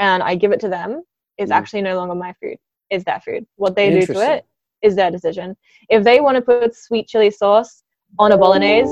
and 0.00 0.20
I 0.20 0.34
give 0.34 0.50
it 0.50 0.58
to 0.60 0.68
them, 0.68 1.02
it's 1.38 1.52
Mm. 1.52 1.54
actually 1.54 1.82
no 1.82 1.94
longer 1.94 2.16
my 2.16 2.32
food. 2.42 2.56
It's 2.90 3.04
their 3.04 3.20
food. 3.20 3.46
What 3.54 3.76
they 3.76 3.90
do 3.90 4.04
to 4.06 4.32
it 4.32 4.44
is 4.82 4.94
their 4.96 5.10
decision. 5.10 5.56
If 5.88 6.04
they 6.04 6.20
want 6.20 6.36
to 6.36 6.42
put 6.42 6.74
sweet 6.74 7.08
chili 7.08 7.30
sauce 7.30 7.82
on 8.18 8.32
a 8.32 8.36
bolognese, 8.38 8.88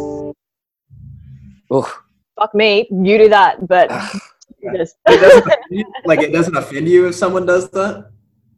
oh 1.70 2.00
fuck 2.38 2.54
me, 2.54 2.88
you 2.90 3.18
do 3.18 3.28
that. 3.28 3.66
But 3.66 3.90
you 4.62 4.76
just- 4.76 4.96
It 5.06 5.58
you- 5.70 5.92
like 6.04 6.20
it 6.20 6.32
doesn't 6.32 6.56
offend 6.56 6.88
you 6.88 7.08
if 7.08 7.14
someone 7.14 7.46
does 7.46 7.70
that. 7.70 8.10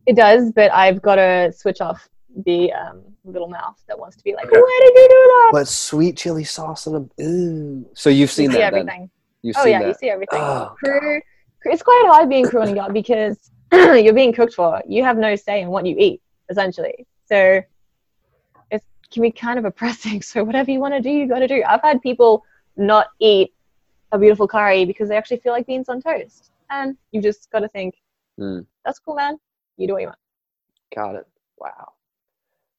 It 0.07 0.17
does, 0.17 0.51
but 0.53 0.73
I've 0.73 1.01
got 1.01 1.15
to 1.17 1.53
switch 1.57 1.81
off 1.81 2.09
the 2.45 2.73
um, 2.73 3.03
little 3.25 3.47
mouth 3.49 3.81
that 3.87 3.97
wants 3.99 4.17
to 4.17 4.25
be 4.25 4.35
like, 4.35 4.51
"Why 4.51 4.79
did 4.83 4.95
you 5.01 5.09
do 5.09 5.15
that?" 5.15 5.51
But 5.53 5.69
sweet 5.69 6.17
chili 6.17 6.43
sauce 6.45 6.87
on 6.89 6.95
a 7.19 7.23
ooh. 7.23 7.87
So 7.95 8.11
you've 8.11 8.31
seen 8.31 8.47
you 8.47 8.53
see 8.53 8.59
that 8.59 8.73
then? 8.73 8.81
everything. 8.81 9.11
You've 9.43 9.57
Oh 9.59 9.63
seen 9.63 9.73
yeah, 9.73 9.79
that. 9.83 9.89
you 9.89 9.95
see 9.95 10.09
everything. 10.11 10.41
Oh, 10.41 10.75
crew, 10.77 10.99
crew- 11.01 11.73
it's 11.73 11.83
quite 11.85 12.05
hard 12.07 12.29
being 12.29 12.47
crew 12.49 12.63
on 12.63 12.69
a 12.69 12.75
yacht 12.75 12.93
because 12.93 13.51
you're 13.73 14.13
being 14.13 14.33
cooked 14.33 14.55
for. 14.55 14.83
You 14.89 15.05
have 15.05 15.19
no 15.19 15.37
say 15.37 15.61
in 15.63 15.69
what 15.69 15.87
you 15.87 15.95
eat, 15.99 16.21
essentially. 16.51 17.07
So 17.33 17.63
it 18.71 18.83
can 19.11 19.23
be 19.23 19.31
kind 19.31 19.59
of 19.59 19.65
oppressing. 19.65 20.21
So 20.33 20.45
whatever 20.45 20.71
you 20.71 20.81
want 20.81 20.93
to 20.93 21.01
do, 21.01 21.09
you 21.09 21.27
got 21.27 21.39
to 21.39 21.49
do. 21.49 21.63
I've 21.67 21.81
had 21.81 22.03
people 22.03 22.45
not 22.77 23.07
eat 23.21 23.55
a 24.13 24.19
beautiful 24.19 24.47
curry 24.47 24.85
because 24.85 25.09
they 25.09 25.17
actually 25.17 25.39
feel 25.39 25.55
like 25.55 25.67
beans 25.67 25.89
on 25.89 26.03
toast, 26.03 26.51
and 26.69 26.95
you 27.11 27.23
just 27.23 27.51
got 27.51 27.61
to 27.61 27.69
think, 27.69 27.95
Mm. 28.41 28.65
that's 28.85 28.99
cool, 28.99 29.15
man. 29.15 29.39
You 29.77 29.87
do 29.87 29.93
what 29.93 30.01
you 30.03 30.09
want. 30.09 30.19
Got 30.97 31.17
it. 31.17 31.27
Wow. 31.59 31.93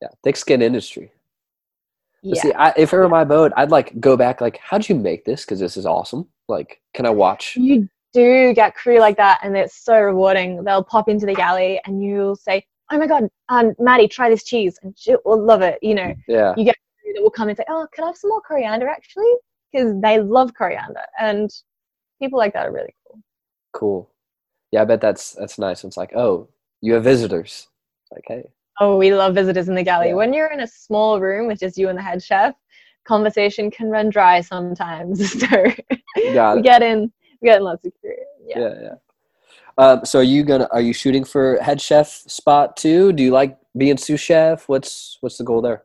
Yeah, 0.02 0.08
thick 0.24 0.36
skin 0.36 0.62
industry. 0.64 1.12
Yeah. 2.24 2.42
See, 2.42 2.54
I, 2.54 2.74
if 2.76 2.92
it 2.92 2.98
were 2.98 3.08
my 3.10 3.24
boat, 3.24 3.52
I'd 3.56 3.70
like 3.72 4.00
go 4.00 4.18
back. 4.18 4.42
Like, 4.42 4.58
how'd 4.58 4.88
you 4.90 4.96
make 4.96 5.26
this? 5.26 5.46
Because 5.46 5.60
this 5.60 5.78
is 5.78 5.86
awesome. 5.86 6.28
Like, 6.48 6.82
can 6.94 7.06
I 7.06 7.12
watch? 7.12 7.56
you 7.56 7.88
do 8.14 8.54
get 8.54 8.76
crew 8.76 9.00
like 9.00 9.18
that 9.18 9.40
and 9.42 9.58
it's 9.58 9.76
so 9.84 10.00
rewarding 10.00 10.64
they'll 10.64 10.84
pop 10.84 11.10
into 11.10 11.26
the 11.26 11.34
galley 11.34 11.82
and 11.86 12.04
you'll 12.04 12.36
say 12.36 12.64
oh 12.92 12.98
my 12.98 13.08
god 13.08 13.28
um, 13.50 13.74
maddie 13.80 14.08
try 14.08 14.30
this 14.30 14.44
cheese 14.44 14.78
and 14.84 14.94
she 14.98 15.16
will 15.26 15.42
love 15.44 15.62
it 15.62 15.80
you 15.82 15.96
know 15.96 16.14
Yeah. 16.28 16.54
crew 16.54 16.66
that 16.66 17.22
will 17.22 17.32
come 17.32 17.50
and 17.50 17.58
say 17.58 17.66
oh 17.70 17.88
can 17.94 18.04
i 18.04 18.08
have 18.08 18.18
some 18.18 18.30
more 18.30 18.42
coriander 18.42 18.88
actually 18.88 19.32
because 19.72 19.94
they 20.02 20.20
love 20.20 20.54
coriander 20.54 21.02
and 21.20 21.50
people 22.22 22.38
like 22.40 22.54
that 22.54 22.68
are 22.68 22.72
really 22.72 22.94
cool 23.08 23.20
Cool. 23.74 24.10
Yeah, 24.72 24.84
I 24.84 24.86
bet 24.86 25.02
that's 25.02 25.34
that's 25.34 25.58
nice. 25.60 25.84
It's 25.84 25.98
like, 25.98 26.14
oh, 26.16 26.48
you 26.82 26.94
have 26.94 27.04
visitors. 27.04 27.68
It's 28.04 28.12
like, 28.12 28.24
hey, 28.28 28.48
oh 28.80 28.98
we 28.98 29.14
love 29.14 29.36
visitors 29.36 29.70
in 29.70 29.76
the 29.76 29.84
galley 29.84 30.10
Yeah. 30.10 30.14
when 30.16 30.34
you're 30.34 30.52
in 30.52 30.62
a 30.62 30.68
small 30.68 31.20
room 31.20 31.48
with 31.48 31.60
just 31.60 31.78
you 31.78 31.90
and 31.90 31.98
the 31.98 32.02
head 32.02 32.22
chef 32.24 32.56
conversation 33.06 33.70
can 33.70 33.90
run 33.90 34.10
dry 34.10 34.42
sometimes 34.42 35.32
so 35.40 35.48
got 36.34 36.56
we 36.56 36.62
get 36.62 36.82
in 36.82 37.12
we 37.42 37.48
get 37.50 37.58
in 37.58 37.64
lots 37.64 37.86
of 37.86 37.92
crew 38.00 38.14
yeah. 38.46 38.60
Yeah, 38.60 38.74
yeah. 38.82 38.96
Um, 39.78 40.06
so 40.06 40.20
are 40.20 40.24
you 40.24 40.44
gonna 40.44 40.68
are 40.72 40.82
you 40.82 40.94
shooting 40.94 41.24
for 41.24 41.58
head 41.62 41.82
chef 41.82 42.08
spot 42.08 42.78
too? 42.78 43.12
Do 43.14 43.24
you 43.24 43.32
like 43.32 43.58
being 43.76 43.98
sous 43.98 44.20
chef? 44.20 44.70
What's 44.70 45.18
what's 45.22 45.38
the 45.38 45.44
goal 45.44 45.62
there? 45.62 45.84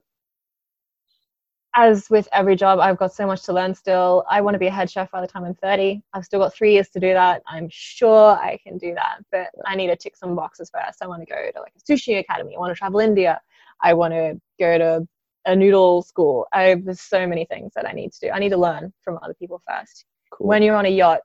as 1.78 2.10
with 2.10 2.26
every 2.32 2.56
job, 2.56 2.80
I've 2.80 2.98
got 2.98 3.14
so 3.14 3.24
much 3.24 3.44
to 3.44 3.52
learn 3.52 3.72
still. 3.72 4.24
I 4.28 4.40
want 4.40 4.56
to 4.56 4.58
be 4.58 4.66
a 4.66 4.70
head 4.70 4.90
chef 4.90 5.12
by 5.12 5.20
the 5.20 5.28
time 5.28 5.44
I'm 5.44 5.54
30. 5.54 6.02
I've 6.12 6.24
still 6.24 6.40
got 6.40 6.52
three 6.52 6.72
years 6.72 6.88
to 6.90 6.98
do 6.98 7.12
that. 7.12 7.40
I'm 7.46 7.68
sure 7.70 8.32
I 8.32 8.58
can 8.64 8.78
do 8.78 8.94
that, 8.94 9.18
but 9.30 9.46
I 9.64 9.76
need 9.76 9.86
to 9.86 9.96
tick 9.96 10.16
some 10.16 10.34
boxes 10.34 10.72
first. 10.74 11.00
I 11.00 11.06
want 11.06 11.22
to 11.22 11.26
go 11.26 11.36
to 11.36 11.60
like 11.60 11.72
a 11.76 11.92
sushi 11.92 12.18
academy. 12.18 12.56
I 12.56 12.58
want 12.58 12.74
to 12.74 12.78
travel 12.78 12.98
India. 12.98 13.40
I 13.80 13.94
want 13.94 14.12
to 14.12 14.40
go 14.58 14.76
to 14.76 15.06
a 15.46 15.54
noodle 15.54 16.02
school. 16.02 16.48
I, 16.52 16.74
there's 16.84 17.00
so 17.00 17.28
many 17.28 17.44
things 17.44 17.72
that 17.76 17.86
I 17.86 17.92
need 17.92 18.12
to 18.14 18.20
do. 18.26 18.30
I 18.30 18.40
need 18.40 18.50
to 18.50 18.56
learn 18.56 18.92
from 19.02 19.20
other 19.22 19.34
people 19.34 19.62
first. 19.68 20.04
Cool. 20.32 20.48
When 20.48 20.64
you're 20.64 20.76
on 20.76 20.86
a 20.86 20.90
yacht, 20.90 21.20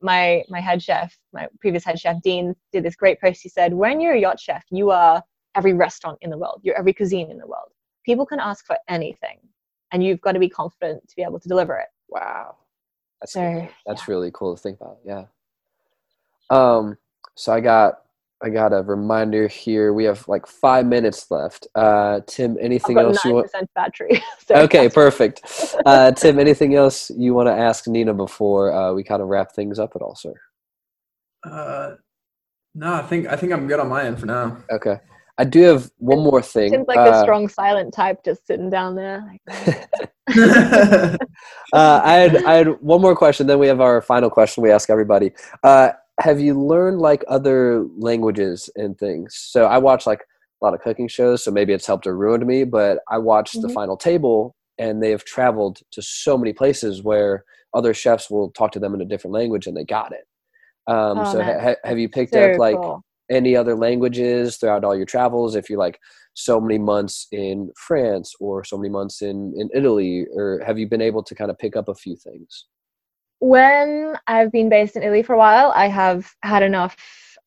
my 0.00 0.44
my 0.48 0.60
head 0.60 0.82
chef, 0.82 1.16
my 1.32 1.46
previous 1.60 1.84
head 1.84 1.98
chef 1.98 2.20
Dean, 2.22 2.54
did 2.72 2.84
this 2.84 2.96
great 2.96 3.20
post. 3.20 3.42
He 3.42 3.48
said, 3.48 3.74
"When 3.74 4.00
you're 4.00 4.14
a 4.14 4.20
yacht 4.20 4.40
chef, 4.40 4.64
you 4.70 4.90
are 4.90 5.22
every 5.54 5.72
restaurant 5.72 6.18
in 6.20 6.30
the 6.30 6.38
world. 6.38 6.60
You're 6.62 6.78
every 6.78 6.92
cuisine 6.92 7.30
in 7.30 7.38
the 7.38 7.46
world. 7.46 7.70
People 8.04 8.26
can 8.26 8.40
ask 8.40 8.64
for 8.66 8.76
anything, 8.88 9.38
and 9.92 10.04
you've 10.04 10.20
got 10.20 10.32
to 10.32 10.38
be 10.38 10.48
confident 10.48 11.06
to 11.08 11.16
be 11.16 11.22
able 11.22 11.40
to 11.40 11.48
deliver 11.48 11.76
it." 11.76 11.88
wow, 12.08 12.56
that's 13.20 13.32
So 13.32 13.68
that's 13.86 14.08
really 14.08 14.30
cool 14.32 14.56
to 14.56 14.62
think 14.62 14.80
about. 14.80 14.98
Yeah. 15.04 15.24
Um. 16.50 16.96
So 17.34 17.52
I 17.52 17.60
got 17.60 18.02
I 18.42 18.50
got 18.50 18.72
a 18.72 18.82
reminder 18.82 19.48
here. 19.48 19.92
We 19.92 20.04
have 20.04 20.26
like 20.28 20.46
five 20.46 20.86
minutes 20.86 21.30
left. 21.30 21.66
Uh, 21.74 22.20
Tim, 22.26 22.52
I've 22.52 22.64
anything 22.64 22.94
got 22.94 23.06
else 23.06 23.24
you 23.24 23.34
want? 23.34 23.50
battery. 23.74 24.22
so 24.46 24.54
Okay, 24.54 24.88
perfect. 24.88 25.42
Uh, 25.84 26.12
Tim, 26.16 26.38
anything 26.38 26.76
else 26.76 27.10
you 27.10 27.34
want 27.34 27.48
to 27.48 27.52
ask 27.52 27.88
Nina 27.88 28.14
before 28.14 28.72
uh, 28.72 28.92
we 28.92 29.02
kind 29.02 29.22
of 29.22 29.28
wrap 29.28 29.52
things 29.52 29.78
up 29.78 29.92
at 29.96 30.02
all, 30.02 30.14
sir? 30.14 30.34
Uh, 31.42 31.94
no, 32.74 32.94
I 32.94 33.02
think 33.02 33.26
I 33.26 33.36
think 33.36 33.52
I'm 33.52 33.66
good 33.66 33.80
on 33.80 33.88
my 33.88 34.04
end 34.04 34.20
for 34.20 34.26
now. 34.26 34.58
Okay. 34.70 34.98
I 35.40 35.44
do 35.44 35.62
have 35.62 35.90
one 35.98 36.18
more 36.18 36.42
thing. 36.42 36.70
Seems 36.70 36.88
like 36.88 36.98
uh, 36.98 37.12
a 37.12 37.20
strong 37.22 37.48
silent 37.48 37.94
type, 37.94 38.24
just 38.24 38.46
sitting 38.46 38.70
down 38.70 38.94
there. 38.94 39.36
Uh, 41.72 42.00
I 42.04 42.14
had 42.14 42.44
I 42.44 42.54
had 42.54 42.68
one 42.82 43.00
more 43.00 43.16
question. 43.16 43.46
Then 43.46 43.58
we 43.58 43.66
have 43.66 43.80
our 43.80 44.02
final 44.02 44.28
question 44.28 44.62
we 44.62 44.70
ask 44.70 44.90
everybody. 44.90 45.32
Uh, 45.62 45.92
have 46.20 46.40
you 46.40 46.54
learned 46.60 47.00
like 47.00 47.24
other 47.28 47.84
languages 47.96 48.68
and 48.76 48.98
things? 48.98 49.34
So 49.36 49.66
I 49.66 49.78
watch 49.78 50.06
like 50.06 50.20
a 50.60 50.64
lot 50.64 50.74
of 50.74 50.80
cooking 50.80 51.08
shows, 51.08 51.44
so 51.44 51.50
maybe 51.50 51.72
it's 51.72 51.86
helped 51.86 52.06
or 52.06 52.16
ruined 52.16 52.46
me. 52.46 52.64
But 52.64 53.00
I 53.08 53.18
watched 53.18 53.60
the 53.62 53.68
Mhm. 53.68 53.74
final 53.74 53.96
table, 53.96 54.56
and 54.78 55.02
they 55.02 55.10
have 55.10 55.24
traveled 55.24 55.80
to 55.92 56.02
so 56.02 56.36
many 56.36 56.52
places 56.52 57.02
where 57.02 57.44
other 57.74 57.94
chefs 57.94 58.30
will 58.30 58.50
talk 58.52 58.72
to 58.72 58.78
them 58.80 58.94
in 58.94 59.00
a 59.00 59.04
different 59.04 59.34
language, 59.34 59.66
and 59.66 59.76
they 59.76 59.84
got 59.84 60.12
it. 60.12 60.26
Um, 60.86 61.18
Oh, 61.18 61.24
so 61.24 61.42
ha- 61.42 61.76
have 61.84 61.98
you 61.98 62.08
picked 62.08 62.34
up 62.34 62.58
like 62.58 62.76
cool. 62.76 63.04
any 63.30 63.54
other 63.54 63.74
languages 63.76 64.56
throughout 64.56 64.84
all 64.84 64.96
your 64.96 65.04
travels 65.06 65.54
if 65.54 65.68
you're 65.68 65.78
like 65.78 65.98
so 66.34 66.60
many 66.60 66.78
months 66.78 67.26
in 67.32 67.70
france 67.76 68.32
or 68.40 68.64
so 68.64 68.78
many 68.78 68.88
months 68.88 69.20
in 69.20 69.52
in 69.56 69.68
italy 69.74 70.26
or 70.34 70.62
have 70.66 70.78
you 70.78 70.88
been 70.88 71.02
able 71.02 71.22
to 71.22 71.34
kind 71.34 71.50
of 71.50 71.58
pick 71.58 71.76
up 71.76 71.88
a 71.88 71.94
few 71.94 72.16
things 72.16 72.64
when 73.40 74.16
I've 74.26 74.52
been 74.52 74.68
based 74.68 74.96
in 74.96 75.02
Italy 75.02 75.22
for 75.22 75.34
a 75.34 75.38
while, 75.38 75.72
I 75.74 75.88
have 75.88 76.30
had 76.42 76.62
enough 76.62 76.96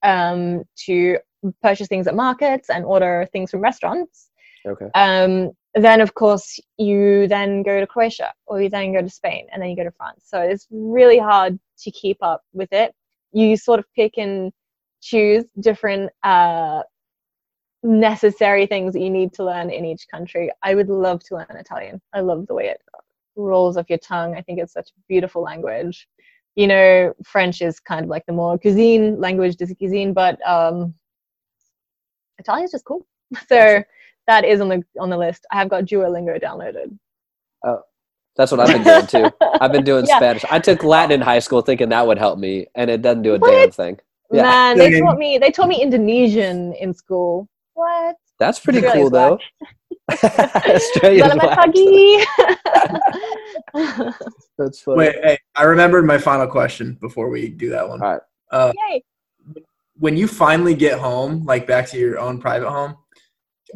um, 0.04 0.64
to 0.86 1.18
purchase 1.62 1.88
things 1.88 2.08
at 2.08 2.16
markets 2.16 2.70
and 2.70 2.86
order 2.86 3.28
things 3.32 3.52
from 3.52 3.62
restaurants. 3.62 4.30
okay 4.66 4.88
Um, 4.96 5.52
then, 5.74 6.02
of 6.02 6.14
course, 6.14 6.60
you 6.78 7.28
then 7.28 7.64
go 7.64 7.80
to 7.80 7.88
Croatia 7.88 8.34
or 8.46 8.62
you 8.62 8.70
then 8.70 8.94
go 8.94 9.02
to 9.02 9.10
Spain 9.10 9.48
and 9.52 9.62
then 9.62 9.70
you 9.70 9.76
go 9.76 9.86
to 9.86 9.92
France. 9.92 10.26
So 10.28 10.42
it's 10.42 10.68
really 10.70 11.18
hard 11.18 11.58
to 11.80 11.92
keep 11.92 12.18
up 12.22 12.42
with 12.54 12.72
it. 12.74 12.94
You 13.32 13.56
sort 13.56 13.80
of 13.80 13.86
pick 13.96 14.18
and 14.18 14.52
choose 15.02 15.46
different 15.60 16.12
uh, 16.24 16.84
necessary 17.84 18.66
things 18.66 18.94
that 18.94 19.02
you 19.02 19.10
need 19.10 19.34
to 19.34 19.46
learn 19.46 19.70
in 19.70 19.86
each 19.86 20.08
country. 20.10 20.52
I 20.62 20.76
would 20.76 20.90
love 20.90 21.24
to 21.26 21.36
learn 21.36 21.48
Italian. 21.52 22.02
I 22.14 22.20
love 22.20 22.48
the 22.48 22.54
way 22.54 22.68
it 22.68 22.82
rolls 23.42 23.78
off 23.78 23.90
your 23.90 24.00
tongue. 24.00 24.36
I 24.36 24.42
think 24.42 24.60
it's 24.60 24.74
such 24.74 24.90
a 24.90 25.02
beautiful 25.08 25.42
language. 25.42 26.08
You 26.56 26.68
know, 26.68 27.14
French 27.24 27.62
is 27.62 27.80
kind 27.80 28.04
of 28.04 28.10
like 28.10 28.26
the 28.26 28.34
more 28.34 28.58
cuisine 28.58 29.20
language, 29.20 29.56
de 29.56 29.74
cuisine, 29.76 30.14
but 30.14 30.38
um, 30.48 30.94
Italian 32.40 32.66
is 32.66 32.72
just 32.72 32.86
cool. 32.86 33.06
So 33.48 33.84
that 34.28 34.44
is 34.46 34.60
on 34.62 34.70
the 34.70 34.84
on 35.00 35.10
the 35.10 35.18
list. 35.18 35.46
I 35.52 35.56
have 35.58 35.70
got 35.70 35.86
Duolingo 35.86 36.42
downloaded. 36.42 36.98
Oh, 37.66 37.82
that's 38.36 38.52
what 38.52 38.60
i've 38.62 38.72
been 38.74 38.84
doing 38.84 39.08
too 39.08 39.30
i've 39.62 39.72
been 39.72 39.84
doing 39.84 40.06
Yeah. 40.08 40.18
spanish 40.18 40.46
i 40.50 40.58
took 40.60 40.84
latin 40.84 41.12
in 41.12 41.22
high 41.22 41.40
school 41.40 41.62
thinking 41.62 41.90
that 41.90 42.06
would 42.08 42.18
help 42.18 42.40
me 42.40 42.66
and 42.76 42.90
it 42.90 43.02
doesn't 43.02 43.24
do 43.24 43.36
a 43.36 43.40
What? 43.40 43.52
damn 43.52 43.72
thing 43.72 44.00
Yeah. 44.32 44.44
Man, 44.44 44.78
they 44.78 45.00
taught 45.00 45.18
me 45.18 45.38
they 45.38 45.52
taught 45.52 45.68
me 45.68 45.82
Indonesian 45.82 46.74
in 46.74 46.94
school. 46.94 47.48
What? 47.74 48.16
that's 48.40 48.60
pretty 48.60 48.82
cool 48.82 49.10
though 49.10 49.38
Australia's 50.12 51.32
Selamat 51.32 51.56
pagi. 51.56 52.26
that's 54.58 54.82
funny 54.82 54.98
Wait, 54.98 55.16
hey, 55.24 55.38
I 55.56 55.64
remembered 55.64 56.06
my 56.06 56.18
final 56.18 56.48
question 56.48 56.98
before 57.00 57.30
we 57.30 57.50
do 57.50 57.70
that 57.70 57.88
one. 57.88 58.02
All 58.02 58.12
right. 58.14 58.22
Uh, 58.52 58.72
Yay. 58.90 59.04
when 59.98 60.18
you 60.18 60.28
finally 60.28 60.76
get 60.76 61.00
home, 61.00 61.46
like 61.46 61.66
back 61.68 61.88
to 61.90 61.98
your 61.98 62.20
own 62.20 62.40
private 62.40 62.70
home, 62.70 62.98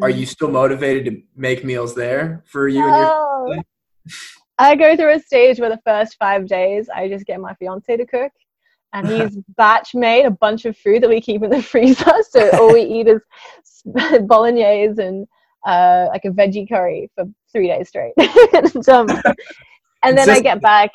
are 0.02 0.10
Mm-hmm. 0.10 0.20
you 0.20 0.26
still 0.26 0.50
motivated 0.50 1.06
to 1.06 1.22
make 1.38 1.64
meals 1.64 1.96
there 1.96 2.44
for 2.48 2.68
you 2.68 2.86
and 2.86 2.96
your? 3.56 3.64
I 4.58 4.76
go 4.76 4.96
through 4.96 5.14
a 5.16 5.20
stage 5.20 5.60
where 5.60 5.70
the 5.70 5.80
first 5.86 6.18
five 6.18 6.48
days 6.48 6.90
I 6.94 7.08
just 7.08 7.26
get 7.26 7.40
my 7.40 7.54
fiance 7.56 7.96
to 7.96 8.06
cook, 8.06 8.32
and 8.94 9.08
he's 9.08 9.38
batch 9.58 9.96
made 9.96 10.26
a 10.26 10.32
bunch 10.32 10.66
of 10.66 10.78
food 10.78 11.04
that 11.04 11.10
we 11.10 11.22
keep 11.22 11.44
in 11.44 11.50
the 11.50 11.62
freezer. 11.64 12.12
So 12.30 12.50
all 12.60 12.74
we 12.74 12.82
eat 12.82 13.08
is 13.08 13.22
bolognese 14.24 15.02
and 15.02 15.28
uh, 15.66 16.08
like 16.10 16.26
a 16.26 16.30
veggie 16.30 16.68
curry 16.68 17.10
for 17.16 17.26
three 17.52 17.68
days 17.68 17.90
straight. 17.90 18.14
and, 18.18 18.90
um, 18.90 19.08
and 20.04 20.18
then 20.18 20.30
I 20.30 20.40
get 20.42 20.62
back, 20.62 20.92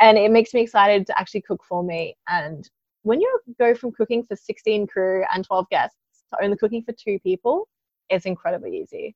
and 0.00 0.16
it 0.18 0.30
makes 0.30 0.54
me 0.54 0.62
excited 0.62 1.06
to 1.08 1.18
actually 1.18 1.42
cook 1.42 1.62
for 1.68 1.82
me. 1.82 2.16
And 2.28 2.68
when 3.02 3.20
you 3.20 3.40
go 3.58 3.74
from 3.74 3.92
cooking 3.92 4.24
for 4.24 4.36
16 4.36 4.86
crew 4.86 5.24
and 5.34 5.44
12 5.44 5.66
guests 5.70 5.96
to 6.32 6.42
only 6.44 6.56
cooking 6.56 6.82
for 6.82 6.92
two 6.92 7.18
people, 7.20 7.68
it's 8.10 8.26
incredibly 8.26 8.78
easy 8.78 9.14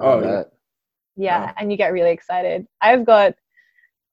Oh, 0.00 0.20
yeah. 0.22 0.42
yeah 1.16 1.46
Wow. 1.46 1.52
and 1.58 1.70
you 1.70 1.78
get 1.78 1.92
really 1.92 2.10
excited 2.10 2.66
i've 2.82 3.04
got 3.06 3.34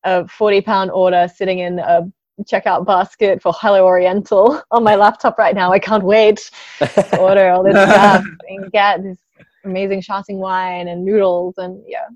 a 0.04 0.28
40 0.28 0.62
pound 0.62 0.92
order 0.92 1.28
sitting 1.34 1.60
in 1.60 1.80
a 1.80 2.04
checkout 2.44 2.86
basket 2.86 3.42
for 3.42 3.52
hello 3.58 3.86
oriental 3.86 4.62
on 4.72 4.84
my 4.84 4.96
laptop 4.96 5.38
right 5.38 5.56
now 5.56 5.72
i 5.72 5.80
can't 5.80 6.04
wait 6.04 6.50
to 6.80 7.18
order 7.20 7.50
all 7.50 7.64
this 7.64 7.74
stuff 7.76 8.24
and 8.50 8.72
get 8.72 9.02
this 9.04 9.18
amazing 9.66 10.02
Shaoxing 10.02 10.38
wine 10.38 10.88
and 10.88 11.04
noodles 11.06 11.56
and 11.58 11.82
yeah 11.88 12.08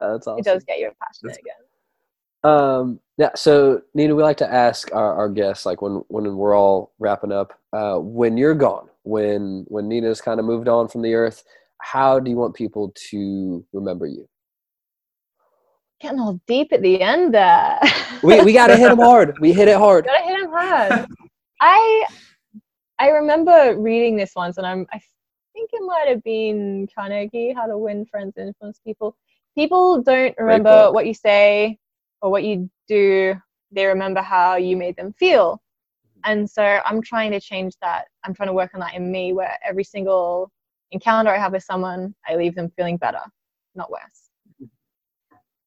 that's 0.00 0.26
awesome 0.26 0.38
it 0.38 0.44
does 0.44 0.64
get 0.64 0.78
you 0.78 0.90
passionate 1.02 1.30
That's- 1.32 1.38
again 1.38 1.54
Um, 2.44 2.98
yeah. 3.18 3.30
So 3.36 3.82
Nina, 3.94 4.16
we 4.16 4.22
like 4.24 4.38
to 4.38 4.52
ask 4.52 4.92
our, 4.92 5.14
our 5.14 5.28
guests, 5.28 5.64
like 5.64 5.80
when 5.80 6.02
when 6.08 6.36
we're 6.36 6.56
all 6.56 6.92
wrapping 6.98 7.30
up, 7.30 7.52
uh, 7.72 7.98
when 7.98 8.36
you're 8.36 8.56
gone, 8.56 8.88
when 9.04 9.64
when 9.68 9.86
Nina's 9.86 10.20
kind 10.20 10.40
of 10.40 10.46
moved 10.46 10.66
on 10.66 10.88
from 10.88 11.02
the 11.02 11.14
earth, 11.14 11.44
how 11.78 12.18
do 12.18 12.30
you 12.30 12.36
want 12.36 12.56
people 12.56 12.92
to 13.10 13.64
remember 13.72 14.06
you? 14.06 14.28
Getting 16.00 16.18
all 16.18 16.40
deep 16.48 16.72
at 16.72 16.82
the 16.82 17.00
end 17.00 17.32
there. 17.32 17.78
we 18.24 18.40
we 18.42 18.52
gotta 18.52 18.76
hit 18.76 18.88
them 18.88 18.98
hard. 18.98 19.36
We 19.40 19.52
hit 19.52 19.68
it 19.68 19.76
hard. 19.78 20.04
gotta 20.06 20.24
hit 20.24 20.40
him 20.40 20.50
hard. 20.50 21.06
I 21.60 22.04
I 22.98 23.08
remember 23.10 23.76
reading 23.78 24.16
this 24.16 24.32
once, 24.34 24.56
and 24.58 24.66
I'm 24.66 24.84
I 24.92 25.00
think 25.62 25.70
it 25.80 25.86
might 25.86 26.08
have 26.08 26.22
been 26.22 26.88
Carnegie, 26.94 27.52
How 27.52 27.66
to 27.66 27.78
Win 27.78 28.04
Friends 28.06 28.34
and 28.36 28.48
Influence 28.48 28.80
People. 28.84 29.16
People 29.54 30.02
don't 30.02 30.34
remember 30.38 30.90
what 30.90 31.06
you 31.06 31.14
say 31.14 31.78
or 32.20 32.30
what 32.30 32.42
you 32.42 32.70
do. 32.88 33.34
They 33.70 33.86
remember 33.86 34.22
how 34.22 34.56
you 34.56 34.76
made 34.76 34.96
them 34.96 35.12
feel. 35.12 35.62
And 36.24 36.48
so 36.48 36.80
I'm 36.84 37.02
trying 37.02 37.32
to 37.32 37.40
change 37.40 37.74
that. 37.80 38.06
I'm 38.24 38.34
trying 38.34 38.48
to 38.48 38.52
work 38.52 38.72
on 38.74 38.80
that 38.80 38.94
in 38.94 39.10
me, 39.10 39.32
where 39.32 39.58
every 39.64 39.84
single 39.84 40.50
encounter 40.90 41.30
I 41.30 41.38
have 41.38 41.52
with 41.52 41.64
someone, 41.64 42.14
I 42.28 42.36
leave 42.36 42.54
them 42.54 42.70
feeling 42.76 42.96
better, 42.96 43.20
not 43.74 43.90
worse. 43.90 44.30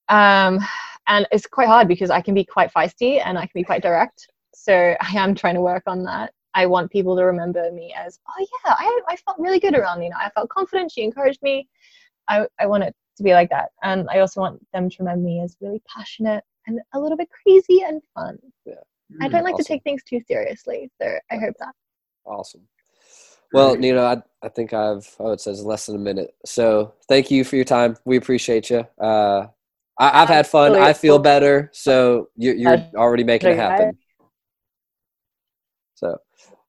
Um, 0.10 0.60
and 1.08 1.28
it's 1.32 1.46
quite 1.46 1.68
hard 1.68 1.88
because 1.88 2.10
I 2.10 2.22
can 2.22 2.34
be 2.34 2.44
quite 2.46 2.74
feisty 2.74 3.22
and 3.24 3.38
I 3.38 3.42
can 3.42 3.52
be 3.54 3.64
quite 3.64 3.82
direct. 3.82 4.28
So 4.54 4.74
I 5.02 5.18
am 5.18 5.36
trying 5.36 5.56
to 5.56 5.62
work 5.62 5.84
on 5.88 6.04
that. 6.04 6.34
I 6.56 6.66
want 6.66 6.90
people 6.90 7.18
to 7.18 7.24
remember 7.26 7.70
me 7.72 7.94
as, 7.96 8.20
oh 8.28 8.40
yeah, 8.40 8.74
I, 8.74 9.02
I 9.10 9.16
felt 9.18 9.38
really 9.38 9.60
good 9.60 9.76
around 9.76 10.00
Nina. 10.00 10.16
I 10.18 10.30
felt 10.30 10.50
confident. 10.50 10.92
She 10.92 11.04
encouraged 11.04 11.42
me. 11.44 11.68
I, 12.30 12.48
I 12.60 12.66
want 12.66 12.84
it 12.84 12.96
to 13.18 13.24
be 13.24 13.34
like 13.34 13.50
that. 13.50 13.72
And 13.84 14.08
I 14.10 14.20
also 14.20 14.40
want 14.40 14.66
them 14.74 14.90
to 14.90 14.96
remember 15.00 15.24
me 15.24 15.42
as 15.42 15.58
really 15.60 15.82
passionate 15.94 16.44
and 16.66 16.80
a 16.94 17.00
little 17.00 17.18
bit 17.18 17.30
crazy 17.30 17.84
and 17.86 18.02
fun. 18.16 18.40
Yeah. 18.66 18.76
I 19.22 19.28
don't 19.28 19.44
like 19.44 19.56
awesome. 19.56 19.66
to 19.66 19.68
take 19.68 19.84
things 19.84 20.02
too 20.04 20.22
seriously. 20.26 20.90
So 21.00 21.18
I 21.30 21.36
hope 21.36 21.56
that. 21.60 21.76
Awesome. 22.26 22.62
Well, 23.54 23.76
Nina, 23.76 24.02
I, 24.02 24.22
I 24.42 24.50
think 24.50 24.74
I've, 24.74 25.14
oh, 25.20 25.32
it 25.32 25.42
says 25.42 25.64
less 25.64 25.86
than 25.86 25.96
a 25.96 26.00
minute. 26.00 26.36
So 26.46 26.94
thank 27.08 27.30
you 27.30 27.44
for 27.44 27.58
your 27.58 27.66
time. 27.66 27.98
We 28.06 28.18
appreciate 28.18 28.70
you. 28.70 28.86
Uh, 29.00 29.48
I, 30.00 30.20
have 30.20 30.30
had 30.30 30.48
fun. 30.48 30.76
I 30.76 30.94
feel 30.94 31.20
better. 31.20 31.70
So 31.74 32.30
you're, 32.36 32.56
you're 32.56 32.86
already 32.96 33.24
making 33.24 33.52
it 33.52 33.58
happen. 33.58 33.98
So, 35.94 36.18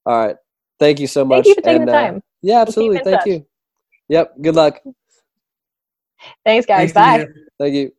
all 0.07 0.27
right. 0.27 0.37
Thank 0.79 1.01
you 1.01 1.07
so 1.07 1.25
much. 1.25 1.45
Thank 1.45 1.47
you 1.47 1.55
for 1.55 1.61
taking 1.63 1.81
and, 1.83 1.89
the 1.89 1.93
uh, 1.93 2.01
time. 2.01 2.17
Uh, 2.17 2.21
yeah, 2.43 2.61
absolutely. 2.61 2.99
Thank 2.99 3.21
touch. 3.21 3.27
you. 3.27 3.47
Yep. 4.09 4.35
Good 4.41 4.55
luck. 4.55 4.81
Thanks, 6.45 6.67
guys. 6.67 6.93
Thanks 6.93 7.25
Bye. 7.27 7.33
Thank 7.59 7.75
you. 7.75 7.93